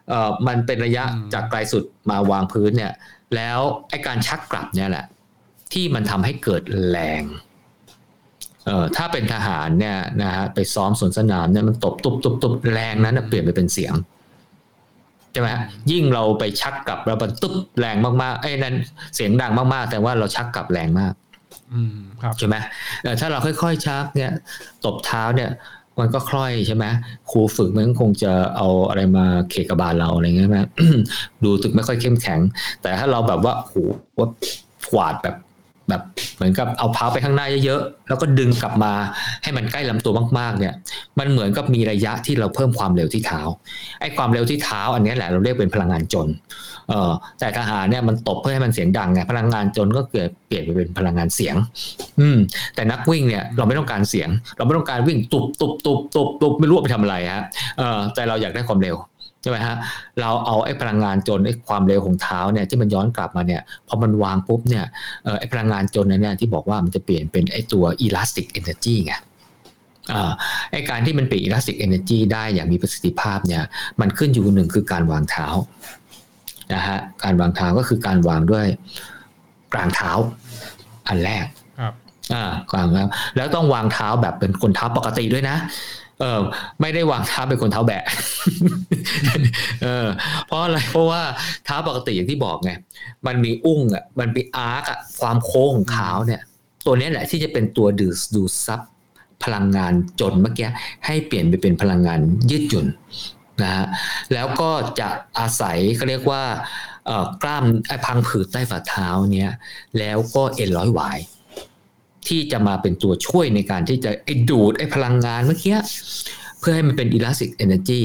[0.09, 1.05] เออมันเป็นระยะ
[1.35, 2.93] จากไกลสุดมาวางพื้นเนี่ย
[3.37, 5.07] แล้วไอการชักกลับเนี่ยแหละ
[5.73, 7.23] ที่มันทำให้เกิดแรง
[8.71, 13.95] เออถ้าเป็นทหารเนี่ยนะฮะไปซ้อมสวนสนามเนี่ยมันตบตุบตุบตุบแรงนั้นเปลี่ยนไปเป็นเสียง
[15.33, 15.49] ใช่ไหม
[15.91, 18.75] ยิ่งเราไปชักกลับเราบันตึ๊บแรงมากๆไอ้นั้น
[19.14, 21.12] เสียงดังมากๆ แต่ว่าเราชักกลับแรงมาก
[22.39, 22.57] ใช่ไหม
[23.21, 24.31] ถ้าเราค่อยๆชักเนี่ย
[24.85, 25.51] ตบเท้าเนี่ย
[26.01, 26.85] มันก็คล่อยใช่ไหม
[27.31, 30.59] ครูฝึกมันคงจะเอาอะไรมาเคกบาลเราอะไรเงี้ยไหม
[31.45, 32.41] ดูตึกไม่ค่อยเข้มแข็ง
[32.83, 33.73] แต่ถ้าเราแบบว่าโห
[34.18, 34.29] ว่า
[34.93, 35.37] กวาดแบบ
[35.91, 36.03] แบบ
[36.36, 38.93] เหมือนกับเอาเท้าไปข้างหน้าเยอะๆแล้วก็ดึงกลับมา
[39.43, 40.74] ให้มันใกล้ลำตัวมากๆ เนี่ย
[41.18, 43.41] มันเหมือนกับมีระยะที่เราเพิ่มความเร็วที่เท้า
[44.01, 46.28] ไอ้ความเร็วที่เท้า อันนี้แหละเราเรียกเป็นพลังงานจน
[46.88, 51.57] เออแต่ทหารเนี่ยมันตบเพื่อให้มันเสียงดังไงพลังงานจนก็เกิดเปลี่ยนไปเป็นพลังงานเสียง
[52.20, 52.38] อืม
[52.74, 57.45] แต่นักวิ่งเนี่ยเราไม่ต้องการเสียง เราไม่ต้องการวิ่งตุบตุบตุบตุบตุบไม่รู้ไปทำอะไรฮะ
[57.78, 58.97] เออแต่เราอยากได้ความเร็ว
[59.43, 59.76] ใช่ไหมฮะ
[60.20, 64.84] เราเอาไอ้พลังงานจนไอ้ความเร็วของเท้าเนี่ยที่มันย้อนกลับมาเนี่ยพอมันวางปุ๊บเนี่ย
[65.38, 69.14] ไอ้พลังงานจนนั้นเนี่ยที่บอกว่ามันจะเปลี่ยนเป็นไอ้ตัว elastic energy ไง
[70.72, 73.62] ไอ้การที่มันเปลี่ยน elastic energy ได้อย่างมีประสิทธิภาพเนี่ย
[74.01, 75.47] มันขึ้นอยู่หนึ่งคือการวางเท้า
[76.74, 78.66] นะฮะการวางเท้าก็คือการวางด้วย
[79.74, 80.11] กลางเท้า
[81.09, 81.47] อันแรก
[81.80, 81.95] ครับ
[82.34, 85.57] อ่ากลางแล้วแล้วต้องวางเท้าแบบเป็นคนเท้าปกติด้วยนะ
[86.21, 86.41] เออ
[86.81, 88.05] ไม่ได้วางเท้าเป็นคนเท้าแบะ
[89.83, 90.07] เออ
[90.47, 91.23] เพราะอะไรเพราะว่า
[91.64, 92.71] เท้าปกติอย่างที่บอกไง
[93.27, 96.43] มันมีอุ้งอะมันมีอาร์กอะความโค้งของเท้าเนี่ย
[96.87, 98.81] ตัวนี้แหละที่จะเป็นตัวดูดดูซับ
[99.45, 100.68] พลังงานจนเมื่อกี้
[101.07, 102.87] ให้เปลี่ยนไปเป็นพลังงานยืดหยุ่น
[103.62, 103.87] นะฮะ
[104.35, 105.09] แล้วก็จะ
[105.39, 106.43] อาศัยเขาเรียกว่า
[107.43, 109.53] กล้ามไอพังผืดใต้ฝ่าเท้าเนี้ย
[109.99, 111.18] แล้วก็เอ็นร้อยหวาย
[112.29, 115.77] ที่จะมาเป็นตัวช่วยในการที่จะไอ้ดูดไอ้พลังงานเมื่อกี้
[116.59, 118.03] เพื่อให้มันเป็น elastic energy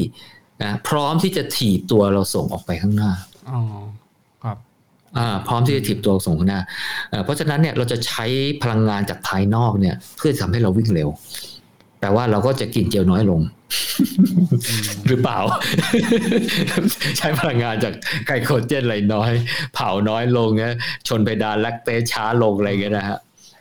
[0.63, 3.11] นะพร้อมที่จะถีบตัวเราส่งออกไปข้างหน้า
[3.49, 3.59] อ๋อ
[4.43, 4.57] ครับ
[5.17, 6.61] อ่าพร้อมที่จะถีบตัวส่งข้างหน้า
[7.23, 8.25] เพราะฉะนั้นเนี่ยเราจะใช้
[8.63, 11.09] พลังงานจากภายนอกเนี่ย เพื่อทำให้เราวิ่งเร็ว
[11.99, 13.41] แปลว่าเราก็จะกินเจลน้อยลง
[15.07, 15.39] หรือเปล่า
[17.17, 17.93] ใช้พลังงานจาก
[18.27, 19.31] ไกลโคเจนอะไรน้อย
[19.73, 20.75] เผาน้อยลงเงี้ย
[21.07, 23.19] ชนไปดานแลคเตช้าลงอะไรเงี้ยนะฮะ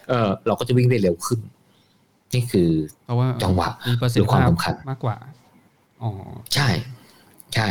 [0.09, 1.41] เออเราก็จะวิ่งได้เร็วขึ้น
[2.35, 2.71] นี่คือ
[3.05, 3.69] เพราะว่าจังหวะ
[4.17, 5.17] หรือความสำคัญมากกว่า
[6.03, 6.11] อ๋อ
[6.55, 6.69] ใช่
[7.55, 7.69] ใช่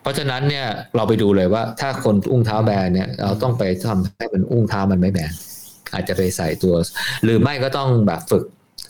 [0.00, 0.66] เพราะฉะนั้นเนี่ย
[0.96, 5.32] เราไปดูเลยว่า ถ้าคนอุ้งเท้าแบนเนี่ย เราต้องไปทำให้เป็นอุ้งเท้ามันไม่แบน
[5.94, 6.74] อาจจะไปใส่ตัว
[7.24, 8.44] หรือไม่ก็ต้องแบบฝึก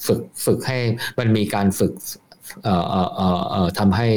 [0.06, 0.78] ฝึกฝึกให้
[1.18, 1.92] มันมีการฝึก
[2.64, 3.00] เอ่อเอ่
[3.38, 4.08] อเอ่อทำให้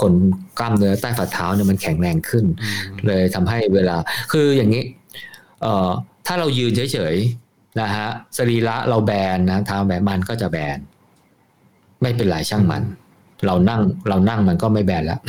[0.00, 0.12] คน
[0.58, 2.44] กล้ามเนื้อใต้ฝ่าเท้าเนี่ยมันแข็งแรงขึ้น
[3.06, 3.96] เลยทำให้เวลา
[4.32, 4.84] คืออย่างนี้
[5.62, 5.90] เอ่อ
[6.26, 7.49] ถ้าเรายืนเฉยๆ
[7.80, 10.78] นะฮะสรีระเราแบนนะเท้าแบนมันก็จะแบน
[12.02, 12.82] ไม่เป็นไรช่างมัน
[13.46, 15.20] เรานั่งเรานั่งมันก็ไม่แบนแล้ว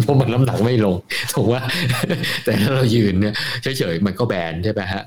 [0.00, 0.96] เพราะมันน้ำหนักไม่ลง
[1.32, 1.62] ถูกว่า
[2.44, 3.34] แต่ถ้าเรายืนเนี่ย
[3.78, 5.02] เฉยๆมันก็แบนใช่ไหมฮะ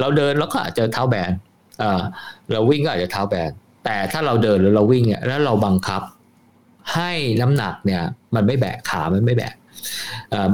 [0.00, 1.30] เราเดินแล้วก็อาจจะเท้าแบน
[2.52, 3.50] เราวิ่งก็อาจจะเท้าแบน
[3.84, 6.02] แต่ถ้าเราเดินหรือเราวิ่งเนี่ยแล้วเราบังคับ
[6.94, 8.02] ให้น้ำหนักเนี่ย
[8.34, 9.54] มันไม่แบกขามันไม่แบก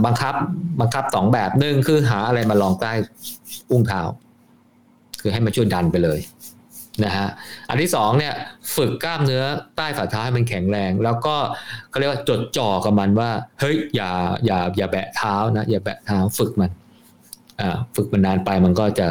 [0.06, 0.34] บังคับ
[0.80, 2.92] บังคับสองแบบหนึ่งคือหาอะไรมาลองใต้
[3.70, 4.02] อุ้งเท้า
[5.20, 6.20] คือให้มันช่วยดันไปเลย
[7.04, 7.28] นะฮะ
[7.68, 8.34] อันที่สองเนี่ย
[8.76, 9.44] ฝึกกล้ามเนื้อ
[9.76, 11.36] ใต้ฝ่าเท้าให้มันแข็งแรง แล้วก็
[11.90, 14.10] เขาเรียกว่าจดจ่อกับมันว่าเฮ้ยอย่า
[14.46, 16.70] อย่าอย่าแบะเท้านะอย่าแบะเท้าฝึกมัน
[17.96, 19.08] ฝึกมันนานไปมันก็จะ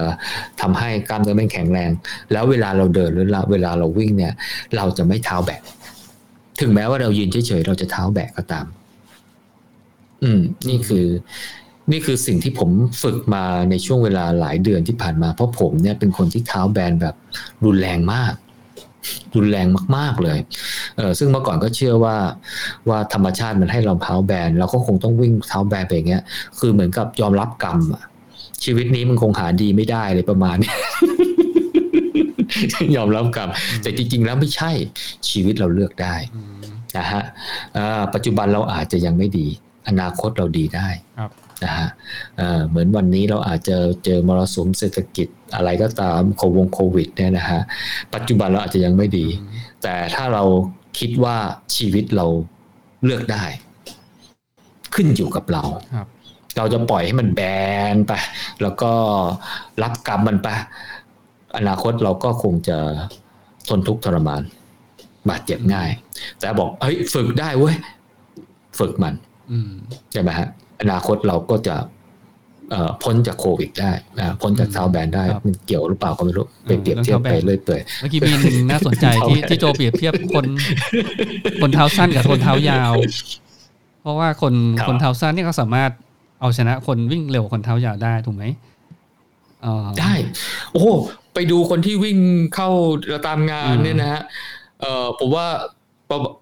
[0.62, 1.89] ทำให้กล้ามเนื้อมันแข็งแรง
[2.32, 4.34] แล้วเวลาเราเดินหรือเวลาเราวิ่งเนี่ย
[4.76, 5.62] เราจะไม่เท้าแบก
[6.62, 8.66] ถึงแม้ว่าเรายืนเฉยๆเราจะเท้าแบกก็ตาม
[10.24, 11.05] อืม นี่คือ
[11.91, 12.69] นี่คือสิ่งที่ผม
[13.03, 17.15] ฝึกมาในช่วงเวลาหลายเดือนที่ผ่านมา เพราะผมเนี่ยเป็นคนที่เท้าแบนแบบ
[17.65, 18.33] รุนแรงมาก
[19.35, 20.39] รุนแรงมาก ๆเลย
[20.97, 22.17] เออซึ่งเมื่อก่อนก็เชื่อว่า
[22.89, 26.23] ว่าธรรมชาติมันให้เราเท้าแบนเราก็คงต้องวิ่งเท้าแบนไปอย่างเงี้ย
[26.59, 28.03] คือเหมือนกับยอมรับกรรมอะ
[28.63, 30.73] ชีวิตนี้มันคงหาดีไม่ได้เลยประมาณนี้
[32.95, 33.49] ยอมรับกรรม
[33.81, 34.71] แต่จริงๆแล้วไม่ใช่
[35.29, 36.15] ชีวิตเราเลือกได้
[36.97, 37.21] นะฮะ
[38.13, 39.47] ปัจจุบันเราอาจจะยังไม่ดี
[39.88, 40.88] อนาคตเราดีได้
[41.64, 41.88] นะฮะ
[42.68, 47.62] เหมือนวันนี้เราอาจจะเจอมรสุมเศรษฐกิจอะไรก็ตามโควงโควิดเนี่ยนะฮะ
[48.14, 49.26] ปัจจุบันเราอาจจะยังไม่ดี
[49.84, 50.43] แต่ถ้าเรา
[50.99, 51.38] คิดว่า
[51.76, 52.26] ชีวิตเรา
[53.03, 53.43] เลือกได้
[54.95, 55.64] ขึ้นอยู่กับเรา
[56.58, 57.41] เราจะปล่อยให้มันแบ
[57.93, 58.14] นไป
[58.62, 58.91] แล้วก็
[59.84, 60.47] รับกรรมมันไป
[61.58, 62.78] อนาคตเราก็คงจะ
[63.70, 64.41] ทนทุกข์ทรมาน
[65.30, 65.89] บาดเจ็บง่าย
[66.39, 67.76] แต่บอกเฮ้ยฝึกได้เว้ย
[68.80, 69.14] ฝึกมัน
[70.12, 70.47] ใช่ไหมฮะ
[70.82, 71.75] อนาคตเราก็จะ
[73.03, 80.45] พ้นจากโควิดได้นะพ้นจากเท้าแบนได้มันเกี่ยวหรือเปล่าก็ไม่รู้ไปเปรียบเทียบไปเลยเปื่อยเมื่อกี้มีหนึ่งน่าสนใจที่ที่โจเปรียบเทียบคน
[81.61, 82.93] คนเท้าสั้นกับคนเท้ายาว
[84.01, 84.53] เพราะว่าคน
[84.88, 85.91] คนเท้าสั้นนี่เขาสามารถ
[86.41, 88.45] เอาชนะคนวิ่งเร็วคนเท้ายาวได้ถูกไหม
[89.99, 90.13] ได้
[90.73, 90.86] โอ้
[91.34, 92.17] ไปดูคนที่วิ่ง
[92.55, 92.69] เข้า
[93.28, 94.21] ตามงานเนี่ยนะฮะ
[94.82, 95.47] เออผมว่า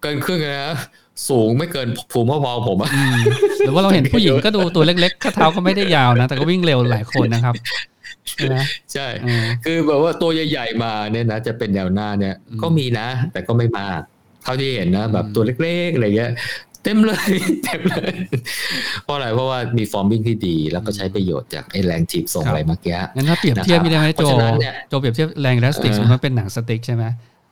[0.01, 0.77] เกินครึ่งนะ
[1.30, 2.89] สูงไม่เกินผูมิพอผมอะ
[3.66, 7.55] หรือว่าเราเห็นผู้หญิงก็ดูตัวเล็กๆข้าเท้าก็ไม่ได้ยาวนะ แต่ก็วิ่งเร็วหลายคนนะครับ
[8.38, 8.57] ใช่
[8.93, 9.07] ใช่
[9.66, 14.01] คือแบบว่าตัวใหญ่ๆมาเนี่ยนะจะเป็นแนวหน้าเนี่ย ก็มีนะ แต่ก็ไม่มาก
[14.43, 16.32] เท่าที่เห็นนะ แบบตัวเล็กๆอะไรเงี้ย
[16.84, 17.30] เต็มเลย
[17.63, 18.13] เต็มเลย
[19.03, 24.24] เพราะอะไรเพราะว่ามีฟอร์มวิ่งที่ดี แล้วก็ใช้ประโยชน์จากไอ้แรงถีบส่งอะไรเมื่อกี้งั้นถ้าเปรียบเทียบไม่ได้ไหมโจ
[24.89, 27.03] โจเปรียบเทียบแรงแลสติกสมมติมันเป็นหนังสติ๊กใช่ไหม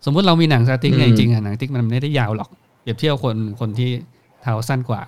[0.06, 2.50] สมมติเรามีหนังสติ๊กเนี่ยจริงๆอะหนังสติ๊กมันไม่ได้ยาวหรอก
[2.84, 3.92] เปรียบเทียบคนคนที่
[4.42, 5.04] เท้าสั้นกว่า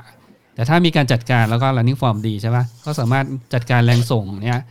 [0.55, 4.61] แต่ถ้ามีการจัดการแล้วก็ running form ดีใช่ไหมก็สามารถจัดการแรงส่งเนี่ย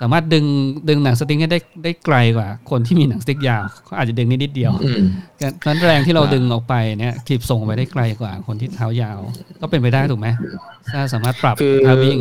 [0.00, 0.44] สามารถดึง
[0.88, 4.72] ดึงหนังสติ๊กให้ได้ได้ไกลกว่า คนที่มีหนังสติ๊กยาวเขาอาจจะดึงนิดเดียว
[5.66, 9.18] นั้นแรงที่เราดึงออกไปเนี่ยทีบส่งไปได้ไกลกว่าคนที่เท้ายาว
[9.60, 10.28] ก็เป็นไปได้ถูกไหม
[10.92, 12.18] ถ้าสามารถปรับท่าวิ่ง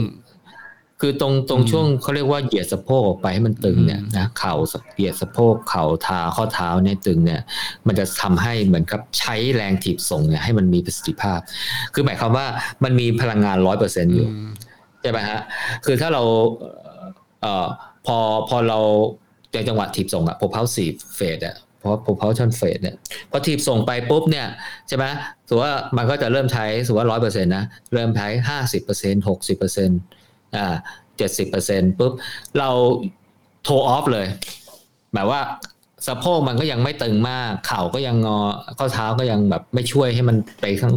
[1.03, 4.53] คือตรงตรงช่วงเขาเรียกว่าเหยียดสะโพกออกไปให้มันตึงเนี่ยนะเข่า
[4.95, 7.41] เหยียดสะโพกเข่าเท้าข้อเท้าเนี่ยตึงเนี่ย
[7.87, 11.39] มันจะทำให้เหมือนกับใช้แรงถีบส่งเนี่ยให้มันมีประสิทธิภาพ
[11.93, 12.47] คือหมายความว่า
[12.83, 14.27] มันมีพลังงานร้อยเปอร์เซ็นต์อยู่
[15.01, 15.39] ใช่ไหมฮะ
[15.85, 16.23] คือถ้าเรา
[17.41, 17.67] เอ่อ
[18.05, 18.17] พอ
[18.49, 18.79] พอเรา
[19.53, 22.95] ในจังหวะถีบส่งอะ propulsive phase อะเพราะ propulsion phase เนี่ย
[23.31, 24.47] พอถีบส่งไปปุ๊บเนี่ย
[24.87, 25.05] ใช่ไหม
[25.47, 29.99] ถือว่ามันก็จะเริ่มใช้ถือว่าร้อยเปอร์เซ็นต์นะ เริ่มใช้ห้าสิบเปอร์เซ็นต์หกสิบเปอร์เซ็นต์
[30.55, 30.75] อ่า
[31.17, 32.13] เจ็ดสิบเปอร์เซ็นต์ปุ๊บ
[32.59, 32.69] เรา
[33.63, 34.27] โทรออฟเลย
[35.13, 35.39] หมายว่า
[36.07, 38.39] สะโพกมันก็ยังไม่ตึงมาก เข่าก็ยังงอ
[38.77, 40.93] ข้อเท้าก็ยังแบบไม่ช่วยให้มันไปข้าง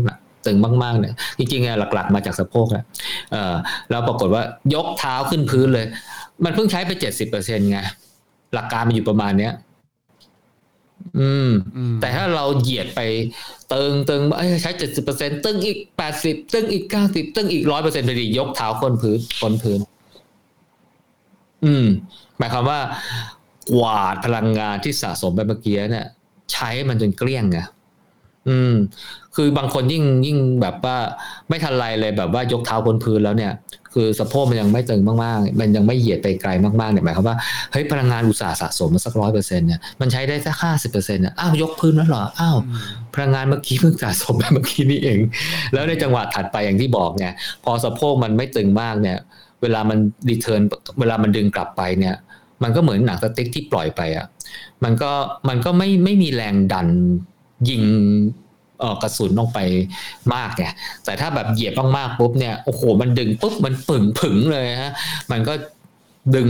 [0.47, 2.85] ตึงมากๆเนี่ยจริงๆหลักๆ มาจากสะโพกแหละ
[3.33, 3.55] เออ
[3.91, 4.43] แล้วปรากฏว่า
[4.75, 5.87] ยกเท้าขึ้นพื้นเลย
[6.45, 7.79] มันเพิ่งใช้ไปเจ็ดสิบเปอร์เซ็นต์ไง
[8.55, 9.53] หลักการมันอยู่ประมาณเนี้ย
[11.19, 11.51] อืม
[12.01, 13.01] แต่ถ้าเราเหยียดไป
[13.69, 14.21] เติงเติง
[14.63, 19.81] ใช้เจ็ดสิบเปอร์เซ็นตึงอีกแปดสิบตึงอีกเก้าสิบตึงอีกร้อยเปอร์เซ็นต์พอดียกเท้าค้นพื้นค้นพื้น
[21.65, 21.87] อืม
[22.39, 22.81] หมายความว่า
[23.73, 26.07] กวาดพลังงานที่สะสมไปเมื่อกี้เนี่ย
[26.53, 27.59] ใช้มันจนเกลี้ยงไง
[28.49, 28.75] อืม
[29.35, 30.97] คือบางคนยิ่งยิ่งแบบว่า
[31.49, 33.53] ไม่ทันไรเลยแบบว่ายกเท้าบนพื้นแล้วเนี่ย
[33.95, 37.37] คือสะโพกมันยังไม่ตึงมากๆ มันยังไม่เหยียดไปไกลมากๆเนี่ยหมายความว่า
[37.73, 42.57] เฮ้ยพลังงานอุตสาหสะสมมาสักร้อยเปอร์เซ็นต์เนี่ยมันใช้ได้สักห้าสิบเปอร์เซ็นต์เนี่ยอ้าวยกพื้นแล้วเหรออ้าว
[43.15, 45.19] พลังงานเมื่อกี้เพิ่งสะสมไปเมื่อกี้นี่เอง
[45.73, 47.33] แล้วในจังหวะถัดไปอย่างที่บอกเนี่ย
[47.65, 49.19] พอสะโพกมันไม่ตึงมากเนี่ย
[49.63, 50.61] เวลามัน return
[51.01, 52.15] เวลามันดึงกลับไปเนี่ย
[52.63, 54.27] มันก็เหมือนหนังสติ๊กที่ปล่อยไปอะ
[54.85, 55.13] มันก็
[55.49, 56.89] มันก็ไม่ไม่มีแรงดัน
[57.69, 57.83] ยิง
[59.03, 59.59] กระสุนลงไป
[60.35, 60.65] มากไง
[61.05, 64.93] แต่ถ้าแบบเหยียบมากๆปุ๊บเนี่ยโอ้โหมันดึงปุ๊บมันปึ่งผึ่งเลยฮะ
[65.33, 65.55] มันก็
[66.37, 66.49] ดึง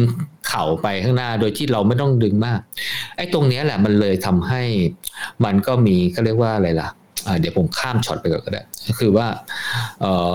[0.48, 2.60] เข่าไปข้างหน้าโดยที่เราไม่ต้องดึงมาก
[3.16, 4.62] ไอ้ตรงนี้แหละมันเลยทำให้
[5.44, 6.88] มันก็มีก็เรียกว่าอะไรล่ะ
[7.40, 8.62] เดี๋ยวผมข้ามช็อตไปก่อนก็ได้
[8.98, 9.26] คือว่า
[10.00, 10.32] เออ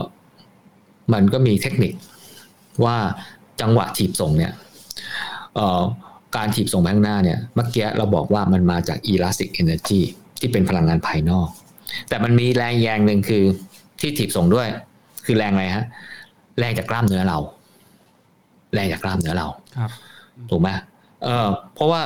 [1.14, 1.94] มันก็มีเทคนิค
[2.86, 2.98] ว่า
[3.62, 4.54] จังหวะถีบส่งเนี่ย
[6.36, 10.02] การถีบส่งไปข้างหน้าเนี่ยเมื่อกี้เราบอกว่ามันมาจาก elastic energy
[10.40, 11.48] ที่เป็นพลังงานภายนอก
[12.10, 13.44] แต่มันมีแรงแยงหนึ่งคือ
[14.00, 14.68] ที่ถีบส่งด้วย
[15.26, 15.86] คือแรงอะไรฮะ
[16.60, 17.38] แรงจากกล้ามเนื้อเรา
[18.74, 19.92] แรงจากกล้ามเนื้อเราครับ
[20.50, 20.70] ถูกไหม
[21.24, 22.02] เออเพราะว่า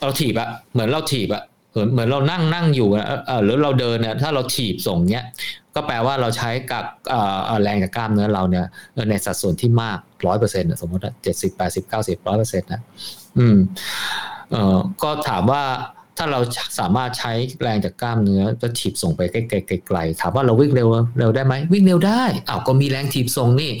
[0.00, 1.42] เราถีบอะเหมือนเราถีบอะ
[1.72, 2.88] เหมือนเหมือนเรานั่งนั่งอยู่
[3.26, 5.26] เออหรือเราเดินเนี่ยถ้าเราถีบส่งเนี้ย
[5.74, 6.84] ก็แปลว่าเราใช้กับ
[7.62, 8.66] แรงจากกล้ามเนื้อเราเนี่ย
[9.10, 12.80] ในสัดส่วนที่มากร้อยเปอร์เซ็นต์สมมติเจ็ดสิบแปดสิบเก้าสิบร้อยเปอร์เซ็นต์นะ
[13.38, 13.58] อืม
[14.50, 15.62] เออก็ถามว่า
[16.22, 16.40] ถ้าเรา
[16.78, 23.72] สามารถใช้แรงจากกล้ามเนื้อจะถีบส่งไปไกลๆถามว่าเราวิ่งเร็วเร็วได้ไหมวิ่งเร็วได้อ้าวก็มีแรงถีบส่งนี่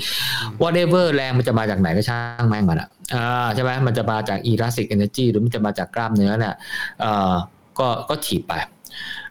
[0.62, 6.54] whatever แรงมันจะมาจากไหนก็ช่างแม่งมันอะอ่าใช่ไหมมันจะมาจาก elastic energy หรือมันจะมาจากกล้ามเนื้อเนี่ย
[7.00, 7.34] เอ่อ
[7.78, 8.52] ก็ก็ถีบไป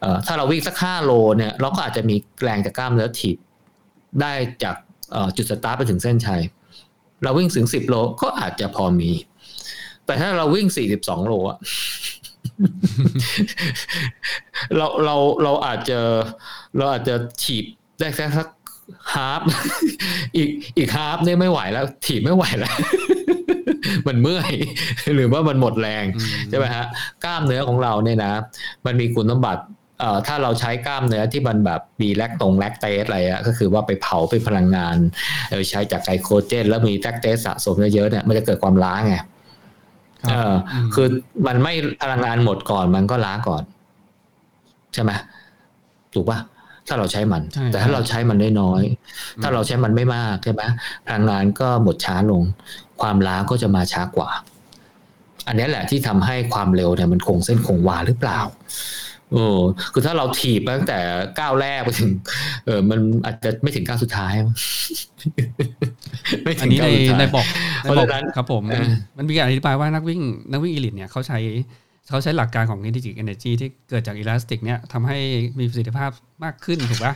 [0.01, 3.38] เอ่อถ้าเราวิ่งสักห้าโลเนี่ยเราก็อาจจะมีแรงจากกล้ามเนื้อถีบ
[4.22, 4.32] ได้
[4.64, 4.76] จาก
[5.38, 6.41] จุดสตาร์ทไปถึงเส้นชัย
[7.24, 9.12] เราวิ่งถึงสิบโลก็อาจจะพอมี
[10.05, 11.57] แต่ถ้าเราวิ่งสี่สิบสองโลอะ
[14.78, 16.00] เราเราเราอาจจะ
[16.78, 17.66] เราอาจจะถีบ
[17.99, 18.48] ได้แค่สัก
[19.14, 19.41] half
[20.36, 22.76] อีกอีก half เนี่ยไม่ไหวแล้ว ถีบไม่ไหวแล้ว
[24.07, 24.53] มันเมื่อย
[25.16, 26.06] หรือว่ามันหมดแรง
[26.49, 26.86] ใช่ไหมฮะ
[27.24, 28.34] กล้ามเนื้อของเราเนี่ยนะ
[28.86, 29.64] มันมีคุณสมบัติ
[29.99, 34.98] เอ่อถ้าเราใช้กล้ามเนื้อที่มันแบบมี lactate lactate อะไรอะก็คือว่าไปเผาเป็นพลังงาน
[35.70, 39.16] ใช้จากไกลโคเจน แล้วมีแลคเตสสะสมเยอะๆเนี่ยมันจะเกิดความล้าไง
[40.30, 40.54] เออ
[40.94, 41.08] คือ
[41.48, 43.64] มันไม่พลังงานหมดก่อนมันก็ล้าก่อน
[44.94, 45.12] ใช่ไหม
[46.14, 46.40] ถูกป่ะ
[46.88, 48.82] ถ้าเราใช้มัน แต่ถ้าเราใช้มันได้น้อย
[49.41, 50.64] ถ้าเราใช้มันไม่มากใช่ไหม
[51.06, 52.44] พลังงานก็หมดช้าลง
[53.02, 54.30] ความล้าก็จะมาช้ากว่า
[55.48, 58.40] อันนี้แหละที่ทำให้ความเร็วเนี่ยมันคงเส้นคงวาหรือเปล่า
[59.31, 59.43] โอ้
[59.93, 60.99] คือถ้าเราถีบตั้งแต่
[61.39, 62.11] ก้าวแรกไปถึง
[62.65, 64.34] เออมันอาจจะไม่ถึงก้าวสุดท้าย
[66.61, 66.89] อันนี้ใน
[67.19, 67.45] ในบอก
[67.84, 68.07] ในบอก
[68.38, 68.64] ครับผม
[69.18, 71.39] มันมีการอธิบายว่านักวิ่งนักวิ่งอีลิทเนี่ยเขาใช้
[72.10, 75.18] เขาใช้หลักการของ kinetic energy ที่เกิดจากอิลาสติกเนี่ยทำให้
[75.60, 76.10] มีประสิทธิภาพ
[76.43, 77.14] มากขึ้นถูกปะ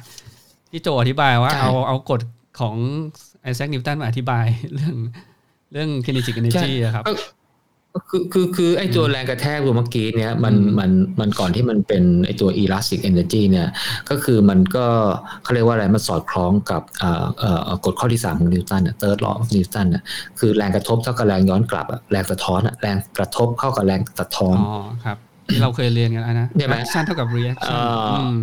[0.71, 2.21] ที่โจอธิบายว่าเอาเอากฎ
[2.59, 2.75] ของ
[3.41, 4.95] ไอแซคนิวตันมาอธิบายเรื่อง
[5.71, 7.03] เรื่อง kinetic energy ครับ
[8.09, 13.67] คือคือคือไอ้ตัวแรงกระแทกตัวเมื่อกี้เนี่ยมันมันมันก่อนที่มันเป็นไอ้ตัว elastic energy เนี่ย
[14.09, 14.85] ก็คือมันก็
[15.43, 20.03] เขาเรียกว่าอะไรมันสอดคล้องกับเอ่อเอ่อกฎข้อที่ 3 ของนิวตัน third law of Newton น่ะ
[20.39, 25.17] คือแรงกระทบเท่ากับแรงย้อนกลับอะแรงสะท้อนอะแรงกระทบเข้ากับแรงสะท้อนอ๋อครับ
[25.47, 28.39] ที่เราเคยเรียนกันนะใช่ไหม action เท่ากับ reaction อ่าอืม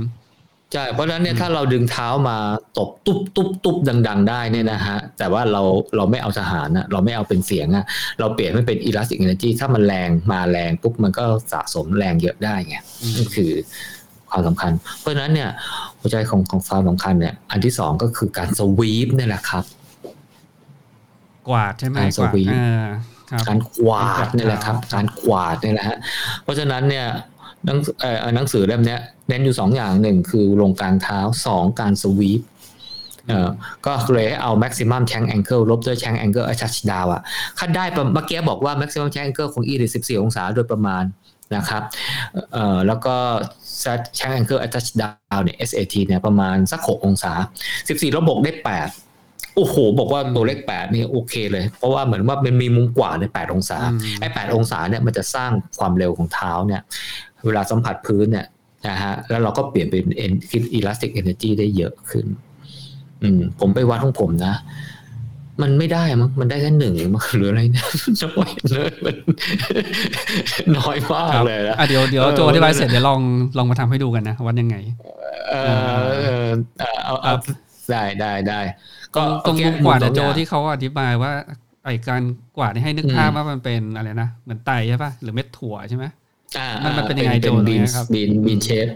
[0.72, 2.36] ใช่เพราะฉะนั้นเนี่ยถ้าเราดึงเท้ามา
[2.78, 3.76] ตบตุ๊บตุ๊บตุ๊บ
[4.08, 5.62] ดัง ๆ ได้เนี่ยนะฮะแต่ว่าเรา
[5.96, 7.84] เราไม่เอาทหารนะเราไม่เอาเป็นเสียงอะ
[8.18, 13.52] เราเปลี่ยนให้เป็น elastic energy ถ้ามันแรงมาแรงปุ๊บมันก็สะสมแรงเยอะได้ไงอืมนี่คือ
[14.30, 15.50] ความสำคัญ เพราะฉะนั้นเนี่ย
[16.00, 19.64] หัวใจของของความสำคัญเนี่ย อันที่สองก็คือการสวีปนี่แหละครับ
[21.48, 22.86] กวาดใช่ไหมการกวาดสวีปอ่า
[23.30, 25.98] ครับการกวาดนี่แหละครับครับ การกวาดนี่แหละฮะ
[26.42, 27.06] เพราะฉะนั้นเนี่ย
[27.64, 32.40] หนังเอ่อหนังสือเล่มเนี้ยเน้นอยู่สองอย่างหนึ่งคือลงกลางเท้าสองการสวีป
[33.28, 33.48] เอ่อ
[33.86, 37.22] ก็เลยให้เอา maximum tank angle ลบด้วย tank angle attach down อะ
[37.58, 41.04] ถ้าได้ประเมื่อกี้บอกว่า maximum tank angle ของ e หรือ14 องศาโดยประมาณ
[41.56, 41.82] นะครับ
[42.52, 43.14] เอ่อแล้วก็
[44.18, 47.32] tank angle attach down เนี่ย SAT เนี่ยประมาณสัก 6 องศา
[47.74, 56.82] 14ลบ6ได้ 8 โอ้โห บอกว่าตัวเลข8นี่โอเคเลย เพราะว่าเหมือนว่ามันมีมุมกว่าใน 8 องศาอืมไอ้ 8 องศาเนี่ยมันจะสร้างความเร็วของเท้าเนี่ย
[57.46, 58.46] เวลาสัมผัสพื้นเนี่ย
[58.88, 62.26] นะฮะแล้วเราก็เปลี่ยนเป็น en- elastic energy ได้เยอะขึ้น
[63.22, 64.54] อืม ผมไปวัดของผมนะ
[65.62, 67.86] มันไม่ได้มั้งมันได้แค่หนึ่งมั้งหรืออะไรเนี่ย
[68.24, 69.16] น้อยเลยมัน
[70.78, 73.20] น้อยมากครับเลยนะอะเดี๋ยวเดี๋ยวเออโจอธิบายเสร็จเดี๋ยวลอง
[73.58, 74.76] ลองมาทำให้ดูกันนะวัดยังไง
[75.50, 75.72] เออ
[76.22, 76.48] เออ
[76.78, 77.34] เออเอาเอา
[77.90, 78.60] ได้ได้ได้
[79.14, 81.32] ตรงตรงโอเคมุมกวาดสออะงโจอย่างที่เขาอธิบายว่า
[81.84, 82.22] ไอการ
[82.56, 86.19] กวาดนี่ให้นึกอืมภาพว่ามันเป็นอะไรนะเหมือนไตใช่ป่ะหรือเม็ดถั่วใช่ไหมอ่า
[86.84, 88.86] มันมันเป็นยังไงเป็นโจทย์บีนเนี่ยครับบีนบีนเชฟ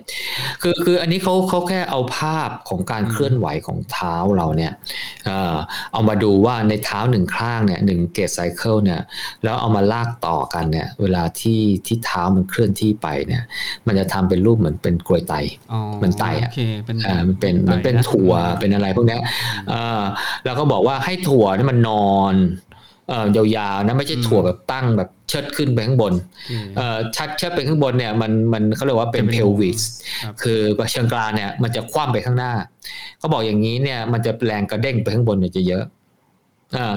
[0.63, 4.73] คือคืออันนี้เขาเขาแค่เอาภาพของการอืมเคลื่อนไหวของเท้าเราเนี่ย
[5.27, 5.57] เอ่อ
[5.93, 9.01] เอามาดูว่าในเท้าหนึ่งข้างเนี่ยหนึ่งเกตไซเคิลเนี่ย
[9.45, 13.43] แล้วเอามาลากต่อกันเนี่ย เวลาที่ที่เท้ามันเคลื่อนที่ไปเนี่ย
[13.87, 15.35] มันจะทำเป็นรูปเหมือนเป็นกลวยไต
[15.73, 19.21] อ๋อมันไตอะโอเคเป็นอ่ามันเป็นไตมันเป็นนะถั่วเป็นอะไรพวกเนี้ย
[19.73, 20.03] อ่า
[20.45, 22.74] แล้วก็บอกว่าให้ถั่วนี่มันนอนเอ่อ
[23.37, 29.81] ยาวๆนะไม่ใช่ถั่วแบบตั้งแบบเชิดขึ้นไปข้างบนโอเคเอ่อชัดเชิดไปข้างบนเนี่ยมันมันเขาเรียกว่าเป็นจะเป็นเพลวิส
[30.23, 30.61] ครับคือ
[30.91, 32.53] เชิงกรานเนี่ยมันจะคว่ำไปข้างหน้า
[33.19, 35.94] เขาบอกอย่างนี้เนี่ยมันจะแรงกระเด้งไปข้างบนเนี่ยจะเยอะอ่า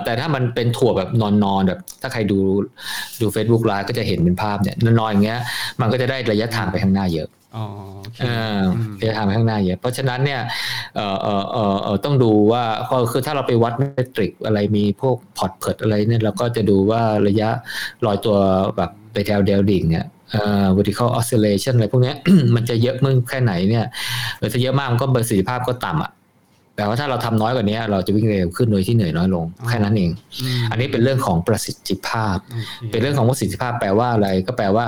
[0.04, 2.40] แต่ถ้ามันเป็นถั่วแบบนอนๆแบบ ถ้าใครดู
[3.22, 5.42] ดู Facebook ไลฟ์ก็จะเห็นเป็นภาพเนี่ยนอนๆอย่างเงี้ย
[5.82, 7.66] มันก็จะได้ระยะทางไปข้างหน้าเยอะอ๋อ
[8.04, 8.26] โอเคเอ
[8.58, 10.42] ออืมระยะทางไปข้างหน้าเยอะเพราะฉะนั้นเนี่ย
[10.96, 13.84] เออเออเออเออต้องดูว่าก็คือถ้าเราไปวัดเม
[14.16, 17.50] ตริกอะไรมีพวกพอร์ตเพิดอะไรเนี่ยเราก็จะดูว่าระยะ
[18.06, 18.38] ลอยตัว
[18.78, 22.16] แบบไปแถวเดลดิ่งเนี่ยเอ่อ vertical oscillation อะไรพวกเนี้ย
[22.56, 23.86] มันจะเยอะมึงแค่ไหนเนี่ย
[24.38, 26.12] เออถ้าเยอะมากมันก็ประสิทธิภาพก็ต่ำอะ
[26.78, 30.12] แต่ว่าถ้าเราทำน้อยกว่านี้เราจะวิ่งเร็วขึ้นโดยที่เหนื่อยน้อยลงแค่นั้นเอง
[30.62, 34.86] มอันนี้เป็นเรื่องของประสิทธิภาพโอเคเป็นเรื่องของประสิทธิภาพแปลว่าอะไร ก็แปลว่า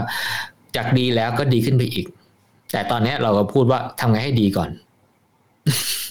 [0.75, 2.05] จากดีแล้วก็ดีขึ้นไปอีก
[2.71, 4.69] แต่ตอนเนี้ยเราก็พูดว่าทำไงให้ดีก่อน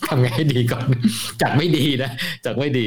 [0.08, 0.84] ทำไงให้ดีก่อน
[1.42, 2.10] จากไม่ดีนะ
[2.44, 2.86] จากไม่ดี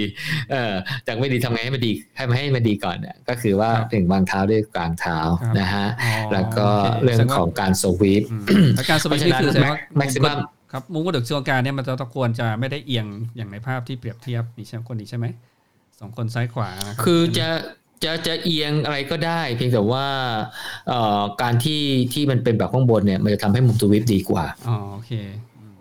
[0.51, 0.73] เออ
[1.07, 10.33] จากไม่ดีทำไงให้มันดี ให้มันให้มันดีก่อนเนี่ยก็คือว่าครับถึงวางเท้าด้วยกลางเท้าครับนะฮะอ๋อแล้วก็โคเรื่องแสดว่าของการสวีปอืมแล้วการสวิตช์นี่คือแสดงว่า
[10.71, 13.07] เพราะฉะนั้น maximum ครับมุมกระดูกช่วงกลางเนี่ยมันจะตะควรจะไม่ได้เอียง
[13.37, 15.25] อย่างในภาพที่เปรียบเทียบนี่ใช่ไหมคนนี้ใช่ไหม
[15.99, 17.47] สองคนซ้ายขวานะรับคือจะ
[18.03, 20.05] จะจะเอียงอะไรก็ได้ เพียงแต่ว่า
[20.87, 21.81] เอ่อการที่
[22.13, 25.11] ที่มันเป็นแบบข้างบนเนี่ย มันจะทำให้มุมสวิปดีกว่าอ๋อโอเค
[25.59, 25.77] อืม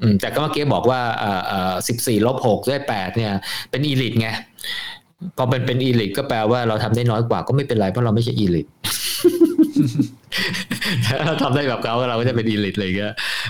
[0.00, 3.32] อืมแต่ก็เมื่อกี้บอกว่าเอ่อเอ่อสิบสี่ลบหกได้แปดเนี่ย
[3.70, 4.28] เป็นอีลิทไง
[5.36, 8.66] พอเป็นเป็นอีลิทก็แปลว่าเราทำได้น้อยกว่าก็ไม่เป็นไรเพราะเราไม่ใช่อีลิท
[11.06, 13.08] ถ้าเราทำได้แบบเขาเราก็จะเป็นอีลิทเลยก็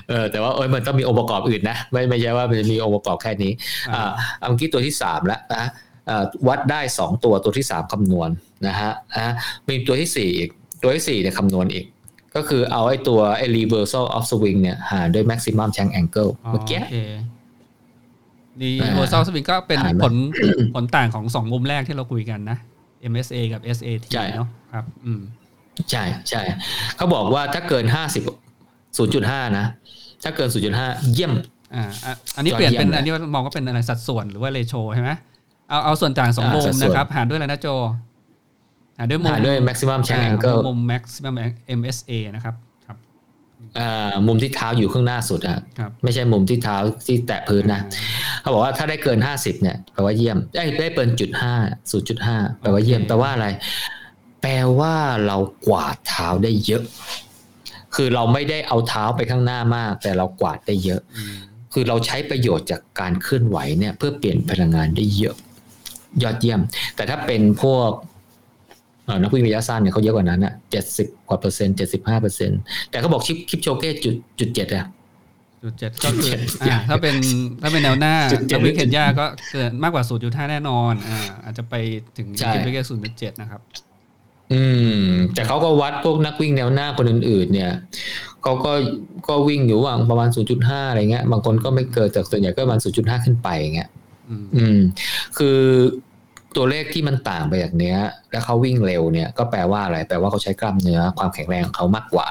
[0.09, 3.53] เออแต่ว่าเอ้ยมันต้องมีองค์ประกอบอื่นนะ ไม่ไม่ใช่ว่ามันจะมีองค์ประกอบแค่นี้
[3.95, 5.65] อ่าเอาเมื่อกี้ตัวที่สามแล้วนะ
[6.09, 8.31] อ่าวัดได้สองตัวตัวที่สามคำนวณ
[8.67, 9.33] นะฮะอะ
[9.69, 10.51] มีตัวที่สี่อีก
[10.83, 11.87] ตัวที่สี่เนี่ยคำนวณอีก
[12.37, 16.97] ก็คือเอาไอ้ตัวไอ้ reversal of swing เนี่ยหารด้วย maximum tank angle อ๋อเมื่อกี้โอเค
[18.63, 20.15] ดีอ่าโวซัลสวิงก็เป็นอ่านไหมผล
[20.75, 22.59] ผลต่างของสองมุมแรกที่เราคุยกันนะ
[23.13, 25.21] MSA กับ SAT ใช่เนาะครับ อืม
[25.91, 26.43] ใช่ใช่
[26.97, 28.23] เขาบอกว่าถ้าเกินห้าสิบ
[28.97, 29.67] ศูนย์จุดห้านะ
[30.25, 31.33] ถ้าเกินศูนย์จุดห้าเยี่ยม
[31.75, 35.11] อ่าอะอันนี้ยอดเปลี่ยนเป็นเยี่ยมเลยอันนี้มองว่าเป็นอะไรสัดส่วนหรือว่าเรโชใช่ไหม
[35.69, 37.69] เอาเอาส่วนต่างสองอ่ามุมสัดส่วนนะครับ หารด้วยอะไรนะโจ
[38.99, 41.35] หารด้วยมุมหารด้วย maximum tank อ่า angle มุม maximum
[41.79, 42.55] MSA นะครับ
[42.87, 42.97] ครับ
[43.79, 46.77] อ่ามุมที่เท้าอยู่ข้างหน้าสุดอะครับไม่ใช่มุมที่เท้า
[47.07, 47.81] ที่แตะพื้นนะ
[48.41, 51.55] เขาบอกว่าถ้าได้เกินห้าสิบเนี่ยแปลว่าเยี่ยมได้ได้เกินจุดห้า
[51.91, 53.47] ศูนย์จุดห้าแปลว่าเยี่ยมโอเคแปลว่าอะไร
[54.41, 54.95] แปลว่า
[55.27, 55.37] เรา
[55.67, 56.83] กวาดเท้าได้เยอะ
[57.95, 61.35] คือเราไม่ได้เอาเท้าไปข้างหน้ามาก แต่เรากวาดได้เยอะอืม
[61.73, 65.37] คือเราใช้ประโยชน์จากการเคลื่อนไหวเนี่ยเพื่อเปลี่ยนพลังงานได้เยอะ
[66.23, 66.61] ยอดเยี่ยม
[66.97, 67.91] แต่ถ้าเป็นพวก
[69.23, 72.61] นักวิ่งระยะสั้นเนี่ยเขาเยอะกว่านั้นอะเจ็ดสิบกว่าเปอร์เซ็นต์เจ็ดสิบห้าเปอร์เซ็นต์
[72.91, 74.87] แต่เขาบอกคลิปคลิปโชเก้จุดจุดเจ็ดอะ
[75.63, 77.17] จุดเจ็ดก็คืออ่าถ้าเป็น
[77.63, 81.75] ถ้าเป็นแนวหน้าจุดเจ็ดนักวิ่งเคนยาก็เกินมากกว่า0.5แน่นอน อ่า อาจจะไป
[82.17, 83.61] ถึงใช่คิดไปแค่0.7นะครับ
[84.53, 84.63] อื
[85.03, 87.73] ม แต่เขาก็วัดพวกนักวิ่งแนวหน้าคนอื่น ๆ เนี่ย
[88.43, 88.73] เขาก็
[89.29, 90.29] ก็วิ่งอยู่ระหว่างประมาณ
[90.61, 93.89] 0.5 อะไรเงี้ย บางคนก็ไม่เกินแต่ส่วนใหญ่ก็ประมาณ 0.5 ขึ้นไปอย่างเงี้ย
[94.29, 94.79] อืมอืม
[95.39, 95.59] คือ
[96.57, 97.99] ตัวเลขที่มันต่างไปจากเนี้ย
[98.31, 102.29] แล้วเขาวิ่งเร็วเนี่ย ก็แปลว่าอะไร แปลว่าเขาใช้กล้ามเนื้อความแข็งแรงของเขามากกว่า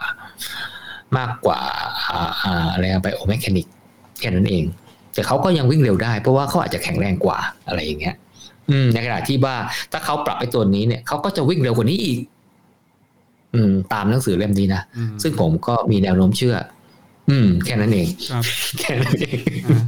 [1.18, 1.60] มากกว่า
[2.10, 3.68] อ่าอ่าอะไรไปโอแมคานิก
[4.20, 4.66] แค่นั้นเอง
[5.14, 8.16] แต่เขาก็ยังวิ่งเร็วได้ เพราะว่าเขาอาจจะแข็งแรงกว่าอะไรอย่างเงี้ย
[8.72, 9.56] อืมในขณะที่ว่า
[9.92, 12.20] ถ้าเขาปรับไอ้ตัวนี้เนี่ยเขาก็จะวิ่งเร็วกว่านี้อีก
[13.56, 16.56] อืม ตามหนังสือเล่มนี้นะอืมซึ่งผมก็มีแนวโน้มเชื่อ
[17.30, 18.44] อืม แค่นั้นเองครับ
[18.80, 19.82] แค่นั้นเองอ่า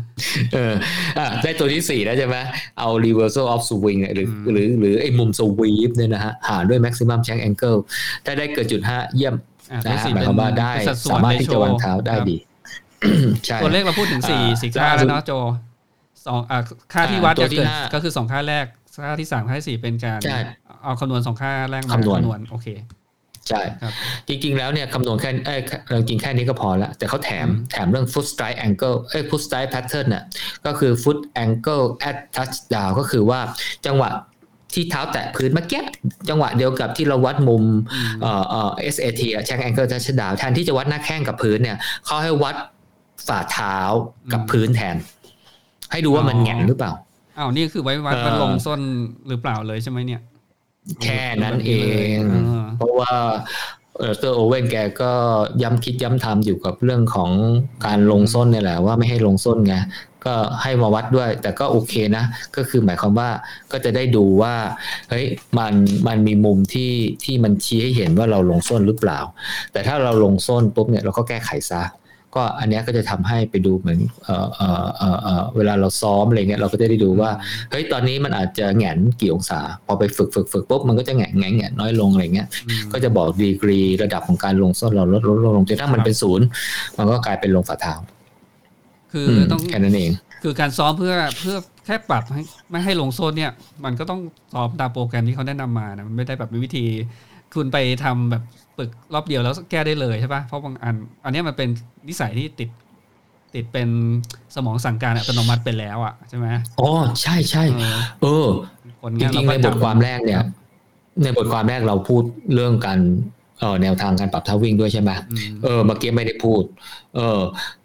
[0.53, 0.73] เออ
[1.17, 2.35] อะได้ตัวที่สี่แล้วใช่ไหม
[2.79, 7.79] เอา reversal of swing หรืออืมหรือหรือไอ้มุม sweep เนี่ยนะฮะหารด้วย maximum check angle
[8.25, 9.35] ถ้าได้เกินจุดห้าเยี่ยม
[9.71, 12.37] อ่านะฮะสี่หมายความว่าได้เป็นสัดส่วนสามารถที่จะ ratio วางเท้าได้ครับดี
[13.45, 15.31] ใช่ตัวเลขเราพูดถึงสี่อ่าสี่ค่าล่าสุแล้ดวเนาะโจ
[16.25, 16.59] สองอ่า
[16.93, 18.65] ค่าที่อ่าวัดตัวก็ที่คือห้าก็คือสองค่าแรก
[19.05, 20.39] ค่าที่สามค่าที่สี่เป็นการใช่
[20.83, 22.67] เอาคำนวณสองค่าแรกมาคำนวณโอเค
[23.49, 23.93] ใช่ครับ
[24.27, 25.61] จริงๆแล้วเนี่ยคำนวณแค่เอ้ย
[26.07, 30.23] จริงๆแค่นี้ก็พอละแต่เขาแถมอืมแถมเรื่อง foot strike angle เอ้ย foot strike pattern น่ะ
[30.65, 33.39] ก็คือ foot angle at touchdown ก็คือว่า
[33.85, 34.09] จังหวะ
[34.73, 35.81] ที่เท้าแตะพื้นเมื่อกี้
[36.29, 42.55] จังหวะเดียวกับที่เราวัดมุมอืมเอ่อเอ่อ SAT อะ check angle touchdown แทนที่จะวัดหน้าแข้งกับพื้นเนี่ยเขาให้วัด
[43.27, 43.77] ฝ่าเท้า
[44.33, 44.95] กับพื้นแทน
[45.91, 46.91] ให้ดูว่ามันแหงนหรือเปล่า
[47.37, 48.79] อ้าวนี่คือไว้วัดเออมันลงส้น
[49.27, 50.21] หรือเปล่าเลยใช่ไหมเนี่ย
[51.03, 51.71] แค่นั้นเอ
[52.15, 53.13] งเออเพราะว่า
[53.97, 55.11] เออเตอร์โอเว่นแกก็
[55.61, 57.31] ย้ำคิดย้ำทำอยู่กับเรื่องของ
[57.85, 59.75] การลงส้นเนี่ยแหละว่าไม่ให้ลงส้นไง
[60.25, 62.23] ก็ให้มาวัดด้วย แต่ก็โอเคนะ
[62.55, 63.29] ก็คือหมายความว่า
[63.71, 64.55] ก็จะได้ดูว่า
[65.09, 65.25] เฮ้ย
[65.57, 65.73] มัน
[66.07, 66.91] มันมีมุมที่
[67.23, 69.19] ที่มันชี้ให้เห็นว่าเราลงส้นหรือเปล่า
[69.71, 71.83] แต่ถ้าเราลงส้นปุ๊บเนี่ยเราก็แก้ไขซะ
[72.35, 77.31] ก็อันเนี้ยก็จะทำให้ไปดูเหมือนเออเออเออเออเวลาเราซ้อมอะไรเงี้ยเราก็จะได้ดูว่า
[77.71, 86.45] เฮ้ยตอนนี้มันอาจจะแหงนกี่องศา พอไปฝึกฝึกฝึกปุ๊บมันก็จะแหงนแหงนแหงนน้อยลงอะไรเงี้ยอืมก็จะบอกดีกรีระดับของการลงส้นเราลดลดลดลงจนถ้ามันเป็นศูนย์
[86.97, 87.95] มันก็กลายเป็นลงฝ่าเท้า
[89.11, 90.11] คืออืมต้องแค่นั้นเอง
[90.43, 92.41] คือการซ้อมเพื่อเพื่อแค่ปรับให้
[92.71, 93.51] ไม่ให้ลงโซนเนี่ย
[93.85, 94.19] มันก็ต้อง
[94.53, 96.85] ซ้อมตามโปรแกรมที่เขาแนะนำมานะมันไม่ได้แบบมีวิธี
[97.53, 98.43] คุณไปทำแบบ
[98.77, 101.69] ฝึกรอบเดียวแล้วแก้ได้เลยใช่ปะเพราะบางอัน อันเนี้ยมันเป็น
[102.07, 102.69] นิสัยที่ติด
[103.55, 103.89] ติดเป็น
[104.55, 106.47] สมองสั่งการอัตโนมัติไปแล้วอะใช่ไหม
[106.79, 106.91] อ๋อ
[107.21, 108.47] ใช่ใช่เออเออ
[109.01, 110.43] คนจเนี้ยริงๆเาในก็บจำทความแรกเนี่ย
[111.23, 112.23] ในบทความแรกเราพูด
[112.53, 112.99] เรื่องการ
[113.59, 116.63] เออแนวทางการปรับเท้าวิ่งด้วยใช่ไหมอืมเออเมื่อกี้ไม่ได้พูด
[117.15, 117.39] เออ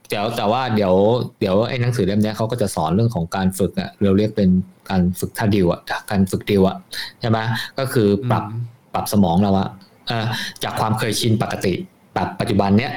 [0.09, 0.95] แต่แต่ว่าเดี๋ยว
[1.41, 4.51] เดี๋ยวไอ้หนังสือเล่มเนี้ยเขาก็จะสอนเรื่องของการฝึกอะเราเรียกเป็น
[4.91, 5.81] การฝึกท่าดิวอะ
[6.11, 6.77] การฝึกดิวอะ
[7.21, 7.39] ใช่ไหม
[7.79, 8.45] ก็คือปรับ
[8.95, 9.86] ปรับสมองเราอะเอ่อ
[10.63, 11.73] จากความเคยชินปกติ
[12.17, 12.93] ปรับปัจจุบันเนี้ย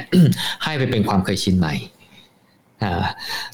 [0.64, 1.74] ให้ไปเป็นความเคยชินใหม่
[2.84, 2.94] อ่า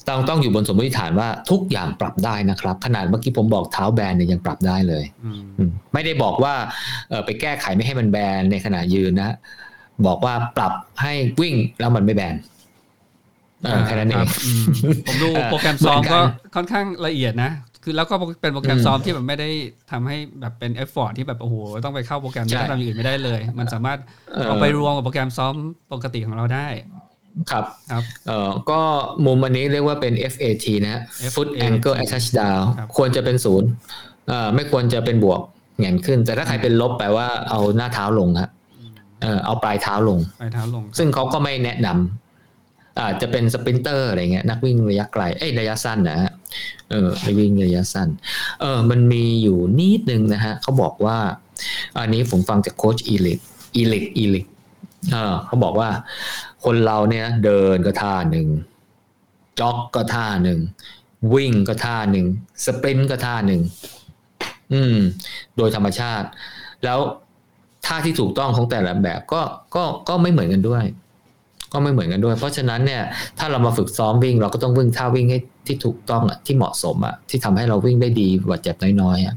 [0.08, 6.54] ต้องต้องอยู่บนสมมติฐานว่าทุกอย่างปรับได้นะครับ ขนาดเมื่อกี้ผมบอกเท้าแบนเนี่ยยังปรับได้เลยอืมอืมไม่ได้บอกว่า
[7.08, 9.30] เออไปแก้ไขไม่ให้มันแบนในขณะยืนนะ
[10.06, 10.72] บอกว่าปรับ
[11.02, 12.34] ให้วิ่งแล้วมันไม่แบน
[13.64, 14.64] เออแค่นั้นเอครังบอืม
[15.06, 16.20] ผมดูเออโปรแกรมซ้อมเหมือนกันก็
[16.54, 17.50] ค่อนข้างละเอียดนะ
[17.88, 19.48] คือแล้วก็เป็นโปรแกรมอืมซ้อมที่แบบไม่ได้
[19.90, 21.54] ทำให้แบบเป็นเอฟฟอร์ที่แบบโอ้โห
[21.84, 23.98] ต้องไปเข้าโปรแกรมใช่ที่ทำอย่างอื่นไม่ได้เลย มันสามารถ
[24.34, 25.54] เออเอาไปรวมกับโปรแกรมซ้อม
[25.92, 26.66] ปกติของเราได้
[27.50, 28.80] ครับครับเอ่อก็
[29.26, 31.02] มุมอันนี้เรียกว่าเป็น FAT นะฮะ
[31.34, 33.68] foot angle at touchdown ครับควรจะเป็นศูนย์
[34.28, 35.40] เอ่อไม่ควรจะเป็นบวก
[35.78, 38.50] แหงนขึ้น แต่ถ้าใครเป็นลบแปลว่าเอาหน้าเท้าลงฮะ
[39.22, 46.30] เออเอาปลายเท้าลงไปเท้าลง ซึ่งเขาก็ไม่แนะนำอาจจะเป็นสปรินเตอร์อะไรเงี้ยนักวิ่งระยะไกลเอ้ยระยะสั้นนะฮะ
[46.90, 47.08] เออ
[47.38, 48.08] วิ่งระยะสั้น
[48.60, 51.18] เออมันมีอยู่นิดนึงนะฮะเขาบอกว่า
[51.98, 53.40] อันนี้ผมฟังจากโค้ชอีลิท
[53.76, 54.46] อีลิทอีลิท
[55.12, 55.90] เออเขาบอกว่า
[56.64, 58.48] คนเราเนี่ยเดินก็ท่าหนึ่ง
[59.60, 60.60] จ็อกก็ท่าหนึ่ง
[61.34, 62.26] วิ่งก็ท่าหนึ่ง
[62.64, 63.60] สปรินต์ก็ท่าหนึ่ง
[64.72, 64.96] อืม
[65.56, 66.26] โดยธรรมชาติ
[66.84, 66.98] แล้ว
[67.86, 69.42] ท่าที่ถูกต้องของแต่ละแบบก็
[69.74, 70.84] ก็ก็ไม่เหมือนกันด้วย
[71.72, 73.02] ก็ไม่เหมือนกันด้วย เพราะฉะนั้นเนี่ย
[73.38, 79.34] ถ้าเรามาฝึกซ้อมวิ่ง เราก็ต้องวิ่งท่าวิ่งให้ ที่ถูกต้องอะที่เหมาะสมอะที่ทำให้เราวิ่งได้ดีบาดเจ็บน้อยๆอะ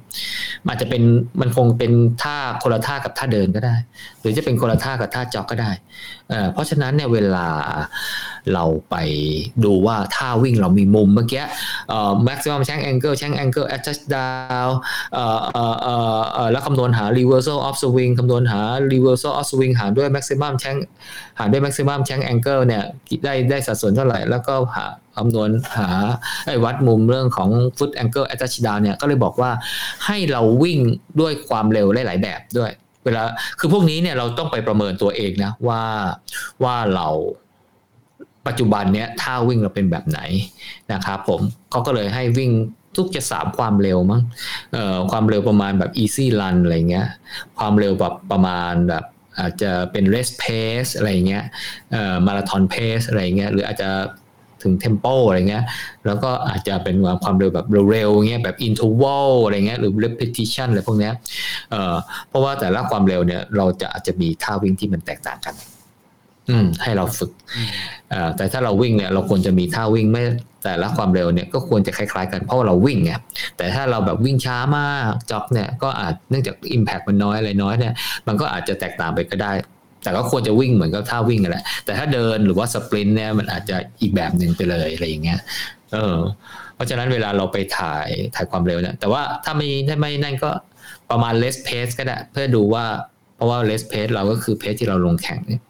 [0.65, 1.03] มันอาจจะเป็น
[1.41, 1.91] มันคงเป็น
[2.23, 3.75] ท่าคนละท่ากับท่าเดินก็ได้
[4.19, 5.71] หรือจะเป็นคนละท่ากับท่าจ็อกก็ได้
[6.29, 7.47] เอ่อเพราะฉะนั้นเนี่ยเวลา
[8.53, 8.95] เราไป
[9.65, 11.43] ดูว่าท่าวิ่งเรามีมุมเมื่อกี้
[11.89, 14.71] เอ่อ maximum shank angle shank angle at touchdown
[15.13, 18.61] เอ่อเอ่อเอ่อเอ่อแล้วคำนวณหา reversal of swing คำนวณหา
[18.93, 20.79] reversal of swing หารด้วย maximum shank
[21.39, 22.83] หารด้วย maximum shank angle เนี่ย
[23.25, 24.85] ได้ได้สัดส่วนเท่าไหร่แล้วก็หา
[25.15, 25.89] คำนวณหา
[26.47, 29.51] ไอ้วัดมุมเรื่องของ foot angle at touchdown เนี่ยก็เลยบอกว่า
[30.05, 30.79] ให้เราวิ่ง
[31.21, 32.71] ด้วยความเร็วหลาย ๆ แบบด้วย
[33.05, 33.23] เวลา
[33.59, 35.83] คือพวกนี้เนี่ยเราต้องไปประเมินตัวเองนะว่า
[36.63, 37.07] ว่าเรา
[38.47, 40.19] ปัจจุบันเนี้ยท่าวิ่งเราเป็นแบบไหน
[40.93, 41.41] นะครับผม
[41.71, 42.51] เขาก็เลยให้วิ่ง
[42.95, 44.21] ทุกจะสามความเร็วมั้ง
[44.73, 47.07] เอ่อความเร็วประมาณแบบ easy run อะไรเงี้ย
[47.59, 49.03] ความเร็วแบบประมาณแบบ
[49.39, 51.43] อาจจะเป็น race pace อะไรเงี้ย
[51.91, 53.89] เอ่อมาราธอนเพสอะไรเงี้ยหรืออาจจะ
[54.63, 55.63] ถึงเทมโปอะไรเงี้ย
[56.05, 61.13] แล้วก็อาจจะเป็นความเร็วแบบเร็วๆเงี้ยแบบ interval อะไรเงี้ยหรือ repetition อะไรพวกเนี้ย
[61.71, 61.95] เอ่อ
[62.29, 65.55] เพราะว่าแต่ละความเร็วเนี่ยเราจะอาจจะมีท่าวิ่งที่มันแตกต่างกัน
[66.49, 67.31] อืม ให้เราฝึก
[68.13, 70.23] อแต่ถ้าเราวิ่งเนี่ยเราควรจะมีท่าวิ่งไม่
[70.63, 73.11] แต่ละความเร็วเนี่ยก็ควรจะคล้ายๆกันเพราะว่าเราวิ่งไง
[73.57, 77.93] แต่ถ้าเราแบบวิ่งช้ามากจ็อกเนี่ยก็อาจเนื่องจาก Impact มันน้อยอะไรน้อยเนี่ย
[78.27, 79.51] มันก็อาจจะแตกต่างไปก็ได้
[80.03, 85.39] แต่ก็ควรจะวิ่งเหมือนกับท่าวิ่งกันแหละ แต่ถ้าเดินหรือว่าสปรินต์เนี่ยมันอาจจะอีกแบบหนึ่งไปเลยอะไรอย่างเงี้ย
[85.93, 86.17] เออ
[86.75, 90.51] เพราะฉะนั้นเวลาเราไปถ่ายถ่ายความเร็วเนี่ยแต่ว่าถ้าไม่ถ้าไม่นั่นก็
[91.11, 92.85] ประมาณ less pace ก็ได้ เพื่อดูว่า
[93.35, 95.61] เพราะว่า less pace เราก็คือเพ e ที่เราลงแข่งเนี่ย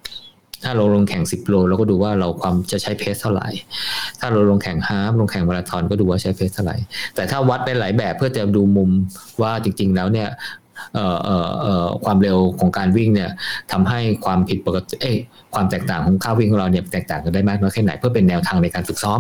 [0.64, 3.48] ถ้าเราลงแข่ง 10 โลเราก็ดูว่าเราความจะใช้เพสเท่าไหร่
[4.20, 6.78] ถ้าเราลงแข่งฮาฟลงแข่งมาราธอนก็ดูว่าใช้เพสเท่าไหร่
[7.16, 8.90] แต่ถ้าวัดได้หลายแบบเพื่อจะดูมุม
[9.42, 10.30] ว่าจริง ๆ แล้วเนี่ย
[12.06, 13.32] ความเร็วของการวิ่งเนี่ย
[13.72, 15.14] ทำให้ความผิดปกติเอ้
[15.54, 19.20] ความแตกต่างของค่าวิ่งของเราเนี่ยแตกต่างกันได้มากน้อยแค่ไหนเพื่อเป็นแนวทางในการฝึกซ้อม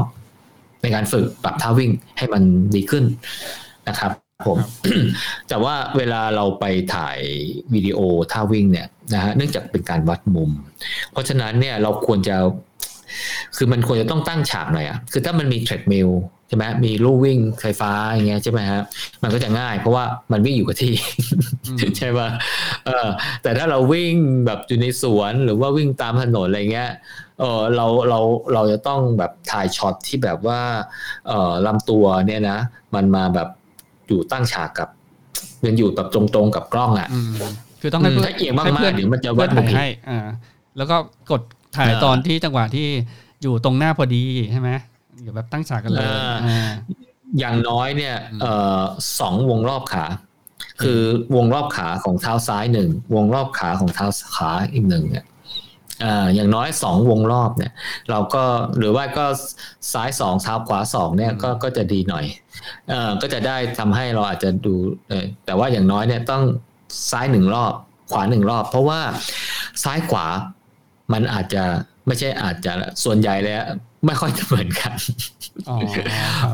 [0.81, 2.43] ในการฝึกปรับท่าวิ่งให้มัน
[2.75, 3.03] ดีขึ้น
[3.89, 4.11] นะครับ
[4.47, 4.59] ผม
[5.49, 6.65] แต่ว่าเวลาเราไป
[6.95, 7.17] ถ่าย
[7.73, 7.99] วิดีโอ
[8.31, 10.51] ท่าวิ่งเนี่ยนะฮะเนื่องจากเป็นการวัดมุม
[11.11, 12.37] เพราะฉะนั้นเนี่ยเราควรจะ
[13.57, 16.09] คือมันควรจะต้องตั้งฉากหน่อยอะคือถ้ามันมี treadmill
[16.47, 18.81] ใช่ไหมมีลู่วิ่งไฟฟ้าอย่างเงี้ยใช่ไหมฮะ
[19.23, 20.93] มันก็จะง่าย เพราะว่ามันวิ่งอยู่กับที่
[21.97, 22.27] ใช่ป่ะ
[22.85, 23.07] เออ
[23.43, 24.13] แต่ถ้าเราวิ่ง
[24.45, 26.91] แบบอยู่ในสวนหรือว่าวิ่งตามถนนอะไรเงี้ย
[27.39, 28.19] เออเราเรา
[28.53, 30.61] เราจะต้องแบบถ่ายช็อตที่แบบว่า
[31.27, 32.59] เออลำตัวเนี่ยนะ
[32.95, 33.49] มันมาแบบ
[34.07, 34.89] อยู่ตั้งฉากกับ
[35.63, 37.09] มันอยู่แบบตรงๆกับกล้องอะ
[37.81, 40.19] คือต้องให้เพื่อนเอียงมากๆเดี๋ยวมันจะวัดถ่ายให้อ่า
[40.77, 40.95] แล้วก็
[41.31, 41.41] กด
[41.77, 42.87] ถ่ายตอนที่จังหวะที่
[43.41, 44.69] อยู่ตรงหน้าพอดีใช่ไหม
[45.23, 46.07] อย่าแบบตั้งฉากกันเลย
[47.39, 48.81] อย่างน้อยเนี่ยเอ่อ
[49.19, 50.05] สองวงรอบขา
[50.81, 51.01] คือ
[51.35, 55.25] วงรอบขาของเท้าซ้ายหนึ่งวงรอบขาของเท้าขาอีกหนึ่งเนี่ย
[56.35, 57.71] อย่างน้อยสองวงรอบเนี่ย
[58.09, 58.43] เราก็
[58.77, 59.25] หรือว่าก็
[59.93, 62.25] ซ้ายสองเท้าขวาสองเนี่ยก็ก็จะดีหน่อย
[62.89, 64.75] เอ่อก็จะได้ทำให้เราอาจจะดู
[65.45, 66.43] แต่ว่าอย่างน้อยเนี่ยต้อง
[67.11, 67.73] ซ้ายหนึ่งรอบ
[68.11, 68.99] ขวาหนึ่งรอบ เพราะว่า
[69.83, 70.25] ซ้ายขวา
[71.13, 71.63] มันอาจจะ
[72.07, 72.73] ไม่ใช่อาจจะ
[73.03, 73.55] ส่วนใหญ่เลย
[74.05, 74.93] ไม่ค่อยเหมือนกัน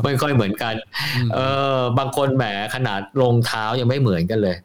[0.04, 0.74] ไม่ค่อยเหมือนกัน
[1.34, 1.38] เอ
[1.76, 4.56] อบางคนแหมขนาดรองเท้ายังไม่เหมือนกันเลย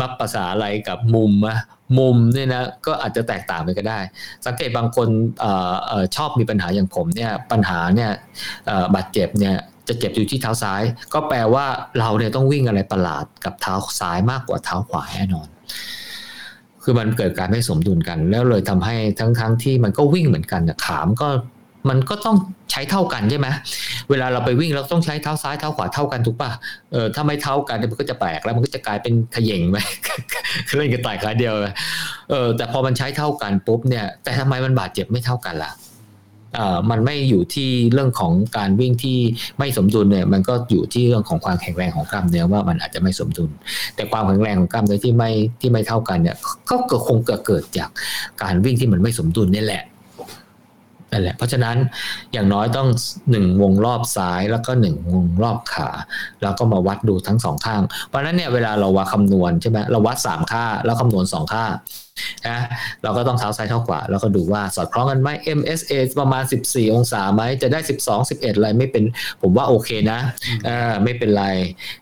[0.00, 1.58] มักภาษาอะไรกับมุมอะ
[1.98, 3.98] มุมเนี่ยนะก็อาจจะแตกต่างไปก็ได้
[4.46, 5.08] สังเกตบางคน
[5.44, 5.46] อ
[6.00, 8.10] อชอบมีปัญหาอย่างผมเนี่ยปัญหาเนี่ย
[8.94, 9.56] บาดเจ็บเนี่ย
[9.88, 10.82] จะเจ็บอยู่ที่เท้าซ้าย
[11.14, 11.66] ก็แปลว่า
[11.98, 15.48] เราเนี่ยต้องวิ่งอะไรประหลาดกับเท้าซ้ายมากกว่าเท้าขวาแน่นอน
[16.82, 21.28] คือมันเกิดการไม่สมดุลกัน แล้วเลยทำให้ทั้งๆทที่มันก็วิ่งเหมือนกันขามก็
[21.88, 22.36] มันก็ต้อง
[22.70, 23.48] ใช้เท่ากันใช่ไหม
[24.10, 26.50] เวลาเราไปวิ่งเราต้องใช้เท้าซ้ายเท้าขวาเท่ากันถูกป่ะ
[26.92, 29.76] เออถ้าไม่เท่ากันมันก็จะแปลกแล้วมันก็จะกลายเป็นขย่งไป
[30.76, 31.54] เล่นกันต่ายขาเดียว
[32.30, 35.70] เออแต่พอมันใช้เท่ากันปุ๊บเนี่ย แต่ทำไมมันบาดเจ็บไม่เท่ากันล่ะ
[36.90, 39.18] มันไม่อยู่ที่เรื่องของการวิ่งที่
[39.58, 43.50] ไม่สมดุลเนี่ยมันก็อยู่ที่เรื่องของความแข็งแรงของกล้ามเนื้อว่ามันอาจจะไม่สมดุล
[43.94, 46.36] แต่ความแข็งแรงของกล้ามเนื้อที่ไม่ที่ไม่เท่ากันเนี่ย
[46.70, 47.88] ก็คงเกิดจาก
[48.42, 49.82] การวิ่งที่มันไม่สมดุลนี่แหละ
[51.12, 51.76] นั่นแหละเพราะฉะนั้น
[52.32, 52.88] อย่างน้อยต้อง
[53.30, 55.90] หนึ่งวงรอบซ้ายแล้วก็หนึ่งวงรอบขา
[56.42, 61.64] แล้วก็มาวัดดูทั้งสองข้าง เพราะฉะนั้นเนี่ยเวลาเราวัดคำนวณใช่ไหมเราวัดสามค่าแล้วคำนวณสองค่า
[62.48, 62.58] นะ
[63.02, 65.28] เราก็ต้องเท้าซ้ายเท้าขวาแล้วก็ดูว่าสอดคล้องกันไหม
[65.58, 69.04] MSA ประมาณ 14 องศาไหมจะได้ 12 11อะไรไม่เป็น
[69.42, 70.20] ผมว่าโอเคนะ
[70.64, 71.44] เออไม่เป็นไร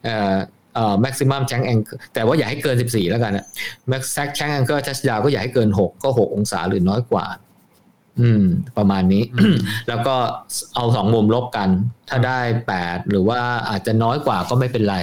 [0.05, 0.37] เออ
[0.75, 3.47] เอ่อ maximum c h a n ง angle แต่ว่าอย่าให้เกิน 14 แล้วกันนะ
[3.91, 4.03] max
[4.37, 7.27] c h a n ง angle touchdown ก็อย่าให้เกิน 6 ก็ 6 องศาหรือน้อยกว่า
[8.21, 8.45] อืม
[8.77, 9.23] ประมาณนี้
[9.89, 10.15] แล้วก็
[10.77, 11.69] เอาสองมุมลบกัน
[12.09, 13.41] ถ้าได้แปดหรือว่า
[13.71, 14.97] อาจจะน้อยกว่าก็ไม่เป็นไร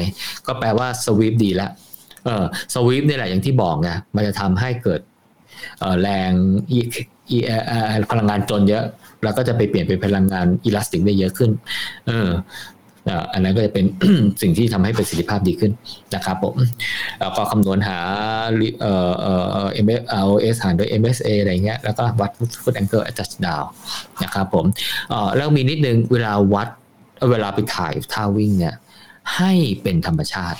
[0.48, 1.72] ก็แปลว่าสวีปดีแล้ว
[2.26, 2.44] เออ
[2.74, 5.02] สวีปนี่แหละอย่างที่บอกไงมันจะทำให้เกิด
[6.02, 6.32] แรง
[8.12, 8.84] พลังงานจนเยอะ
[9.24, 11.52] แล้วก็จะไปเปลี่ยนเป็นพลังงานอิลาสติกได้เยอะขึ้น
[12.08, 12.30] เออ
[13.34, 13.86] อันนั้นก็จะเป็น
[14.42, 15.72] สิ่งที่ทำให้ประสิทธิภาพดีขึ้น
[16.16, 16.56] นะครับผม
[17.20, 17.98] แล้วก็คำนวณหา
[18.82, 19.34] เอ่อเอ่
[19.64, 22.32] อเอ็มเอเอสหารด้วย MSA อะไรเงี้ยแล้วก็วัด
[22.64, 23.66] foot angle adjust down
[24.24, 24.66] นะครับผม
[25.10, 26.68] เอ่อแล้วมีนิดนึงเวลาวัด
[27.32, 28.76] เวลาไปถ่ายท่าวิ่งเนี่ย
[29.36, 29.52] ให้
[29.82, 30.60] เป็นธรรมชาติ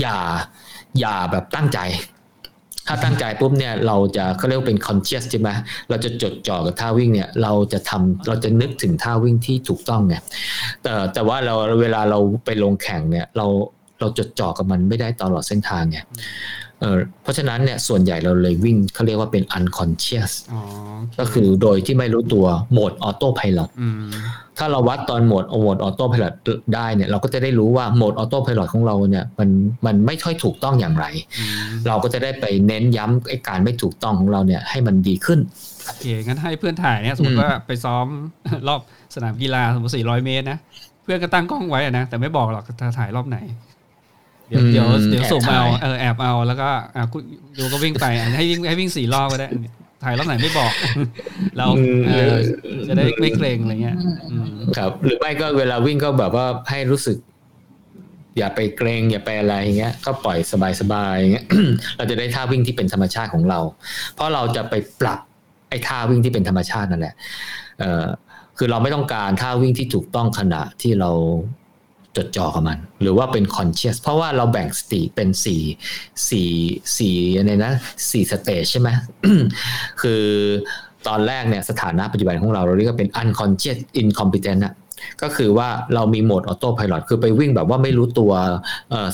[0.00, 0.18] อย่า
[1.00, 1.78] อย่าแบบตั้งใจ
[2.86, 5.50] ถ้าตั้งใจปุ๊บเนี่ยเราจะเขาเรียกเป็น conscious ใช่ไหม
[5.88, 10.22] เราจะจดจ่อกับท่าวิ่งเนี่ยเราจะทำเราจะนึกถึงท่าวิ่งที่ถูกต้องเนี่ย
[10.82, 13.46] แต่แต่ว่าเราเวลาเราไปลงแข่งเนี่ยเรา
[14.00, 15.98] เราจดจ่อกับมันไม่ได้ตลอดเส้นทางไง
[16.82, 20.60] เออเพราะฉะนั้นเนี่ยส่วนใหญ่เราเลยวิ่งเขาเรียกว่าเป็น unconscious อ๋อ
[21.18, 24.10] ก็คือโดยที่ไม่รู้ตัวโหมดออโต้พาย t อืม
[24.58, 26.34] ถ้าเราวัดตอนโหมดโหมดออโต้พาย t
[26.74, 29.48] ได้เนี่ยเราก็จะได้รู้ว่าโหมดออโต้พาย t ของเราเนี่ยมัน
[29.86, 31.06] มันไม่ค่อยถูกต้องอย่างไร
[31.38, 31.50] อืม
[31.88, 35.40] เราก็จะได้ไปเน้นย้ำไอ้การไม่ถูกต้องของเราเนี่ยให้มันดีขึ้น
[35.86, 38.06] โอเคงั้นให้เพื่อนถ่ายเนี่ยสมมติว่าไปซ้อม
[38.68, 38.80] รอบ
[39.14, 40.58] สนามกีฬาสมมติ400 เมตรนะ
[41.02, 43.38] เพื่อนก็ตั้งกล้องไว้อะนะแต่ไม่บอกหรอกจะถ่ายรอบไหน
[44.48, 47.22] เดี๋ยวอืมเดี๋ยวเดี๋ยวแอบส่งมาเอาถ่ายเออแอบเอาแล้วก็อะคุณ
[47.58, 49.48] ดูก็วิ่งไปอะให้วิ่งให้วิ่งสี่รอบก็ได้
[50.04, 50.72] ถ่ายรอบไหนไม่บอก
[51.58, 51.66] เรา
[52.08, 52.34] เออ
[52.88, 53.96] จะได้ไม่เกรงอะไรเงี้ย
[54.30, 54.46] อืม
[54.76, 57.16] ครับ หรือไม่ก็เวลาวิ่งก็แบบว่าให้รู้สึก
[58.38, 60.38] อย่าไปเกรงอย่าไปอะไรอย่างเงี้ย ก็ปล่อย
[60.80, 61.46] สบายๆอย่างเงี้ย
[61.96, 63.60] เราจะได้ท่าวิ่งที่เป็นธรรมชาติของเรา
[64.14, 65.20] เพราะเราจะไปปรับ
[65.68, 67.14] ไอ้ท่าวิ่งที่เป็นธรรมชาตินั่นแหละ
[67.78, 68.06] เอ่อ
[68.58, 71.10] คือเราไม่ต้องการท่าวิ่งที่ถูกต้องขณะที่เรา
[72.16, 75.62] จดจ่อกับมัน หรือว่าเป็น conscious เพราะว่าเราแบ่งสติเป็นสี่
[76.28, 76.50] สี่
[76.98, 77.72] สี่อะไรนะ
[78.10, 78.88] สี่ stage ใช่ไหม
[80.00, 80.24] คือ
[81.08, 84.74] ตอนแรกเนี่ยสถานะปัจจุบันของเราเราเรียกว่าเป็น unconscious incompetent อะ
[85.22, 88.32] ก็คือว่าเรามีโหมดออโต้พาย t คือไปวิ่งแบบว่าไม่รู้ตัว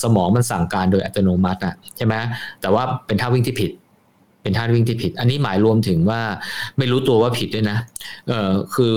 [0.03, 2.15] สมองมันสั่งการโดยอัตโนมัติอะใช่ไหม
[2.61, 3.71] แต่ว่าเป็นท่าวิ่งที่ผิด
[4.43, 6.21] เป็นท่าวิ่งที่ผิด อันนี้หมายรวมถึงว่า
[6.79, 7.79] ไม่รู้ตัวว่าผิดด้วยนะ
[8.29, 8.97] เออคือ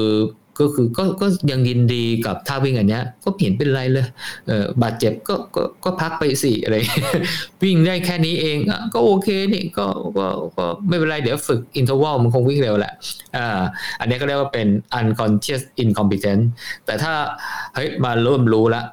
[0.61, 4.05] ก็คือก็ก็ยังยินดีกับท่าวิ่งอันเนี้ย ก็เห็นเป็นไรเลย
[4.47, 6.75] เออบาดเจ็บก็ก็ก็พักไปสิอะไร
[7.63, 8.57] วิ่งได้แค่นี้เอง
[8.93, 10.27] ก็โอเคนี่ก็ก็
[10.57, 12.93] ก็ไม่เป็นไรเดี๋ยวฝึกอินเทอร์วัลมันคงวิ่งเร็วแหละ
[13.37, 13.59] อ่า
[13.99, 14.67] อันนี้ก็เรียกว่าเป็น
[14.99, 16.41] unconscious incompetent
[16.85, 17.13] แต่ถ้า
[17.75, 18.83] เฮ้ยมาเริ่มรู้ละ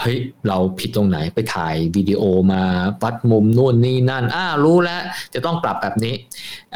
[0.00, 2.62] เฮ้ยเราผิดตรงไหนไปถ่ายวิดีโอมา
[3.02, 5.00] วัดมุมนู่นนี่นั่นอ่ารู้แล้ว
[5.34, 6.14] จะต้องปรับแบบนี้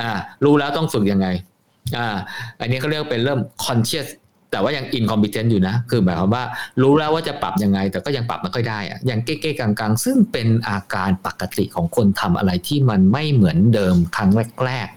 [0.01, 0.10] อ่า
[0.44, 1.28] รู้แล้วต้องฝึกยังไง
[1.97, 2.09] อ่า
[2.61, 4.09] อันนี้เขาเรียกว่าเป็นเริ่ม conscious
[4.51, 6.44] แต่ว่ายัง incompetent อยู่นะ คือหมายความว่า
[6.82, 14.31] รู้แล้วว่าจะปรับยังไง แต่ก็ยังปรับไม่ค่อยได้อะยังเก้ๆกลางๆ ซึ่งเป็นอาการปกติของคนทำอะไรที่มันไม่เหมือนเดิมครั้ง
[14.65, 14.89] แรก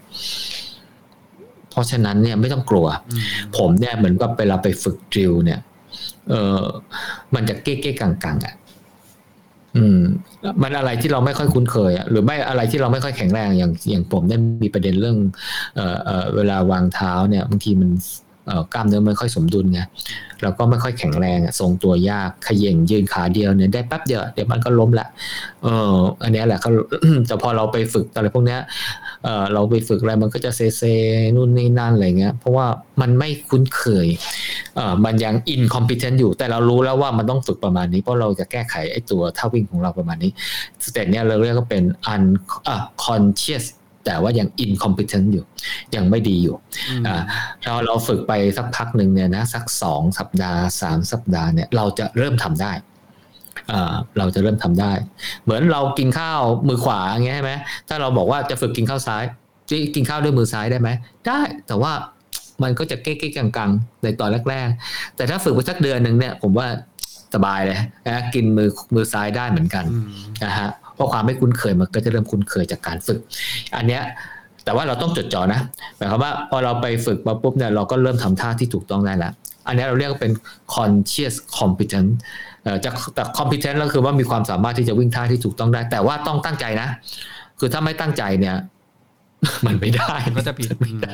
[0.77, 3.23] ๆ เพราะฉะนั้นเนี่ยไม่ต้องกลัวอืม
[3.57, 5.59] ผมเนี่ยเหมือนกับเวลาไปฝึกดริลเนี่ย
[6.29, 6.63] เออ
[7.35, 8.55] มันจะเก้ๆกังๆอะ
[9.77, 10.01] อืม
[10.61, 15.17] มันอะไรที่เราไม่ค่อยคุ้นเคยอะหรือไม่อะไรที่เราไม่ค่อยแข็งแรงอย่างอย่างผมเนี่ยมีประเด็นเรื่อง
[15.75, 17.89] เอ่อเออเวลาวางเท้าเนี่ยบางทีมัน
[18.73, 19.79] กล้ามเนื้อไม่ค่อยสมดุลไง
[20.41, 25.07] เราก็ไม่ค่อยแข็งแรงทรงตัวยากเขย่งยืนขาเดียวเนี่ยได้แป๊บเดียวเดี๋ยวมันก็ล้มละ
[25.63, 26.69] เอออันนี้แหละเขา
[27.27, 28.59] แต่พอเราไปฝึกอะไรพวกเนี้ย
[29.23, 30.83] เออเราไปฝึกอะไรมันก็จะเซเซ
[31.35, 32.65] นู่นนี่นั่นอะไรเงี้ยเพราะว่า
[33.01, 34.07] มันไม่คุ้นเคย
[34.75, 40.31] เออมันยัง incompetent อยู่แต่เรารู้แล้วว่ามันต้องฝึกประมาณนี้เพราะเราจะแก้ไขไอ้ตัวท่าวิ่งของเราประมาณนี้
[40.85, 41.83] stage เนี้ยเราเรียกว่าเป็น
[42.13, 42.23] un
[42.67, 42.75] อะ
[43.05, 43.65] conscious
[44.07, 45.45] แต่ว่ายัง incompetent อยู่
[45.95, 46.55] ยังไม่ดีอยู่
[46.89, 47.21] อืมอ่า
[47.63, 52.71] เราเราฝึกไปสักพักหนึ่งเนี่ยนะสักสองสัปดาห์สามสัปดาห์เนี่ยเราจะเริ่มทำได้
[53.71, 54.91] อ่าเราจะเริ่มทำได้
[55.43, 57.53] เหมือนเรากินข้าวมือขวาอย่างเงี้ยใช่ไหม
[57.87, 59.23] ถ้าเราบอกว่าจะฝึกกินข้าวซ้าย
[59.69, 60.89] จะกินข้าวด้วยมือซ้ายได้ไหม
[61.27, 61.93] ได้แต่ว่า
[62.63, 66.67] มันก็จะเก๊กๆกังๆในตอนแรก ๆ แต่ถ้าฝึกไปสักเดือนหนึ่งเนี่ย ผมว่า
[67.35, 73.19] สบายเลยนะกินมือมือซ้ายได้เหมือนกันอืมนะฮะ เพราะความไม่คุ้นเคยมันก็จะเริ่มคุ้นเคยจากการฝึก
[73.77, 74.03] อันเนี้ย
[74.63, 75.61] แต่ว่าเราต้องจดจ่อนะ
[75.97, 79.33] หมายความว่าพอเราไปฝึกมาปุ๊บเนี่ยเราก็เริ่มทำท่าที่ถูกต้องได้แล้ว
[79.67, 80.33] อันเนี้ยเราเรียกว่าเป็น
[80.75, 82.09] conscious competent
[82.63, 86.87] เอ่อจะแต่ competent ก็คือว่ามีความสามารถที่จะวิ่งท่าที่ถูกต้องได้ แต่ว่าต้องตั้งใจนะ
[87.59, 88.55] คือถ้าไม่ตั้งใจเนี่ย
[89.65, 91.13] มันไม่ได้มันก็จะผิดไม่ได้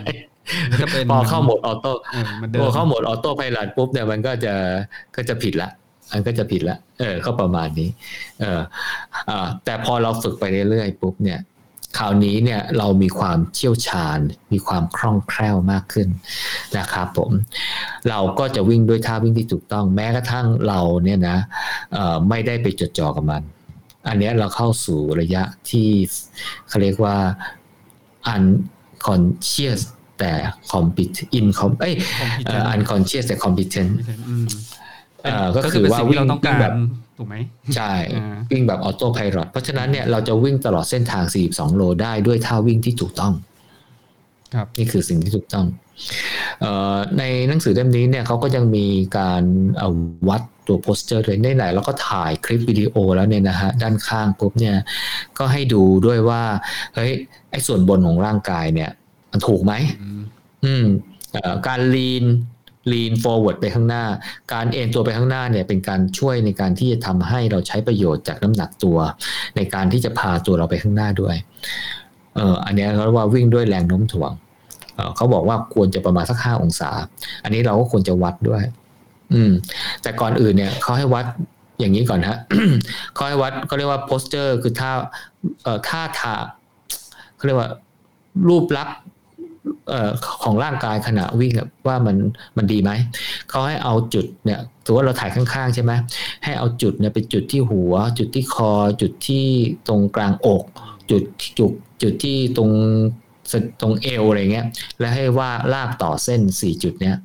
[0.70, 4.54] มันก็เป็นพอเข้าโหมดออโต้เออมันเดิพมอเข้าโหมดออโต้ไพลอตปุ๊บเนี่ยมันก็จะ
[5.16, 5.70] ก็จะผิดละ
[6.14, 7.90] มันก็จะผิดละเออก็ประมาณนี้
[8.40, 8.62] เออ
[9.30, 11.42] อ่าแต่พอเราฝึกไปเรื่อยๆปุ๊บเนี่ย
[11.98, 14.20] คราวนี้เนี่ยเรามีความเชี่ยวชาญ
[14.54, 16.10] มีความคล่องแคล่วมากขึ้น
[16.78, 17.32] นะครับผม
[18.10, 21.38] เราก็จะวิ่งด้วยท่าวิ่งที่ถูกต้อง แม้กระทั่งเราเนี่ยนะ
[21.94, 23.42] เอ่อไม่ได้ไปจดจ่อกับมัน
[24.08, 25.90] อันเนี้ยเราเข้าสู่ระยะที่
[26.68, 27.16] เขาเรียกว่า
[28.34, 29.82] unconscious
[30.20, 30.32] แต่
[30.72, 33.92] compet in com เอ้ย competent เอ่อ unconscious แต่ competent
[34.30, 34.83] อืมเอ่อ
[35.66, 36.72] ก็คือเป็นว่าสิ่งที่เราต้องการวิ่งแบบ
[37.18, 37.36] ถูกไหม
[37.76, 43.34] ใช่อ่าวิ่งแบบออโต้ไพลอตเพราะฉะนั้นเนี่ยเราจะวิ่งตลอดเส้นทาง 42 โลได้ด้วยท่าวิ่งที่ถูกต้อง
[44.56, 45.66] ครับนี่คือสิ่งที่ถูกต้อง
[46.62, 48.88] เออในหนังสือเล่มนี้เนี่ยเขาก็ยังมี
[49.18, 49.44] การ
[49.80, 49.90] เอา
[50.30, 54.78] วัดตัวโปสเจอร์เลยในไหนแล้วก็ถ่ายคลิปวิดีโอแล้วเนี่ยนะฮะด้านข้างปุ๊บเนี่ย
[55.38, 56.42] ก็ให้ดูด้วยว่า
[56.96, 57.12] เฮ้ย
[57.52, 58.92] ไอ้ส่วนบนของร่างกายเนี่ย
[59.32, 60.22] มันถูกไหมอืม
[60.66, 60.86] อืม
[61.34, 62.26] เอ่อการ lean
[62.92, 64.04] lean forward ไปข้างหน้า
[64.54, 68.98] การเอ็นตัวไปข้างหน้าเนี่ยเป็นการช่วยในการที่จะทำให้เราใช้ประโยชน์จากน้ำหนักตัว
[69.56, 71.36] ในการที่จะพาตัวเราไปข้างหน้าด้วย
[72.36, 74.32] เอออันนี้เขาเรียกว่าวิ่งด้วยแรงโน้มถ่วง
[74.96, 76.90] เเขาบอกว่าควรจะประมาณสักห้าองศา
[77.44, 78.64] อันนี้เราก็ควรจะวัดด้วย
[79.34, 79.52] อืม
[80.02, 81.26] แต่ก่อนอื่นเนี่ยเขาให้วัด
[81.80, 82.38] อย่างนี้ก่อนฮะ
[83.14, 84.92] เขาให้วัดเขาเรียกว่า posture คือท่า
[85.64, 86.44] เอ่อท่าทาง
[87.36, 87.70] เขาเรียกว่า
[88.48, 88.98] รูปลักษณ์
[90.44, 91.54] ของร่างกายขณะวิ่ง
[91.88, 92.18] ว่ามัน
[92.58, 92.92] มันดีไหม
[93.50, 95.92] เขาให้เอาจุดเนี่ยถือว่าเราถ่ายข้างๆใช่ไหม
[96.44, 98.72] ให้เอาจุดเนี่ยเป็นจุดที่หัว จุดที่คอ
[99.02, 99.46] จุดที่
[99.88, 100.64] ตรงกลางอก
[101.12, 101.24] จุด
[101.60, 101.72] จุด
[102.02, 102.72] จุดที่ตรง
[103.82, 104.66] ตรงเอวอะไรเงี้ย
[105.00, 107.18] แล้วให้ว่าลากต่อเส้นสี่จุดเนี้ย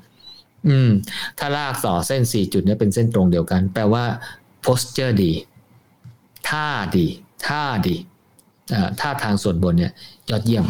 [0.68, 0.90] อืม
[1.38, 4.04] ถ้าลากต่อเส้นสี่จุดเนี้ยเป็นเส้นตรงเดียวกัน แปลว่า
[4.64, 5.32] posture ดี
[6.48, 6.66] ท่า
[6.96, 7.06] ดี
[7.46, 7.96] ท่าดี
[9.00, 9.92] ท่าทางส่วนบนเนี่ย
[10.30, 10.64] ยอดเยี่ยม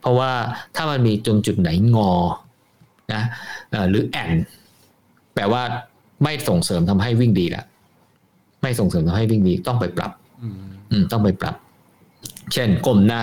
[0.00, 0.30] เพราะว่า
[0.76, 2.12] ถ้ามันมีตรงจุดไหนงอ
[3.12, 3.22] นะ
[3.90, 4.30] หรือแอน
[5.34, 5.62] แปลว่า
[6.22, 7.64] ไม่ส่งเสริมทำให้วิ่งดีละ
[8.62, 10.12] ไม่ส่งเสริมทำให้วิ่งดีต้องไปปรับ
[10.90, 11.54] อืมต้องไปปรับ
[12.52, 13.22] เช่นก้มหน้า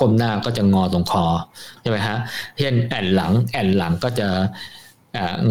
[0.00, 1.24] ก้มหน้าก็จะงอตรงคอ
[1.80, 2.16] ใช่ไหมฮะ
[2.58, 4.28] เช่นแอนหลัง แอนหลังก็จะ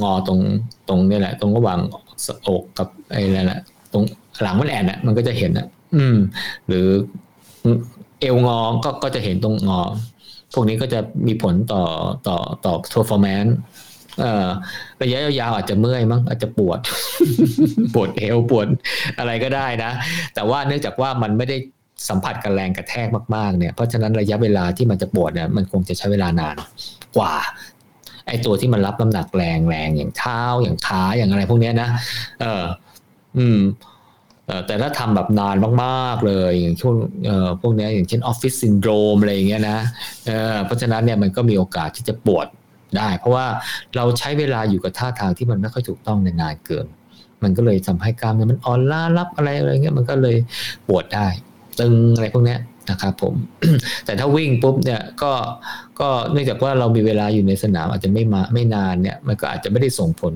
[0.01, 0.39] งอตรง
[0.87, 1.79] ตรงนี่แหละ ตรงระหว่าง
[2.47, 3.59] อกกับไอ้นั่นแหละ
[3.93, 4.03] ตรง
[4.41, 6.17] หลังมันแอนอะ มันก็จะเห็นอะ อืม
[6.67, 6.87] หรือ
[8.23, 9.81] เอวงอก็ก็จะเห็นตรงงอ
[10.53, 11.83] พวกนี้ก็จะมีผลต่อ
[12.27, 13.53] ต่อต่อ performance
[14.19, 14.47] เอ่อ
[15.01, 16.79] ระยะยาวอาจจะเมื่อยมั้งอาจจะปวด
[17.93, 18.67] ปวดเอวปวด
[19.19, 19.91] อะไรก็ได้นะ
[20.35, 21.57] แต่ว่าเนื่องจากว่ามันไม่ได้
[22.09, 26.55] สัมผัสกับแรงกระแทกมากๆเนี่ยเพราะฉะนั้นระยะเวลาที่มันจะปวดเนี่ยมันคงจะใช้เวลานาน
[27.17, 27.33] กว่า
[28.27, 31.89] ไอ้ตัวที่มันรับน้ำหนักแรงแรงอย่างเท้าอย่างขาอย่างอะไรพวกนี้นะ
[32.41, 32.63] เออ
[33.37, 33.59] อืม
[34.65, 36.95] แต่ถ้าทำแบบนานมากๆเลย อย่างช่วง
[37.61, 39.79] พวกนี้อย่างเช่นออฟฟิศซินโดรมอะไรอย่างเงี้ยนะ
[40.65, 42.47] เพราะฉะนั้นเนี่ยมันก็มีโอกาสที่จะปวด
[42.97, 43.45] ได้ เพราะว่า
[43.95, 46.85] เราใช้เวลาอยู่กับท่าทางที่มันไม่ค่อยถูกต้องในนานเกิน
[47.43, 50.37] มันก็เลยทำให้กล้ามเนื้อมันอ่อนล้ารับอะไรอะไรเงี้ยมันก็เลย
[50.87, 51.27] ปวดได้
[51.79, 52.57] ตึงอะไรพวกนี้
[52.89, 53.33] นะครับผม
[54.05, 55.31] แต่ถ้าวิ่งปุ๊บเนี่ยก็
[55.99, 60.33] ก็เนื่องจากว่าเรามีเวลาอยู่ในสนามอาจจะไม่มาไม่นานเนี่ย มันก็อาจจะไม่ได้ส่งผล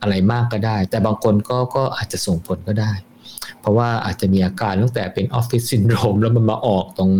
[0.00, 2.92] อะไรมากก็ได้ แต่บางคนก็ก็อาจจะส่งผลก็ได้
[3.66, 7.10] เพราะว่าอาจจะมีอาการตั้งแต่เป็นออฟฟิศซินโดรมแล้วมันมาออกตรง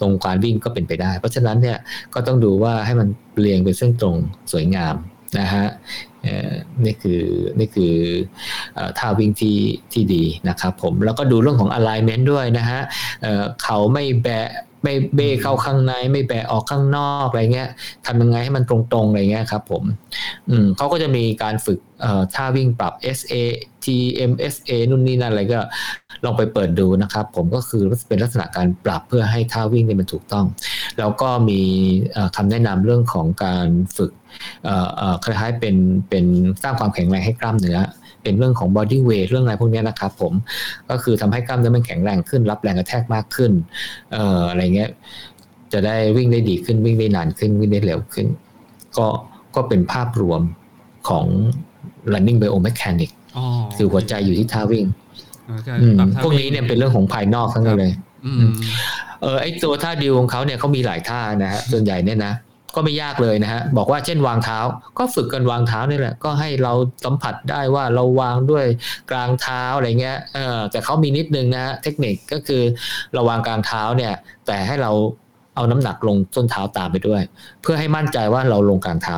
[0.00, 1.78] ตรงการวิ่งก็เป็นไปได้ เพราะฉะนั้นเนี่ย
[2.14, 3.08] ก็ต้องดูว่าให้มัน
[3.40, 4.16] เรียงเป็นเส้นตรง
[4.52, 4.94] สวยงาม
[5.38, 5.66] นะฮะ
[6.84, 7.22] นี่คือ
[7.58, 7.94] นี่คือ
[8.98, 9.58] ท่าวิ่งที่
[9.92, 12.80] ที่ดีนะครับผมแล้วก็ดูเรื่องของ alignment ด้วยนะฮะ
[13.62, 14.48] เขาไม่แบะ
[14.82, 17.68] ไม่เบ้เข้าข้างในไม่แบะออกข้างนอกอะไรเงี้ย
[18.06, 19.84] ทำยังไงให้มันตรงๆอะไรเงี้ยครับผม
[20.50, 21.78] อืมเขาก็จะมีการฝึก
[22.34, 23.34] ท่าวิ่งปรับ SA
[23.84, 25.60] TMSA นู่นนี่นั่นอะไรก็
[26.24, 30.46] ลองไปเปิดดูนะครับ ผมก็คือเป็นลักษณะการปรับเพื่อให้ท่าวิ่งนี่มันถูกต้อง
[30.98, 31.60] แล้วก็มี
[32.36, 34.12] คำแนะนำเรื่องของการฝึก
[35.24, 35.76] คล้ายๆเป็น
[36.08, 36.26] เป็น
[36.62, 37.78] สร้างความแข็งแรงให้กล้ามเนื้อ
[38.22, 40.32] เป็นเรื่องของ body weight เรื่องอะไรพวกนี้นะครับผม
[40.90, 43.52] ก็คือทำให้กล้ามเนื้อมันแข็งแรงขึ้น รับแรงกระแทกมากขึ้น
[44.12, 44.90] เอ่ออะไรเงี้ย
[45.72, 48.26] จะได้วิ่งได้ดีขึ้นวิ่งได้นานขึ้นวิ่งได้เร็วขึ้น
[48.96, 49.06] ก็
[49.54, 50.40] ก็เป็นภาพรวม
[51.08, 51.26] ของ
[52.12, 53.14] running biomechanics
[53.76, 54.86] คือหัวใจอยู่ที่ท่าวิ่ง
[56.22, 57.92] พวกนี้เนี่ยเป็นเรื่องของภายนอกทั้งนั้นเลย
[59.22, 62.32] เออไอตัวท่าดิวของเขาเนี่ยเขามีหลายท่านะฮะส่วนใหญ่เนี่ยนะ
[62.74, 64.58] ก็ไม่ยากเลยนะฮะบอกว่าเช่นวางเท้า
[64.98, 66.72] ก็ฝึกกันวางเท้านี่แหละ ก็ให้เรา
[67.04, 68.64] สัมผัสได้ว่าเราวางด้วย
[69.10, 72.62] กลางเท้าอะไรเงี้ยเออแต่เขามีนิดนึงนะเทคนิคก็คือ
[73.14, 74.12] เราวางกลางเท้าเนี่ย
[74.46, 74.92] แต่ให้เรา
[75.56, 77.22] เอาน้ำหนักลงส้นเท้าตามไปด้วย
[77.62, 79.16] เพื่อให้มั่นใจว่าเราลงกลางเท้า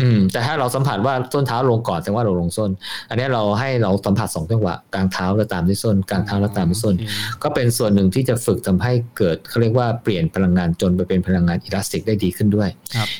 [0.00, 2.70] อืม แต่ถ้าเราสัมผัสว่าส้นเท้าลงก่อนแสดงว่าเราลงส้น
[3.08, 6.94] อันนี้เราให้เราสัมผัสสองจังหวะกลางเท้าแล้วตามด้วยส้นกลางเท้าแล้วตามด้วยส้น
[7.42, 12.68] ก็เป็นส่วนหนึ่งที่จะฝึกทำให้เกิดเขาเรียกว่าเปลี่ยนพลังงานจนไปเป็นพลังงานอิลาสติกได้ดีขึ้นด้วย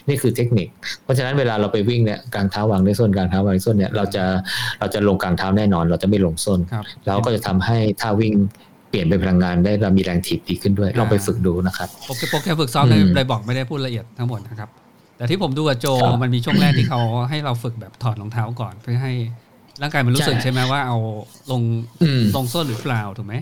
[0.09, 0.69] นี่คือเทคนิค
[1.05, 4.25] เพราะฉะนั้นเวลาเราไปวิ่งเนี่ยกลางเท้าวางด้วยส้นกลางเท้าวางด้วยส้นเนี่ยเราจะ
[4.81, 6.61] เราจะลงกลางเท้าแน่นอน เราจะไม่ลงส้น
[7.07, 8.35] เราก็จะทำให้ท่าวิ่ง
[8.91, 11.89] เปลี่ยนเป็นพลังงานได้เรามีแรงถีบดีขึ้นด้วยลองไปฝึกดูนะครับ
[12.31, 12.85] โปรแกรมฝึกซ้อม
[13.15, 14.69] เลยบอกไม่ได้พูดละเอียดทั้งหมดนะครับ
[15.19, 15.87] แต่ที่ผมดูกับโจ
[16.23, 17.01] มันมีช่วงแรกที่เขา
[17.31, 19.13] ให้เราฝึกแบบถอดรองเท้าก่อนเพื่อให้
[19.83, 20.99] ร่างกายมันรู้สึกใช่ไหมว่าเอา
[21.51, 21.63] ลง
[22.37, 23.35] ลงส้นหรือเปล่าถูกไหม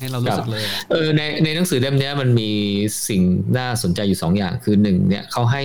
[0.00, 2.50] ให้เรารู้สึกเลยเออในในหนังสือเล่มนี้มันมี
[3.08, 3.22] สิ่ง
[3.58, 5.62] น่าสนใจอยู่สองอย่างคือหนึ่งเนี่ยเขาให้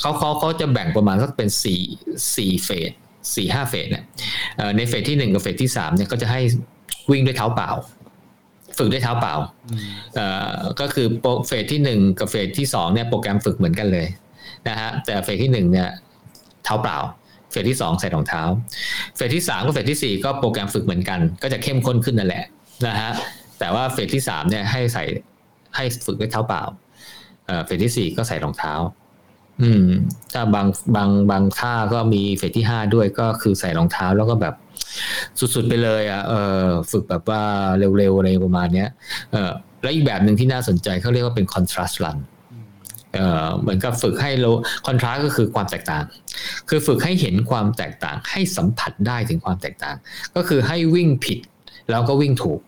[0.00, 1.80] เขาเขาเขาจะแบ่งประมาณสักเป็นสี่
[2.36, 2.90] สี่เฟส
[3.34, 4.04] สี่ห้าเฟสเนี่ย
[4.76, 6.40] ในเฟสที่หนึ่งกับเฟสที่สามเนี่ยก็จะให้
[7.10, 7.70] วิ่งด้วยเท้าเปล่า
[8.78, 9.34] ฝึกด้วยเท้าเปล่า
[10.80, 11.06] ก็คือ
[11.46, 14.06] เฟสที่หนึ่งกับเฟสที่สองเนี่ยโปรแกรมฝึกเหมือนกันเลย
[14.68, 15.88] นะฮะแต่เฟสที่หนึ่งเนี่ย
[16.64, 16.98] เท้าเปล่า
[17.50, 18.42] เฟสที่สองใส่รองเท้า
[19.16, 22.44] เฟสที่สามกับเฟสที่สี่ก็โปรแกรมฝึกเหมือนกัน ก็จะเข้มข้นขึ้นนั่นแหละ
[22.86, 23.10] นะฮะ
[23.58, 25.04] แต่ว่าเฟสที่สามเนี่ยให้ใส่
[25.76, 26.62] ให้ฝึกด้วยเท้าเปล่า
[27.64, 28.72] เฟสที่สี่ก็ใส่รองเท้า
[29.62, 29.86] อืม
[30.32, 30.66] ถ้าบาง
[30.96, 34.54] บางบางท่าก็มีเฟสที่ห้าด้วยก็คือใส่รองเท้าแล้วก็แบบ
[35.38, 36.32] สุดๆไปเลยอะเอ
[36.62, 37.42] อฝึกแบบว่า
[37.78, 38.88] เร็วๆอะไรประมาณเนี้ย
[39.32, 39.50] เออ
[39.82, 42.18] แล้วอีกแบบหนึ่งที่น่าสนใจเขาเรียกว่าเป็น contrast run
[43.60, 44.50] เหมือนกับฝึกให้เรา
[44.86, 46.04] contrast ก็คือความแตกต่าง
[46.68, 49.96] คือฝึกให้เห็นความแตกต่าง ให้สัมผัสได้ถึงความแตกต่าง
[50.36, 51.38] ก็คือให้วิ่งผิด
[51.90, 52.60] แล้วก็วิ่งถูก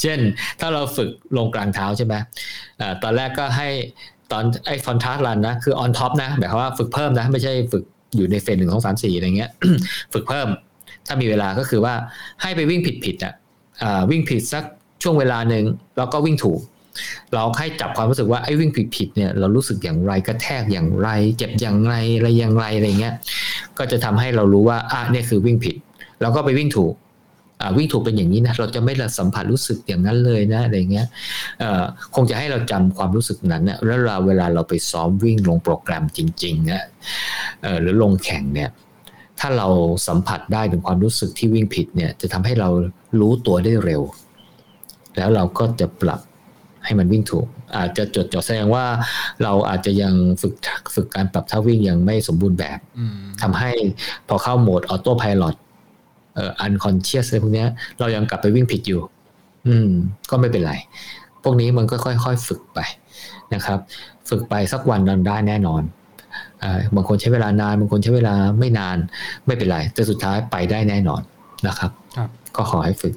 [0.00, 0.18] เช่น
[0.60, 2.14] ถ้าเราฝึกลงกลางเท้าใช่ไหม
[3.02, 3.68] ตอนแรกก็ให้
[4.32, 7.84] ตอนไอ้ contrast run นะ คือ on top นะแบบว่าฝึกเพิ่มนะ ไม่ใช่ฝึก
[8.16, 9.50] อยู่ในเฟสหนึ่งสองสามสี่อะไรเงี้ย
[10.12, 10.48] ฝึกเพิ่ม
[11.06, 11.94] ถ้ามีเวลาก็คือว่า
[12.42, 13.34] ให้ไปวิ่งผิดผิดอะ
[14.10, 14.64] วิ่งผิดสัก
[15.02, 15.64] ช่วงเวลาหนึ่ง
[15.96, 16.60] แล้วก็วิ่งถูก
[17.34, 23.14] เราให้จับความรู้สึกว่าไอ้วิ่งผิดผิดเนี่ยเรารู้สึกอย่างไรกระแทกอย่างไร เจ็บอย่างไรอะไรอย่างไรอะไรเงี้ย
[23.78, 25.76] ก็จะทำให้เรารู้ว่าอะเนี่ยคือวิ่งผิด
[26.20, 26.94] แล้วก็ไปวิ่งถูก
[27.76, 31.06] วิ่งถูกเป็นอย่างนี้นะเราจะไม่สัมผัสรู้สึกอย่างนั้นเลยนะอะไรเงี้ย
[32.14, 36.82] คงจะให้เราจำความรู้สึกนั้นนะแล้วเราเวลาเราไปซ้อมวิ่งลงโปรแกรมจริงๆนะ
[37.80, 38.70] หรือลงแข่งเนี่ย
[39.40, 39.68] ถ้าเรา
[40.08, 42.68] สัมผัสได้ถึงความรู้สึกที่วิ่งผิดเนี่ยจะทำให้เรา
[43.20, 44.02] รู้ตัวได้เร็ว
[45.16, 46.20] แล้วเราก็จะปรับ
[46.84, 47.46] ให้มันวิ่งถูก
[47.76, 48.84] อาจจะจดจ่อแสดงว่า
[49.42, 50.54] เราอาจจะยังฝึก
[50.94, 52.78] ฝึกการปรับท่าวิ่งยังไม่สมบูรณ์แบบ
[53.42, 53.70] ทำให้
[54.28, 55.44] พอเข้าโหมดออโต้พายロ
[56.34, 57.64] เอ่ออันคอนเชียสอะไรพวกนี้
[57.98, 59.00] เรายังกลับไปวิ่งผิดอยู่
[59.66, 59.90] อืม
[60.30, 60.74] ก็ไม่เป็นไร
[61.42, 62.78] พวกนี้มันก็ค่อยๆฝึกไป
[63.54, 63.78] นะครับ
[64.28, 65.82] ฝึกไปสักวันนันได้แน่นอน
[66.94, 68.96] บางคนใช้เวลานาน บางคนใช้เวลาไม่นาน
[69.46, 71.22] ไม่เป็นไร แต่สุดท้ายไปได้แน่นอน
[71.66, 73.14] นะครับครับก็ขอให้ฝึก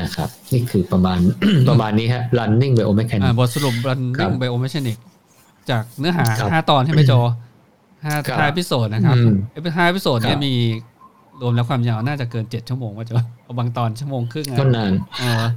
[0.00, 1.18] นะครับ นี่คือประมาณ
[1.68, 5.00] ประมาณนี้ฮะ running biomechanics บทสรุป running biomechanics
[5.70, 7.12] จากเนื้อหาห้าตอนใช่ไหมโจ
[8.04, 9.16] ห้าห้า episode นะครับ
[9.52, 10.54] เอพิห้า episode เนี่ยมี
[11.40, 13.14] รวมแล้วความยาวน่าจะเกินเจ็ดชั่วโมงว่าจะ
[13.58, 14.92] บางตอนชั่วโมงครึ่งก็นาน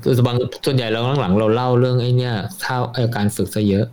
[0.03, 0.35] คือบาง
[0.65, 2.31] ส่วนใหญ่เราหลังๆเราเล่าเรื่องไอ้นี่
[2.63, 2.75] ถ้า
[3.15, 3.85] การฝึกซะเยอะ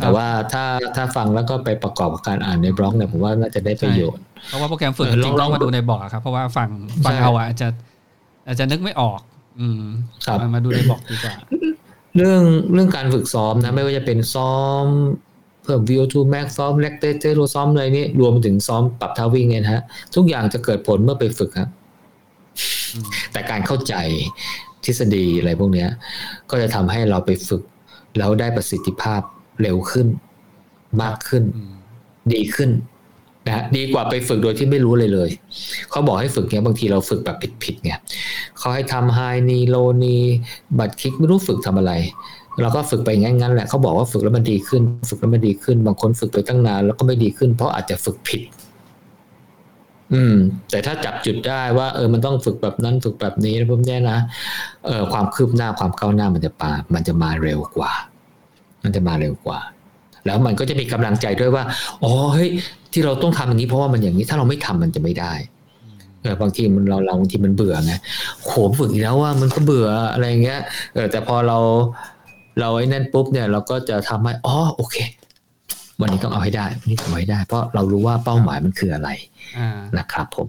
[0.00, 0.64] แต่ว่าถ้า
[0.96, 6.68] ถ้าฟังแล้วก็ไปประกอบกับการอ่านในบล็อกเนี่ยผมว่าน่าจะได้ประโยชน์ เพราะว่าโปรแกรมฝึกจริงต้องมาดูในบล็อกครับ เพราะว่าฟัง
[7.04, 7.68] ฟังเอาอาจจะ
[8.46, 9.20] อาจจะนึกไม่ออก
[9.60, 9.82] อืม
[10.54, 11.34] มาดูในบล็อกดีกว่า
[12.16, 14.84] เรื่องเรื่องการฝึกซ้อมนะ ไม่ว่าจะเป็นซ้อม
[15.64, 19.82] เพิ่ม VO2 max ซ้อม lactate เจโรซ้อมอะไรนี่รวมถึงซ้อมปรับท่าวิ่งเนี่ยนะฮะ
[20.14, 21.68] ทุกอย่างจะเกิดผลเมื่อไปฝึกครับ
[23.32, 23.94] แต่การเข้าใจ
[24.84, 25.86] ทฤษฎีอะไรพวกนี้
[26.50, 27.62] ก็จะทำให้เราไปฝึก
[28.18, 29.22] แล้วได้ประสิทธิภาพ
[29.62, 30.06] เร็วขึ้น
[31.02, 31.44] มากขึ้น
[32.32, 32.70] ดีขึ้น
[33.48, 35.30] นะดีกว่าไปฝึกโดยที่ไม่รู้เลยเลย
[35.90, 37.92] เขาบอกให้ฝึกเนี้ยบางทีเราฝึกแบบผิดๆไง
[38.58, 39.18] เขาให้ทำไฮ
[39.50, 40.18] นีโลนี
[40.78, 41.92] บัตรคลิกไม่รู้ฝึกทำอะไร
[42.60, 48.42] เราก็ฝึกไปงั้นๆแหละเขาบอกว่าฝึกแล้วมันดีขึ้น ฝึกแล้วมันดีขึ้น บางคนฝึกไปตั้งนานแล้วก็ไม่ดีขึ้น เพราะอาจจะฝึกผิด
[50.12, 50.34] อืม
[50.70, 54.18] แต่ถ้าจับจุดได้ว่า เออมันต้องฝึกแบบนั้นฝึกแบบนี้แล้วพวกนี้นะ
[54.86, 57.92] เออความคืบหน้าความก้าวหน้ามันจะปามันจะมาเร็วกว่า
[58.82, 59.58] มันจะมาเร็วกว่า
[60.26, 61.64] แล้วมันก็จะมีกำลังใจด้วยว่า
[62.02, 62.48] อ๋อเฮ้ย
[62.92, 65.32] ที่เราต้องทำอย่างนี้เพราะว่ามันอย่างนี้ถ้าเราไม่ทำมันจะไม่ได้
[66.22, 67.94] เออบางทีมันเราเราบางทีมันเบื่อไง
[68.44, 70.60] โหฝึกอีกแล้วว่ามันก็เบื่ออะไรเงี้ย
[70.94, 71.58] เออแต่พอเรา
[72.60, 74.96] เราไอ้นั่นปุ๊บเนี่ยเราก็จะทำให้อ๋อโอเค
[76.00, 79.10] วันนี้ต้องเอาให้ได้นี่ต้องเอาให้ได้ เพราะเรารู้ว่าเป้าหมายมันคืออะไร
[79.98, 80.48] นะครับผม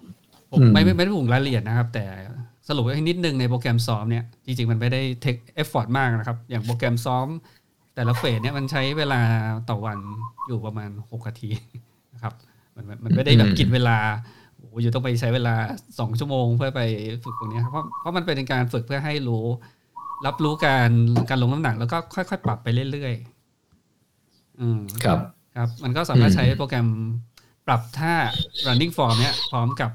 [0.51, 2.05] ผมไม่ไม่ไม่ได้พูดรายละเอียดนะครับ แต่
[2.67, 7.27] สรุปให้นิดนึงในโปรแกรมซ้อมเนี่ยจริงๆมันไม่ได้ take effort มากนะครับ อย่างโปรแกรมซ้อม
[7.99, 9.21] แต่ละ phase เนี่ยมันใช้เวลา
[9.69, 9.99] ต่อวัน
[10.47, 11.49] อยู่ประมาณหกนาที
[12.13, 12.34] นะครับ
[12.76, 13.97] มันมันไม่ได้แบบกินเวลา
[14.55, 15.55] โอ้อยู่ต้องไปใช้เวลา
[15.99, 16.81] สองชั่วโมงเพื่อไป
[17.23, 19.45] ฝึกตรงนี้ครับเพราะเพราะมันเป็นการฝึกเพื่อให้รู้
[20.26, 20.89] รับรู้การ
[21.30, 25.19] การลงน้ำหนักแล้วก็ค่อยๆ ปรับไปเรื่อยๆ อืมครับ
[25.55, 26.88] ครับ มันก็สามารถใช้โปรแกรม
[27.67, 28.13] ปรับท่า
[28.67, 29.91] running form เนี้ยพร้อมกับ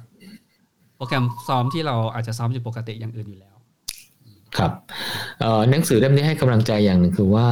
[0.96, 3.53] โปรแกรมซ้อมที่เราอาจจะซ้อมอยู่ปกติอย่างอื่นอยู่แล้ว
[4.58, 4.72] ครับ
[5.70, 7.48] หนังสือเล่มนี้ให้กำลังใจอย่างหนึ่งคือว่า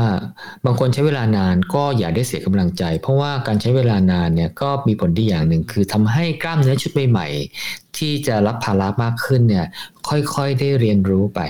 [0.64, 9.66] บางคนใช้เวลานานก็อย่าได้เสียกำลังใจ เพราะว่าการใช้เวลานานเนี่ยก็มีผลดีอย่างหนึ่งคือทำให้กล้ามเนื้อชุดใหม่ๆที่จะรับภาระมากขึ้นเนี่ย
[10.08, 11.40] ค่อยๆได้เรียนรู้ไป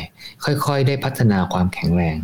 [0.45, 2.17] ค่อยๆ ได้พัฒนาความแข็งแรง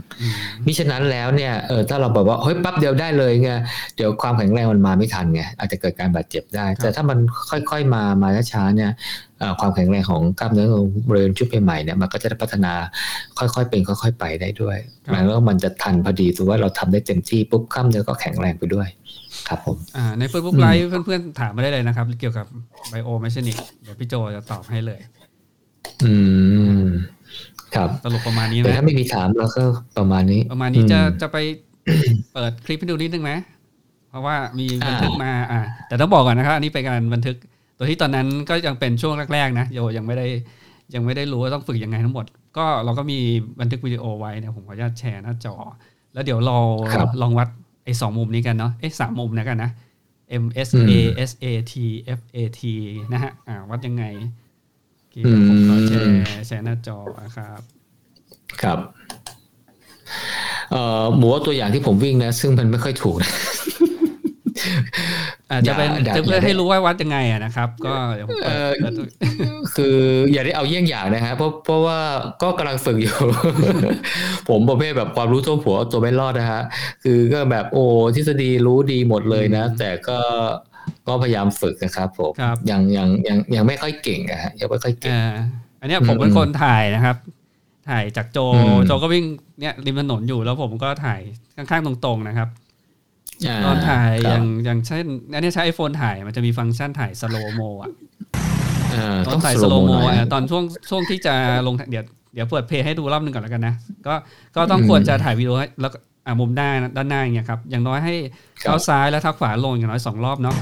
[0.66, 3.50] มิฉะนั้นแล้วเนี่ยเออถ้าเราบอกว่าเฮ้ยปั๊บเดียวได้เลยไง
[3.96, 7.18] เดี๋ยวความแข็งแรงมันมาไม่ทันไงอาจจะเกิดการบาดเจ็บได้ แต่ถ้ามัน
[7.50, 8.90] ค่อยๆมามาช้าๆเนี่ย
[9.60, 12.73] ความแข็งแรงของกล้ามเนื้อของบริเวณชุดใหม่เนี่ยมันก็จะพัฒนา
[13.39, 14.77] ค่อยๆเป็นค่อย ๆ ไปได้ด้วย
[15.10, 18.89] หมายว่ามันจะทันพอดีถือว่าเราทำได้เต็มที่ปุ๊บกล้ามเนื้อก็แข็งแรงไปด้วย
[19.48, 19.77] ครับผม
[20.19, 22.47] ในเฟซบุ๊กไลฟ์เพื่อนๆถามมาได้เลยนะครับ เกี่ยวกับ
[22.90, 25.01] biomechanic เดี๋ยวพี่โจจะตอบให้เลย
[26.05, 26.15] อื
[26.85, 26.86] ม
[27.74, 29.62] ครับสรุปประมาณนี้นะแต่ถ้าไม่มีถามเราก็
[29.98, 31.36] ประมาณนี้ ประมาณนี้จะจะไป
[32.35, 33.32] เปิดคลิปให้ดูนิดนึงไหม
[34.10, 37.36] เพราะว่ามีบันทึกมา อ่า แต่ต้องบอกก่อนนะครับ อันนี้เป็นการบันทึก
[37.78, 40.26] ตัวที่ตอนนั้นก็ยังเป็นช่วงแรก ๆ นะโยยังไม่ได้
[40.94, 42.26] ยังไม่ได้รู้ว่าต้องฝึกยังไงทั้งหมด
[42.56, 43.18] ก็เราก็มี
[43.60, 45.55] บันทึกวิดีโอไว้เนี่ยผมขออนุญาตแชร์หน้าจอ
[46.14, 46.56] แล้วเดี๋ยวเรา
[47.22, 47.48] ลองวัด
[47.84, 49.70] ไอ้สองมุมนี้กันเนาะเอ้สามมุมนะกันนะ
[50.42, 50.92] M S A
[51.28, 51.74] S A T
[52.18, 52.62] F A T
[53.12, 54.05] นะฮะอ่าวัดยังไง
[55.32, 56.98] ผมขอแชร์แชร์หน้าจอ
[57.36, 57.60] ครับ
[58.62, 58.78] ครับ
[60.70, 63.32] เอ่อหมูตัวอย่างที่ผมวิ่งนะ ซึ่งมันไม่ค่อยถูกนะ
[65.51, 68.39] อาจจะเป็นจะเพื่อให้รู้ว่าวัดยังไงอะนะครับ ก็เดี๋ยวผม
[69.76, 69.98] คือ
[70.32, 71.98] อย่าได้เอาเยี่ยงอย่างนะฮะเพราะเพราะว่า
[72.43, 73.16] ก็กำลังฝึกอยู่
[74.48, 76.62] ผมประเภทแบบความรู้ทั่วหัวตัวไม่รอดนะฮะ
[77.05, 80.18] คือก็แบบโอ้ทฤษฎีรู้ดีหมดเลยนะ แต่ก็
[81.09, 82.32] ก็พยายามฝึกนะครับผม
[82.70, 85.14] ยังยังยังยังไม่ค่อยเก่งอะฮะยังไม่ค่อยเก่ง
[85.80, 87.16] อันนี้ผมเป็นคนถ่ายนะครับ
[87.90, 88.39] ถ่ายจากโจ
[88.86, 89.24] โจก็วิ่ง
[89.60, 91.20] เนี่ยริมถนนอยู่แล้วผมก็ถ่าย
[91.56, 92.48] ข้างๆตรงๆนะครับ
[93.66, 95.05] ตอนถ่ายอย่างอย่างเช่น
[95.35, 97.90] อันนี้ใช้ iPhone ถ่ายมันจะมีฟังก์ชันถ่าย slow-mo อะ
[99.27, 101.35] ตอนถ่าย slow-mo อะตอนช่วงช่วงที่จะ
[101.66, 102.05] ลงเดี๋ยว
[102.35, 103.74] เดี๋ยวเปิด play ให้ดูรอบหนึ่งก่อนแล้วกันนะ
[104.06, 104.15] ก็
[104.56, 105.93] ก็ต้องควรจะถ่ายวิดีโอแล้ว
[106.27, 108.15] อ่ามุมหน้าด้านหน้าอย่างเงี้ยครับ อย่างน้อยให้
[108.60, 110.56] เท้าซ้ายและเท้าขวาลงอย่างน้อยสองรอบเนาะ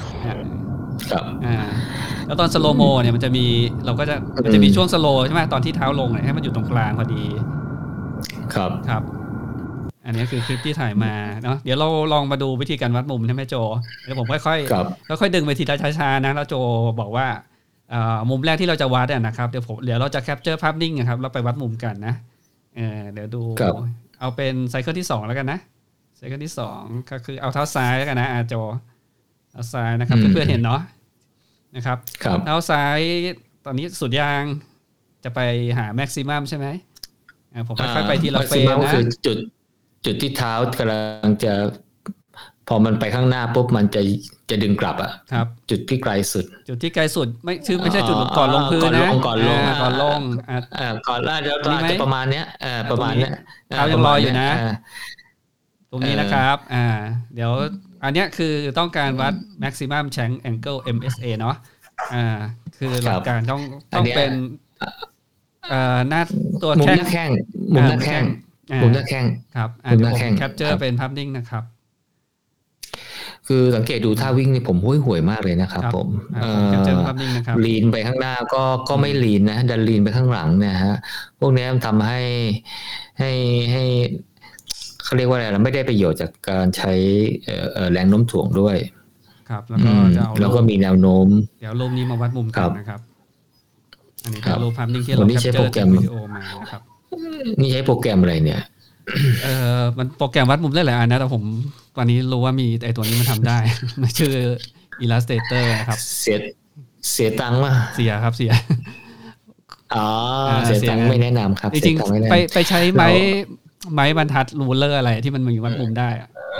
[1.10, 1.56] ครับอ่า
[2.26, 3.46] แล้วตอน slow-mo เนี่ยมันจะมี
[3.84, 7.24] เราก็จะมันจะมีช่วง slow ใช่ไหมตอนที่เท้าลงเนี่ยให้มันอยู่ตรงกลางพอดี
[8.54, 9.02] ครับครับ
[10.06, 11.12] อันนี้คือคลิปที่ถ่ายมา
[11.42, 13.54] เนาะเดี๋ยวเราลองมาดูวิธีการวัดมุมใช่ไหมโจ
[14.02, 16.54] เดี๋ยวผมค่อยๆค่อยๆดึงไปทีละช้าๆนะแล้วโจ
[17.00, 17.26] บอกว่า
[18.30, 22.14] มุมแรกที่เราจะวัดนะครับเดี๋ยวผมเดี๋ยวเราจะ capture ภาพนิ่งนะครับแล้วไปวัดมุมกันนะ
[22.76, 23.42] เออเดี๋ยวดู
[24.20, 25.58] เอาเป็น cycle ที่สองแล้วกันนะ
[26.16, 26.80] cycle ที่สอง
[27.10, 28.54] ก็คือเอาเท้าซ้ายแล้วกันนะอาโจ
[29.52, 30.80] เอาซ้ายนะครับเพื่อนๆเห็นเนาะ
[31.76, 31.98] นะครับ
[32.44, 32.98] เท้าซ้าย
[33.64, 34.42] ตอนนี้สุดยาง
[35.24, 35.40] จะไป
[35.78, 36.66] หา maximum ใช่ไหม
[37.68, 38.92] ผมค่อยๆไปทีละ phase นะ
[39.26, 39.38] จุด
[40.06, 41.52] จุดที่เท้ากำลังจะ
[42.68, 44.00] พอมันไปข้างหน้าปุ๊บมันจะ
[44.50, 50.20] จะดึงกลับอะครับ จุดที่ไกลสุด จุดที่ไกลสุดไม่ชื่อไม่ใช่จุดก่อนลงพื้นนะก่อนลงก่อนลง
[50.78, 51.52] อ่าก่อนล่าจะ
[51.90, 53.32] จะประมาณเนี้ยอ่าประมาณเนี้ย
[53.68, 54.48] เท้ายังลอยอยู่นะ
[55.90, 56.86] ตรงนี้นะครับ อ่า
[57.34, 57.52] เดี๋ยว
[58.04, 61.56] อันเนี้ยคือต้องการวัด maximum shank angle MSA เนาะ
[62.14, 62.26] อ่า
[62.76, 63.60] คือหลักการต้อง
[63.92, 64.32] ต้องเป็น
[65.72, 66.22] อ่าหน้า
[66.62, 67.30] ตัวแข้งมุมหน้าแข้ง
[67.74, 68.24] มุมหน้าแข้ง
[68.70, 71.64] ครับมุมหน้าแข้ง capture เป็นภาพนิ่งนะครับ
[73.48, 76.08] คือสังเกตดูท่าวิ่งนี่ผมห่วยห่วยมากเลยนะครับ ผม
[76.68, 80.94] capture ภาพนิ่งนะครับ lean ไปข้างหน้าก็ก็ไม่ lean นะดัน lean ไปข้างหลังนะฮะ
[81.40, 82.20] พวกนี้มันทำให้
[83.18, 83.30] ให้
[83.72, 83.84] ให้
[85.04, 86.92] เขาเรียกว่าอะไรเราไม่ได้ประโยชน์จากการใช้
[87.92, 88.76] แรงโน้มถ่วงด้วย
[89.50, 91.28] ครับ แล้วก็จะเอาแล้วก็มีแนวโน้ม
[91.60, 93.00] เดี๋ยวรูปนี้มาวัดมุมกันนะครับ
[94.22, 96.82] อันนี้เป็นรูปภาพนิ่งที่เรา capture จากวิดีโอมานะครับ
[97.60, 98.62] นี่ใช้โปรแกรมอะไรเนี่ย
[99.44, 101.42] เออมันโปรแกรมวัดมุมได้หลายอันนะ แต่ผม
[101.96, 103.58] ตอนนี้รู้ว่ามีไอตัวนี้มันทำได้
[104.00, 104.34] มันชื่อ
[105.04, 106.36] Illustrator ครับ เสีย
[107.12, 108.52] เสียตังค์มาเสียครับเสีย
[109.94, 110.08] อ๋อ
[110.66, 113.08] เสียตังค์ไม่แนะนำครับจริงๆไปไปใช้ไม้
[113.94, 116.08] ไม้บรรทัด ruler อะไรที่มันมีวัดมุมได้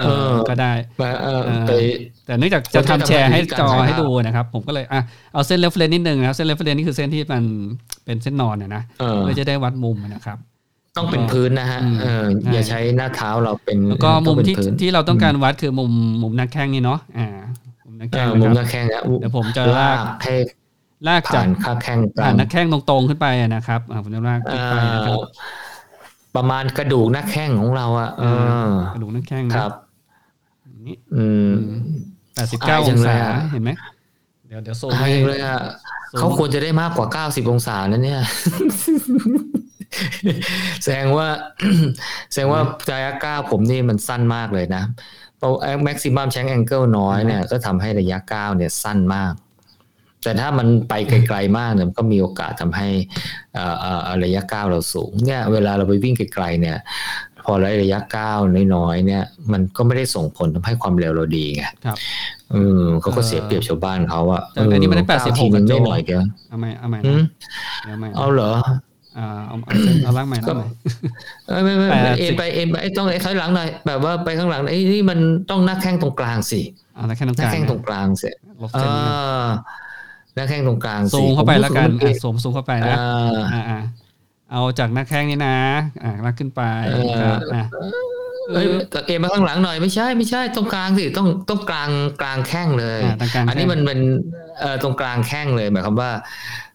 [0.00, 0.72] เออก็ได้
[2.26, 5.00] แต่เนื่องจากจะทำแชร์ให้จอให้ดูนะครับ ผมก็เลยอะ
[5.32, 7.44] เอาเส้น reference นิดนึงนะเส้น reference นี่คือเส้นที่มัน
[8.04, 8.82] เป็นเส้นนอนเนี่ยนะ
[9.18, 10.38] เพื่อจะได้วัดมุมนะครับ
[10.96, 11.80] ต้องเป็นพื้นนะฮะ
[12.52, 15.92] อย่าใช้หน้าเท้าเราเป็นแล้วก็มุมที่ที่เราต้องการวัดคือมุม
[16.22, 17.28] มุมหน้าแข้งนี่เนาะอ่า
[17.84, 18.84] มุมหน้าแข้งมุมหน้าแข้ง
[19.20, 20.34] เดี๋ยวผมจะลากให้
[21.08, 25.18] ลากจากข้าแข้งผ่านหน้าแข้งตรงๆขึ้นไปนะครับผมจะลากขึ้นไปนะครับ
[26.36, 28.10] ประมาณกระดูกหน้าแข้งของเราอะ
[28.94, 29.72] กระดูกหน้าแข้งครับ
[30.86, 31.54] นี่อืม
[32.34, 33.16] แปดสิบเก้าองศา
[33.52, 33.70] เห็นไหม
[34.48, 35.60] เดี๋ยวเดี๋ยวโซให้เลยอะ
[36.18, 38.22] เขาควรจะได้มากกว่าเก้าสิบองศานั่นเนี่ย
[40.82, 41.26] แสดงว่า
[42.30, 42.60] แสดงว่า
[42.92, 44.82] ระยะก้าวผมนี่มันสั้นมากเลยนะ
[45.38, 45.52] เพราะ
[45.84, 49.32] แม็กซิมัมแชงแองเกิลน้อยเนี่ยก็ทำให้ระยะก้าวเนี่ยสั้นมาก
[50.22, 52.88] แต่ถ้ามันไปไกลๆมากเนี่ยก็มีโอกาสทำให้
[54.24, 56.76] ระยะก้าวเราสูงเนี่ยเวลาเราไปวิ่งไกลๆเนี่ย
[57.44, 57.52] พอ
[57.82, 58.38] ระยะก้าว
[58.74, 61.96] น้อยๆเนี่ย มันก็ไม่ได้ส่งผลทำให้ความเร็วเราดีไงครับ
[62.50, 66.10] เออเขาก็เสียเปรียบชาวบ้านเขาอะแต่อันนี้มันได้แปดสิบหกมันไม่หน่อยแก
[66.48, 66.96] เอาไหมเอาไหม
[68.16, 68.52] เอาเหรอ
[69.18, 69.56] อ่าเอา
[70.04, 70.66] เอาล่างใหม่ล่างใหม่
[71.64, 75.18] ไม่ไม่ไม่เอ็นไปเอ็นไปต้องไอ้ข้างหลังหน่อยแบบว่าไปข้างหลังไอ้นี่มัน
[75.50, 76.60] ต้องหน้าแข้งตรงกลางสิ
[76.96, 78.34] อ่าหน้าแข้งตรงกลางหน้าแข้งตรงกลางเสีย
[78.74, 78.80] เอ
[79.42, 79.44] อ
[80.36, 81.90] หน้าแข้งตรงกลางสูงเข้าไปแล้วกัน
[82.24, 82.96] สูงสูงเข้าไปนะ
[83.52, 83.80] อ่าอ่า
[84.50, 85.56] เอาจากหน้าแข้งนี่นะ
[86.02, 86.62] อ่าลากขึ้นไป
[87.20, 87.64] ครับอ่า
[88.50, 88.66] เอ้ย
[89.06, 91.90] เอมาข้างหลังหน่อยไม่ใช่ไม่ใช่ตรงกลางสิต้องต้องกลาง
[92.20, 93.00] กลางแข้งเลย
[93.48, 94.00] อันนี้มันเป็น
[94.60, 96.10] เอ่อตรงกลางแข้งเลยหมายความว่า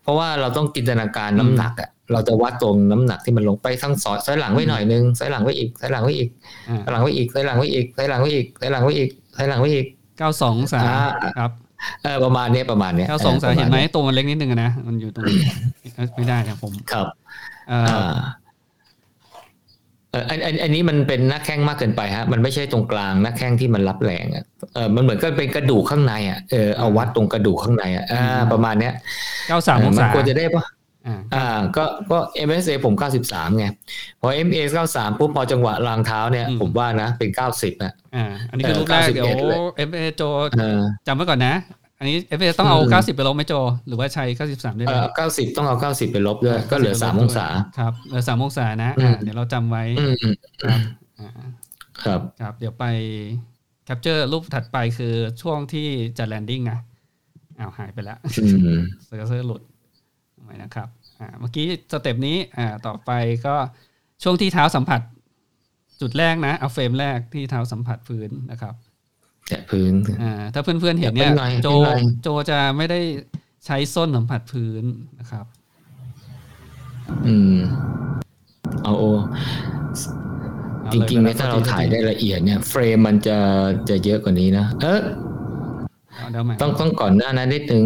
[0.04, 6.30] เพราะว่าเราต้องจินตนาการน้ำหนักอะเราจะวัดตรงน้ำหนักที่มันลงไปทั้งสอยสายหลังไว้หน่อยนึงสายหลังไว้อีกสายหลังไว้อีก
[6.82, 9.86] สายหลังไว้อีกสายหลังไว้อีกสายหลังไว้อีกสายหลังไว้อีกสายหลังไว้อีก
[10.18, 10.86] เก้าสองสาม
[11.38, 11.52] ครับ
[12.04, 15.24] เออประมาณนี้ประมาณนี้เก้าสองสามเห็นไหมตัวมันเล็กนิดนึงนะมันอยู่ตรง
[16.16, 17.08] ไม่ได้ครับผมครับ
[17.72, 18.14] อ่า
[20.12, 28.94] เอออันอันอันนี้มันเป็นหน้าแข้งมากเกินไปฮะ มันไม่ใช่ตรงกลางหน้าแข้งที่มันรับแรงอะเออมันเหมือนก็เป็นกระดูกข้างในอะเออเอาวัดตรงกระดูกข้างในอะอ่าประมาณเนี้ย
[29.48, 30.64] เก้าสามองศาควรจะได้ปะ
[31.08, 31.46] อ่าอ่า
[31.78, 32.18] ก็ก็
[32.48, 32.94] MSA ผม
[33.28, 33.66] 93 ไง
[34.22, 34.60] พอ MA
[34.90, 39.60] 93 ปุ๊บพอจังหวะรางเท้าเนี่ยอืมผมว่านะ เป็น 90อะอ่าอันนี้คือเออรูปแรก91เดี๋ยวเลย
[39.90, 40.22] FA โจ
[40.58, 41.56] เออจำไว้ก่อนนะ
[42.00, 43.54] อันนี้ FA ต้องเอาอืม90 ไปลบไหมโจ
[43.88, 47.48] หรือว่าใช้ 93 ได้เอเลยอ90ต้องเอา 90 ไปลบด้วย ก็เหลือ 3 องศา
[47.80, 50.80] ครับ เหลือ 3 องศานะอือ่ามเดี๋ยวเราจำไว้อืมอืมครับ
[51.20, 51.30] อ่า
[52.04, 52.86] ครับ ครับ เดี๋ยวไป
[53.88, 55.88] capture รูปถัดไปคือช่วงที่
[56.18, 56.80] จะ landing นะ
[57.60, 58.46] อ้าวหายไปแล้วอื
[58.80, 59.62] มเซอร์เซอร์หลุด
[60.52, 63.12] ทำไมนะครับอ่าเมื่อกี้สเต็ปนี้อ่าต่อไป
[63.46, 63.56] ก็
[64.24, 65.02] ช่วงที่เท้าสัมผัส
[66.02, 68.74] จุดแรกนะเอาเฟรมแรกที่เท้าสัมผัสพื้นนะครับ
[69.50, 73.00] แตะพื้นอ่าถ้าเพื่อนๆเห็นเนี่ยอย่าไปหน่อยโจไปหน่อยโจจะไม่ได้
[73.66, 74.84] ใช้ส้นสัมผัสพื้น
[75.20, 75.46] นะครับ
[77.28, 77.56] อืม
[78.84, 79.04] เอาโอ
[80.94, 83.38] อจลริงๆไปเนี่ยถ้าเราถ่ายได้ละเอียดเนี่ย เฟรมมันจะ
[83.90, 85.02] จะเยอะกว่านี้นะ เออ
[86.16, 87.86] เอาเดี๋ยวใหม่ต้องต้องก่อนหน้านั้นนิดนึง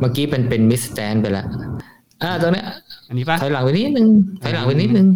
[0.00, 1.46] เมื่อกี้เป็นเป็นมิสแตนไปแล้ว
[2.24, 2.66] อ่าตรงเนี้ย
[3.08, 4.08] อันนี้ปะถอยหลังไปนิดนึง
[4.42, 5.08] ถอยหลังไปนิดนึง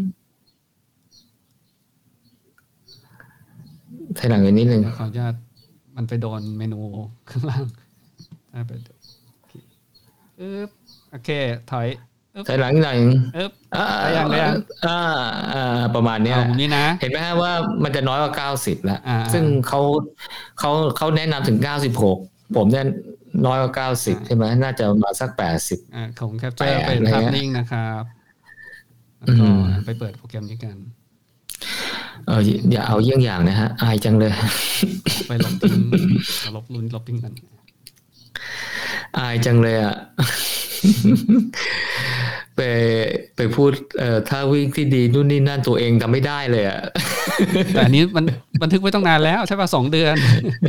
[4.18, 5.34] ถอยหลังไปนิดนึงเดี๋ยวขออนุญาต
[5.96, 6.80] มันไปโดนเมนู
[7.30, 7.64] ข้างล่าง
[8.54, 8.92] อ่าไปดู
[10.40, 10.68] อึ๊บ
[11.10, 11.30] โอเค
[11.70, 11.86] ถอย
[12.34, 12.98] อึ๊บถอยหลังหน่อย
[13.36, 14.54] อึ๊บอ่าได้ยังได้ยัง
[14.86, 14.98] อ่า
[15.54, 17.52] อ่าประมาณเนี้ยเอามุมนี้นะ เห็นไหมฮะว่า
[17.84, 19.80] มันจะน้อยกว่าเก้าสิบแล้วอ่าซึ่งเขา
[20.58, 22.18] เขาเขาแนะนำถึงเก้าสิบหก
[22.56, 22.86] ผมเนี่ย
[23.46, 28.04] น้อยกว่าเก้าสิบอ่าใช่ไหมน่าจะมาสักแปดสิบอ่าของแคปเจแปอดร์เป็นอะไรภาพเงี้ยนิ่งนะครับ
[29.18, 30.76] แล้วอืก็มไปเปิดโปรแกรมนี้กัน
[32.26, 32.40] เออ
[32.72, 34.32] อย่าเอาเยี่ยงอย่างนะฮะ อายจังเลย
[35.28, 35.80] ไปลบทิ้ง
[36.40, 37.32] เอาลบลุนลบทิ้งกัน
[39.18, 39.94] อายจังเลยอะ
[42.58, 42.64] ไป
[43.36, 46.80] ไปพูดเอ่อถ้าวิ่งที่ดีนู่นนี่นั่นตัวเองทำไม่ได้เลยอะ
[47.74, 48.24] แต่อันนี้มัน
[48.62, 50.14] บันทึกไว้ต้องนานแล้วใช่ป่ะสองเดือน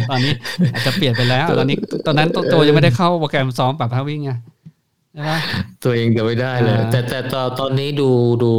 [0.10, 0.34] ตอนนี้
[0.74, 4.32] อาจจะเปลี่ยนไปแล้ว ตอนนี้ตอนนั้นโตยังไม่ได้เข้าโปรแกรมซ้อมปรับท่าวิ่งไง
[5.14, 5.40] ใช่ปะ
[5.84, 8.10] ตัวเองทำไม่ได้เลยอ่าแต่แต่ตอนตอนนี้ดู
[8.44, 8.52] ดู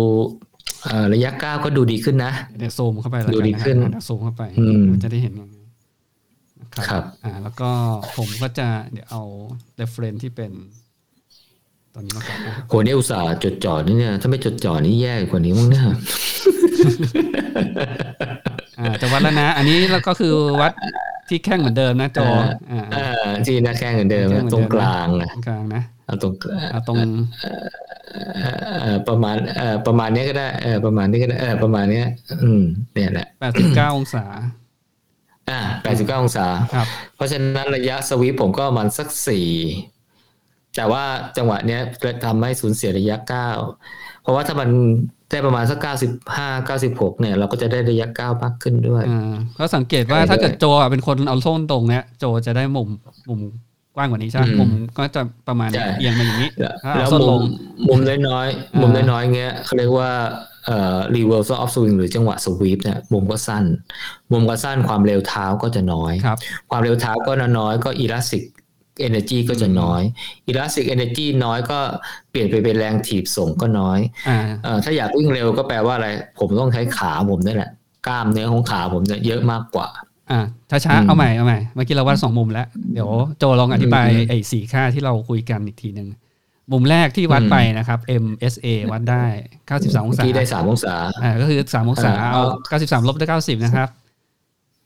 [0.85, 5.57] เอ่อระยะก้าวก็ดูดีขึ้นนะเดี๋ยวซูมเข้าไปแล้วดูกันดีนะขึ้นเดี๋ยวซูมเข้าไปอืมมันจะได้เห็นยังไง
[6.78, 7.70] นะครับ อ่า แล้วก็
[8.16, 9.23] ผมก็จะเดี๋ยวเอา
[9.81, 10.52] reference ที่เป็น
[11.94, 15.84] ตอนนี้มาก่อนนะโหเนี่ยอุตส่าห์จดจ่อนี่เนี่ยถ้าไม่จดจ่อนี่แย่กว่านี้มั้งเนี่ย
[18.80, 20.72] อ่าจะวัดแล้วนะ อันนี้แล้วก็คือวัด
[21.28, 22.18] ที่แข้งเหมือนเดิมนะโจ
[22.70, 26.98] อ่าเอ่าที่หน้าแข้งเหมือนเดิมแข้งเหมือนตเดิรมงกลางนะกลางนะเอาตรงกลางอ่าตรง
[27.42, 27.66] เอ่อ
[28.82, 32.06] เอ่อประมาณเอ่อประมาณนี้ก็ได้เออประมาณนี้ก็ได้เออประมาณเนี้ย
[32.44, 32.62] อืม
[32.92, 33.26] เนี่ยแหละ
[33.62, 34.24] 89องศา
[35.50, 35.60] อ่า
[35.92, 36.86] 89องศาครับ
[37.16, 39.48] เพราะฉะนั้นระยะสวีปผมก็ประมาณสักสี่
[40.76, 41.05] แต่ว่า
[41.36, 41.80] จังหวะเนี้ย
[42.24, 43.48] ทำให้สูญเสียระยะเก้า
[44.22, 44.68] เพราะว่าถ้ามัน
[45.30, 52.88] ได้ประมาณสักเก้าสิบห้าเก้าสิบหกเนี่ย เราก็จะได้ระยะเก้ามากขึ้นด้วยอ่าก็สังเกตว่าใช่ถ้าเกิดด้วยโจอะเป็นคนเอาโซ่นตรงเนี้ยโจจะได้มุม
[53.28, 53.40] มุม
[53.97, 57.40] กว้างกว่านี้ใช่ไหมอืมมุมก็จะประมาณใช่เอียงมาอย่างนี้ แล้วถ้าแล้วเอาส้นมุลมง
[57.88, 60.10] มุมน้อยอ่าๆมุมน้อยๆเงี้ยเขาเรียกว่า
[60.66, 63.64] เอ่อ reversal of swing หรือจังหวะสวีปเนี่ยมุมก็สั้น
[64.32, 66.38] มุมก็สั้นความเร็วเท้าก็จะน้อยครับ
[66.70, 68.44] ความเร็วเท้าก็น้อยๆก็ elastic
[69.09, 70.02] energy ก็จะน้อย
[70.51, 71.78] elastic energy น้อยก็
[72.31, 73.98] เปลี่ยนไปเป็นแรงถีบส่งก็น้อย
[74.28, 76.09] อ่าเอ่อถ้าอยากวิ่งเร็วก็แปลว่าอะไร
[76.39, 77.70] ผมต้องใช้ขาผมนี่แหละ
[78.06, 79.89] กล้ามเนื้อของขาผมเนี่ยเยอะมากกว่า
[80.31, 80.40] อ่า
[80.70, 86.09] ช้าช้าอืมเอาใหม่เอาใหม่เมื่อกี้เราวัดสองมุมแล้ว เดี๋ยวโจลองอธิบายอืมไอ้สี่ค่าที่เราคุยกันอีกทีหนึ่ง
[86.72, 89.24] มุมแรกที่วัดอืมไปนะครับ MSA วัดได้
[89.66, 93.89] 93 องศาที่ได้สามองศาอ่าก็คือ 3 องศาอ่าเอาเอา 93 ลบด้วย90 นะครับ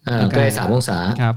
[0.07, 1.35] เอ่อก็ได้สามองศาครับ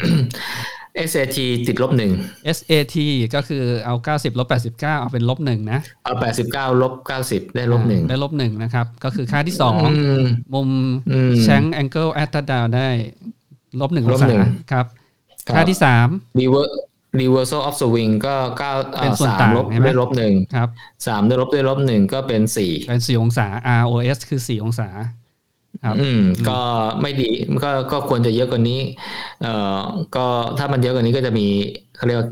[1.10, 1.38] SAT
[1.68, 2.12] ติดลบหนึ่ง
[2.58, 2.96] SAT
[3.36, 10.70] ก็คือเอา 90ลบ89 เอาเป็นลบหนึ่งนะ เอาแปดสิบเก้าลบเก้าสิบได้ลบหนึ่งได้ลบหนึ่งนะครับ ก็คือค่าที่สองอืมมุม
[11.12, 12.90] อืมแชงแองเกิลแอตดาวได้
[13.82, 14.42] ลบหนึ่งอลงบศาหนึ่ง
[14.72, 14.86] ครับ
[15.46, 16.08] ครับ ค่าที่สาม
[16.40, 16.66] rever
[17.22, 18.72] reversal of swing ก็เก้า
[19.02, 20.70] เป็นส่วนสามต่างลบใช่ไหมได้ลบหนึ่งครับ
[21.08, 23.48] สามได้ลบได้ลบหนึ่งก็เป็นสี่เป็นสี่องศา
[23.84, 25.27] ROS คือสี่องศาครับ
[26.02, 26.60] อืมก็
[27.02, 27.30] ไม่ดี
[27.64, 28.80] ก็ก็ควรจะเยอะกว่านี้
[29.42, 29.82] เอ่อ
[30.16, 30.26] ก็
[30.58, 31.48] ถ้ามันเยอะกว่านี้ก็จะมี
[31.98, 32.30] เขาเรียกว่า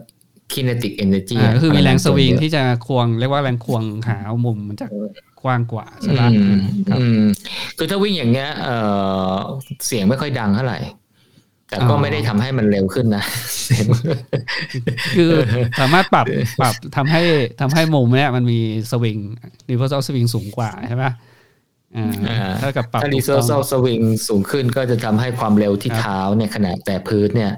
[0.53, 4.87] kinetic energy อ่าก็คือมีแรงสวิงเยอะที่จะควงเรียกว่าแรงควงขาเอามุมมันจะ
[5.43, 7.23] กว้างกว่าใช่ไหมอืมครับอืม
[7.77, 8.75] คือถ้าวิ่งอย่างเงี้ยเอ่
[9.33, 9.35] อ
[9.85, 10.79] เสียงไม่ค่อยดังเท่าไหร่
[11.69, 13.23] แต่ก็อ๋อไม่ได้ทำให้มันเร็วขึ้นนะ
[13.63, 13.85] เสียง
[15.17, 15.31] คือ
[15.79, 16.27] สามารถปรับ
[16.59, 17.23] ปรับทำให้
[17.61, 18.59] ทำให้มุมเนี่ยมันมี
[18.91, 19.17] สวิง
[19.69, 21.15] รีเวอร์ซสวิงสูงกว่าใช่ไหมอ่าอ่า
[22.61, 27.51] ถ้ากับปรับถ้าถูรีกเซอต้ร์องสวิงสูงขึ้นก็จะทำให้ความเร็วที่ครับเท้าเนี่ยขณะแต่พื้นเนี่ย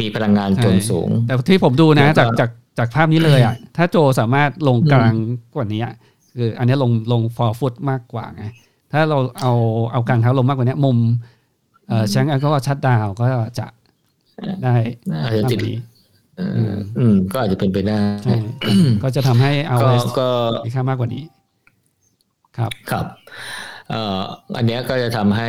[0.00, 5.14] มีพลังงานจนใช่สูง แต่ที่ผมดูนะแล้วก็จากจากจากภาพนี้เลยอะ ถ้าโจสามารถลงกลาง
[5.54, 5.94] กว่านี้อะ
[6.36, 8.44] คืออันนี้ลงลงฟอร์ฟุตมากกว่าไง
[8.92, 9.52] ถ้าเราเอา
[9.92, 10.98] เอากลางเท้าลงมากกว่านี้มุม
[11.88, 13.24] เอ่อแชงก์ก็ชัดดาวก็
[13.58, 13.66] จะ
[14.64, 14.74] ได้
[15.24, 15.78] อาจจะติดมากกว่านี้
[16.36, 18.36] เอ่ออืม ก็อาจจะเป็นไปได้ใช่
[19.02, 19.52] ก็จะทำให้
[19.82, 20.28] ก็ iOS ก็
[20.66, 21.24] มีค่ามากกว่านี้
[22.58, 24.22] ครับครับเอ่อ
[24.56, 25.48] อันเนี้ยก็จะทำให้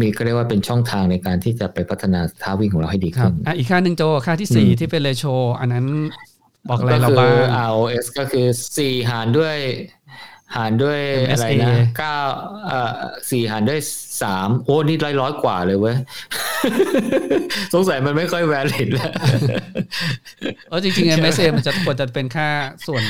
[0.00, 5.24] มีก็เรียกว่าเป็นช่องทางในการที่จะไปพัฒนาท่าวิ่งของเราให้ดีครัขึ้บนอะอีกค่าหนึ่งโจค่าที่สี่อืมที่เป็นเรโช
[5.60, 5.86] อันนั้น
[6.68, 7.32] บอกอะไรก็เราคือบ้าง
[7.68, 8.46] iOS ก็คือ
[8.78, 9.56] สี่หารด้วย
[10.56, 12.18] หารด้วย MSA อะไรนะเก้า
[12.66, 12.92] เอ่อ
[13.30, 13.80] สี่หารด้วย
[14.22, 15.96] สามโอ้นี่ร้อยร้อยกว่าเลยเว้ย
[17.74, 19.12] สงสัยมันไม่ค่อย valid แล้ว
[20.68, 22.48] เออจริงๆ MSA มันจะควรจะเป็นค่า
[22.86, 23.02] ส่วน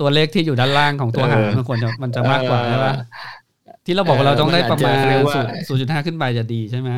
[0.00, 2.94] ตัวเลขที่อยู่ด้านล่างของตัวหารเออมันควรจะมันจะมากกว่าเออใช่ปะ
[3.84, 6.90] ที่เราบอกว่าเราต้องได้ประมาณมันอาจจะเรียกว่าศูนย์จุดห้าขึ้นไปจะดีใช่ไหม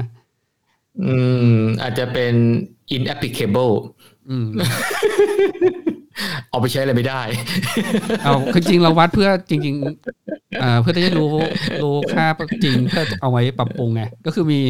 [1.02, 1.14] อื
[1.56, 2.34] ม อาจจะเป็น
[2.96, 3.74] inapplicable
[4.28, 4.46] อืม
[6.50, 7.22] เอาไปใช้อะไรไม่ได้
[8.24, 11.30] เอาคือจริงเราวัดเพื่อจริงๆเอ่อเพื่อที่จะรู้
[11.82, 12.26] รู้ค่า
[12.64, 14.60] จริงเพื่อเอาไว้ปรับปรุงไง ก็คือมี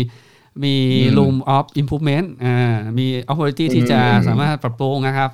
[0.65, 0.75] มี
[1.09, 2.57] อืม room of improvement อ่า
[2.99, 5.31] มี opportunity ที่จะอืมสามารถปรับปรุงนะครับ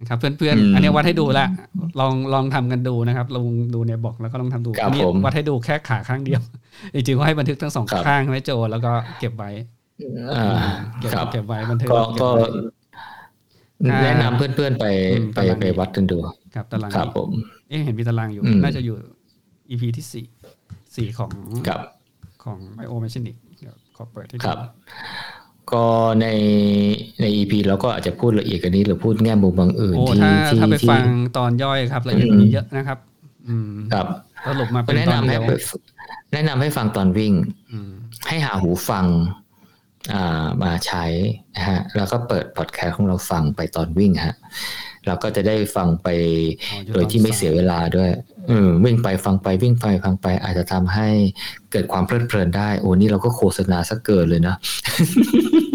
[0.00, 1.46] นะครับเพื่อนอืมๆอันนี้วัดให้ดูละ
[2.00, 6.40] ลองลองทำกันดูนะครับลองดูในบอกแล้วก็ลองทำดูครับอันนี้ผมวัดให้ดูแค่ขาข้างเดียว
[6.94, 9.50] จริงๆก็ให้บันทึกทั้งสองครับข้างไว้โจแล้วก็เก็บไว้
[10.36, 10.46] อ่า
[11.00, 12.48] เก็บครับเก็บไว้บันทึกก็เก็บก็ไว้
[14.04, 16.16] แนะนำเพื่อนๆไปอืมไปตารางไปวัดกันดู
[16.54, 17.28] ครับตารางครับนี้ผม
[17.68, 18.96] เอ๊ะเห็นมีตารางอยู่อืมน่าจะอยู่
[19.70, 20.26] EP ที่สี่
[20.96, 21.30] สี่ของ
[21.68, 21.80] ครับ
[22.44, 24.58] ของ Bio Mechanic เดี๋ยวขอเปิดให้ดูครับ
[25.72, 25.84] ก็
[26.20, 26.26] ใน
[27.20, 31.04] ใน EP เราก็อาจจะพูดละเอียดกันนี้หรือพูดแง่มุมบางอื่นโอ้ที่ถ้าที่ถ้าไปที่ฟัง
[31.36, 32.98] ตอนย่อยครับละเอียดกว่านี้เยอะนะครับ
[33.48, 34.06] อืมครับ
[34.46, 35.50] สรุปมาก็เป็นแนะตอนนำเดีให้ยวไป
[36.32, 37.32] แนะนำให้ฟังตอนวิ่ง
[37.72, 37.90] อืม
[38.28, 39.06] ให้หาหูฟัง
[40.12, 41.04] อ่ามาใช้
[41.56, 44.34] นะฮะ แล้วก็เปิดพอดแคสต์ของเราฟังไปตอนวิ่งฮะ
[45.08, 46.08] เราก็จะได้ฟังไป
[46.70, 48.10] อ๋ออยู่โดยที่ไม่เสียเวลาด้วย
[48.48, 51.08] เออวิ่งไปฟังไปวิ่งไปฟังไป อาจจะทำให้
[51.72, 54.54] เกิดความเพลิดเพลินได้ โอ้นี่เราก็โฆษณาซะเกินเลยนะ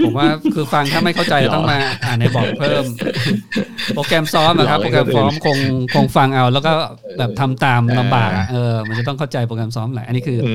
[0.03, 2.85] ผมว่าคือฟังถ้าไม่เข้าใจหรอต้องมาอ่านในบอกเพิ่ม
[3.95, 5.57] โปรแกรมซ้อมอะครับหรโปอรแกรมซ้อมคง
[5.95, 6.71] คงฟังเอาแล้วก็
[7.19, 10.53] แบบทำตามเออลำบากอะเออ มันจะต้องเข้าใจโปรแกรมซ้อมแหละอันนี้คือออื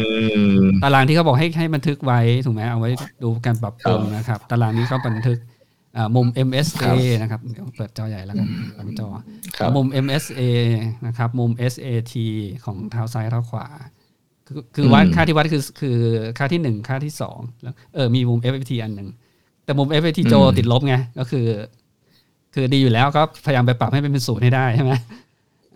[0.59, 2.91] มตารางที่เขาบอกให้ให้บันทึกไว้ถูกไหมเอาไว้
[3.23, 5.58] ดูการปรับปรุงครับนะครับ ตารางนี้เขาบันทึกอ่า
[6.17, 8.49] มุม MSA ครับนะครับเดี๋ยวเปิดจอใหญ่แล้วกัน
[8.79, 9.09] ตั้งจอ
[9.59, 10.43] ครับมุม MSA
[11.07, 12.15] นะครับมุม SAT
[12.65, 13.67] ของเท้าซ้ายเท้าขวา
[14.47, 15.99] คือคือวัดอืมค่าที่วัดคือคือ
[16.39, 19.09] ค่าที่หนึ่งค่าที่สองแล้วเออมีมุม FFT อันหนึ่ง
[19.65, 21.47] แต่มุม FFT โจอืมติดลบไงก็คือ
[22.55, 24.93] คือดีอยู่แล้วก็พยายามไปปรับให้เป็นศูนย์ให้ได้ใช่ไหม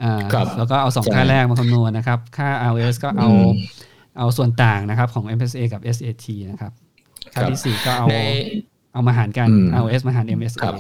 [0.03, 3.51] อ่าครับแล้วก็เอาสองใช่ค่าแรกมาคำนวณนะครับ ค่า RS ก็เอาอืม
[4.19, 6.73] เอาส่วนต่างนะครับของ MSA กับ SAT นะครับ
[7.35, 8.19] ค่าครับที่สี่ก็เอาใน
[8.93, 10.75] เอามาหารกันอืม RS มาหาร MSA ครับ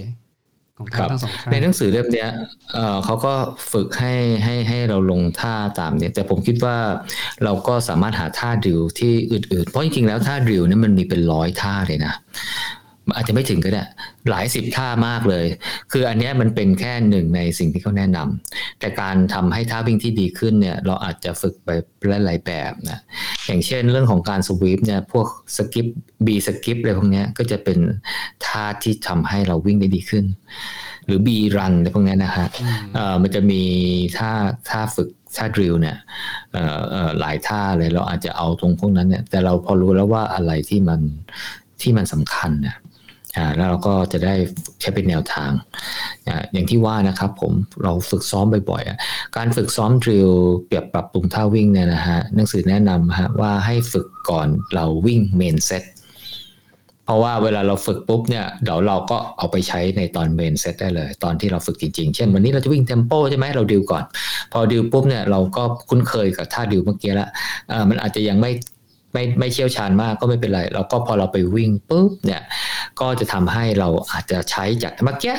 [0.79, 2.31] ของครับทั้งสองค่าในหนังสือเล่มเนี้ย
[2.75, 3.35] เอ่อเขาก็
[3.73, 4.15] ฝึกให้
[4.45, 6.77] ให้ให้เราลงท่าตามเนี่ยแต่ผมคิดว่า
[7.45, 12.15] เราก็สามารถหาท่าดริวที่อื่นๆ เพราะจริงๆแล้วท่าดริวเนี่ยมันมีเป็นร้อยท่าเลยนะ
[13.17, 13.85] อาจจะไม่ถึงก็ได้
[14.31, 15.47] หลายสิบท่ามากเลย
[15.93, 21.69] คืออันเนี้ยมันเป็นแค่หนึ่งในสิ่งที่เขาแนะนำแต่การทำให้ท่าวิ่งที่ดีขึ้นเนี่ย เราอาจจะฝึกไป
[22.25, 22.99] หลายๆแบบนะ
[23.47, 25.87] อย่างเช่นเรื่องของการ skip เนี่ยพวก skip
[26.27, 27.79] B skip อะไรพวกเนี้ยก็จะเป็น
[28.47, 30.25] ท่าที่ทำให้เราวิ่งได้ดีขึ้น
[31.07, 33.63] หรือ B run อะไรพวกเนี้ยนะฮะอืมเอ่อมันจะมี
[34.19, 34.33] ท่า
[34.71, 35.97] ท่าฝึกท่า drill เนี่ย
[36.53, 41.01] เอ่อเอ่อหลายท่าเลยเราอาจจะเอาตรงพวกนั้นเนี่ยแต่เราพอรู้แล้วว่าอะไรที่มัน
[41.83, 42.82] ที่มันสำคัญเนี่ยอ่า
[43.57, 44.35] แล้วเราก็จะได้
[44.81, 45.51] ใช้เป็นแนวทาง
[46.29, 47.53] อ่าอย่างที่ว่านะครับผม
[47.85, 48.99] เราฝึกซ้อมบ่อยๆอะ
[49.37, 50.31] การฝึกซ้อม drill
[50.67, 55.85] เปรียบปรับปรุงท่าวิ่งเนี่ยนะฮะหนังสือแนะนำฮะว่าให้ฝึกก่อนเราวิ่ง main set
[57.05, 64.05] เพราะว่าเวลาเราฝึกปุ๊บเนี่ยเดี๋ยวเราก็เอาไปใช้ในตอน main set ได้เลย ตอนที่เราฝึกจริงๆ เช่นวันนี้เราจะวิ่ง tempo ใช่ไหมเรา drill ก่อน
[64.53, 67.29] พอ drill ปุ๊บเนี่ยเราก็คุ้นเคยกับท่า drill เมื่อกี้ละ
[67.71, 68.51] อ่ามันอาจจะยังไม่
[69.13, 72.43] ไม่ไม่เชี่ยวชาญมากก็ไม่เป็นไรเราก็พอเราไปวิ่งปุ๊บเนี่ย
[73.01, 75.37] ก็จะทำให้เราอาจจะใช้จากเมื่อกี้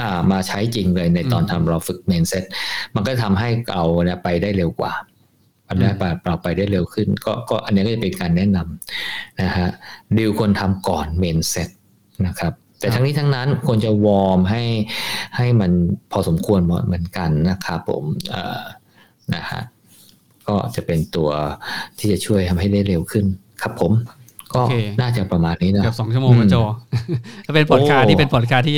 [0.00, 2.44] อ่ามาใช้จริงเลยในตอนทำเราฝึก main set
[2.94, 4.92] มันก็ทำให้เราเนี่ยไปได้เร็วกว่า
[5.68, 5.90] อันนี้
[6.26, 9.68] เราไปได้เร็วขึ้น ก็ก็อันนี้ก็จะเป็นการแนะนำนะฮะ
[10.16, 11.68] drill ควรทำก่อน main set
[12.26, 14.62] นะครับแต่ทั้งนี้ทั้งนั้นควรจะ warm ให้
[15.36, 15.72] ให้มัน
[16.12, 18.62] พอสมควรเหมือนกันนะครับผมเอ่อ
[19.34, 19.62] นะฮะ
[20.48, 21.30] ก็จะเป็นตัว
[21.98, 23.24] ที่จะช่วยทำให้ได้เร็วขึ้น
[23.62, 23.92] ครับผม
[24.54, 26.56] ก็โอเคน่าจะประมาณนี้นะเกือบสองชั่วโมงอืมนะโจ
[27.46, 28.76] ถ้าเป็นพอดคาสต์โอ้ที่เป็นพอดคาสต์ที่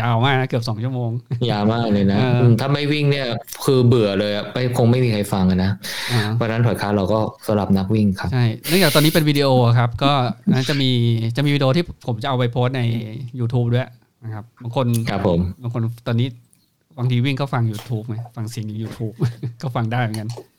[0.00, 1.10] ยาวมากนะเกือบสองชั่วโมง
[1.50, 3.26] ยาวมากเลยนะเอออืมถ้าไม่วิ่งเนี่ย
[3.64, 5.70] คือเบื่อเลยอะไม่คงไม่มีใครฟังอะนะ
[6.12, 9.48] อ่าเพราะฉะนั้นพอดคาสต์เราก็สำหรับนักวิ่งครับใช่เนื่องจากตอนนี้เป็นวิดีโอ
[9.78, 10.12] ครับ ก็
[10.52, 10.90] นะจะมี
[11.36, 12.82] จะมีวิดีโอที่ผมจะเอาไปโพสต์ใน
[13.38, 13.88] YouTube ด้วย
[14.24, 16.28] นะครับบางคนครับผมบางคนตอนนี้
[16.98, 19.14] บางทีวิ่งก็ฟัง YouTube ไหมฟังเสียงใน YouTube
[19.62, 20.51] ก็ฟังได้เหมือนกันอืม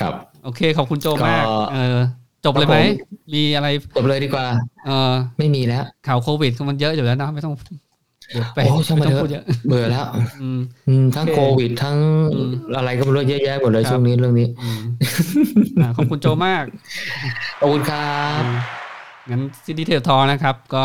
[0.00, 0.14] ครับ
[0.44, 1.96] โอเค ขอบคุณโจมากก็เออ
[2.44, 4.46] จบเลยไหมครับผมมีอะไร จบเลยดีกว่า
[4.86, 7.54] เออ ไม่มีแล้ว ข่าวโควิดมันเยอะอยู่แล้วเนอะไม่ต้อง
[8.32, 10.04] เดี๋ยวไปโอ้ช่างมันไต้เถองอะพูดเยอะเบื่อแล้ว
[10.40, 10.58] อืม
[10.88, 11.96] อืมทั้งโอเคโควิด ทั้ง
[12.34, 14.80] อืมอะไรก็ไม่รู้เยอะแยะหมดเลยครับช่วงนี้เรื่องนี้อืม
[15.80, 16.64] อ่าขอบคุณโจมาก
[17.60, 18.56] ขอบคุณครับอืม
[19.30, 20.84] งั้น City Tail Talk นะครับ ก็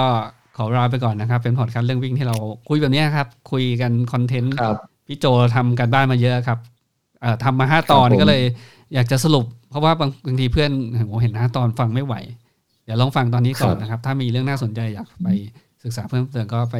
[0.58, 2.38] ขอลาไปก่อนนะครับ เป็นพอดคาสต์เรื่องวิ่งที่เรา
[2.70, 4.76] คุยแบบเนี้ยครับ คุยกัน content ครับ
[5.08, 5.26] พี่โจ
[5.56, 6.77] ทำการบ้านมาเยอะครับเอ่อ
[7.44, 8.44] ทำมาห้าตอนครับผมก็เลย
[8.94, 12.16] อยากจะสรุป เพราะว่าบางบางทีเพื่อนโหเห็นห้าตอนฟังไม่ไหว
[12.86, 15.28] เดี๋ยวลองฟังตอนนี้ก่อนนะครับ ถ้ามีเรื่องน่าสนใจอยากไป
[15.84, 16.78] ศึกษาเพิ่มเติมก็ไป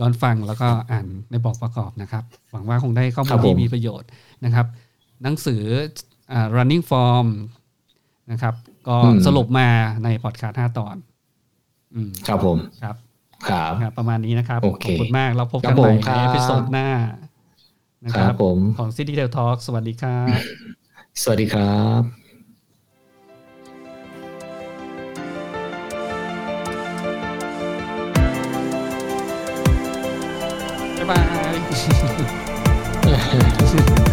[0.00, 4.08] ย้อนฟังแล้วก็อ่านในบอกประกอบนะครับ หวังว่าคงได้ข้อมูลที่มีประโยชน์
[4.44, 4.66] นะครับ
[5.22, 5.62] หนังสือ
[6.32, 7.26] อ่า running form
[8.32, 8.54] นะครับ
[8.88, 9.68] ก็อืมสรุปมา
[10.04, 10.96] ในพอดคาสต์ห้าตอน
[11.94, 12.96] อืมครับผมครับ
[13.48, 16.88] ครับครับ ประมาณนี้นะครับโอขเคอบคุณมากเราพบครักันบใหม่ผมครัในบเอพิโซดหน้า
[18.04, 20.40] นะคครัรับบผมของ City Tail Talk สวัสดีครับ
[21.22, 22.02] สวัสดีครับ
[30.98, 31.20] บ๊ายบา
[34.06, 34.09] ย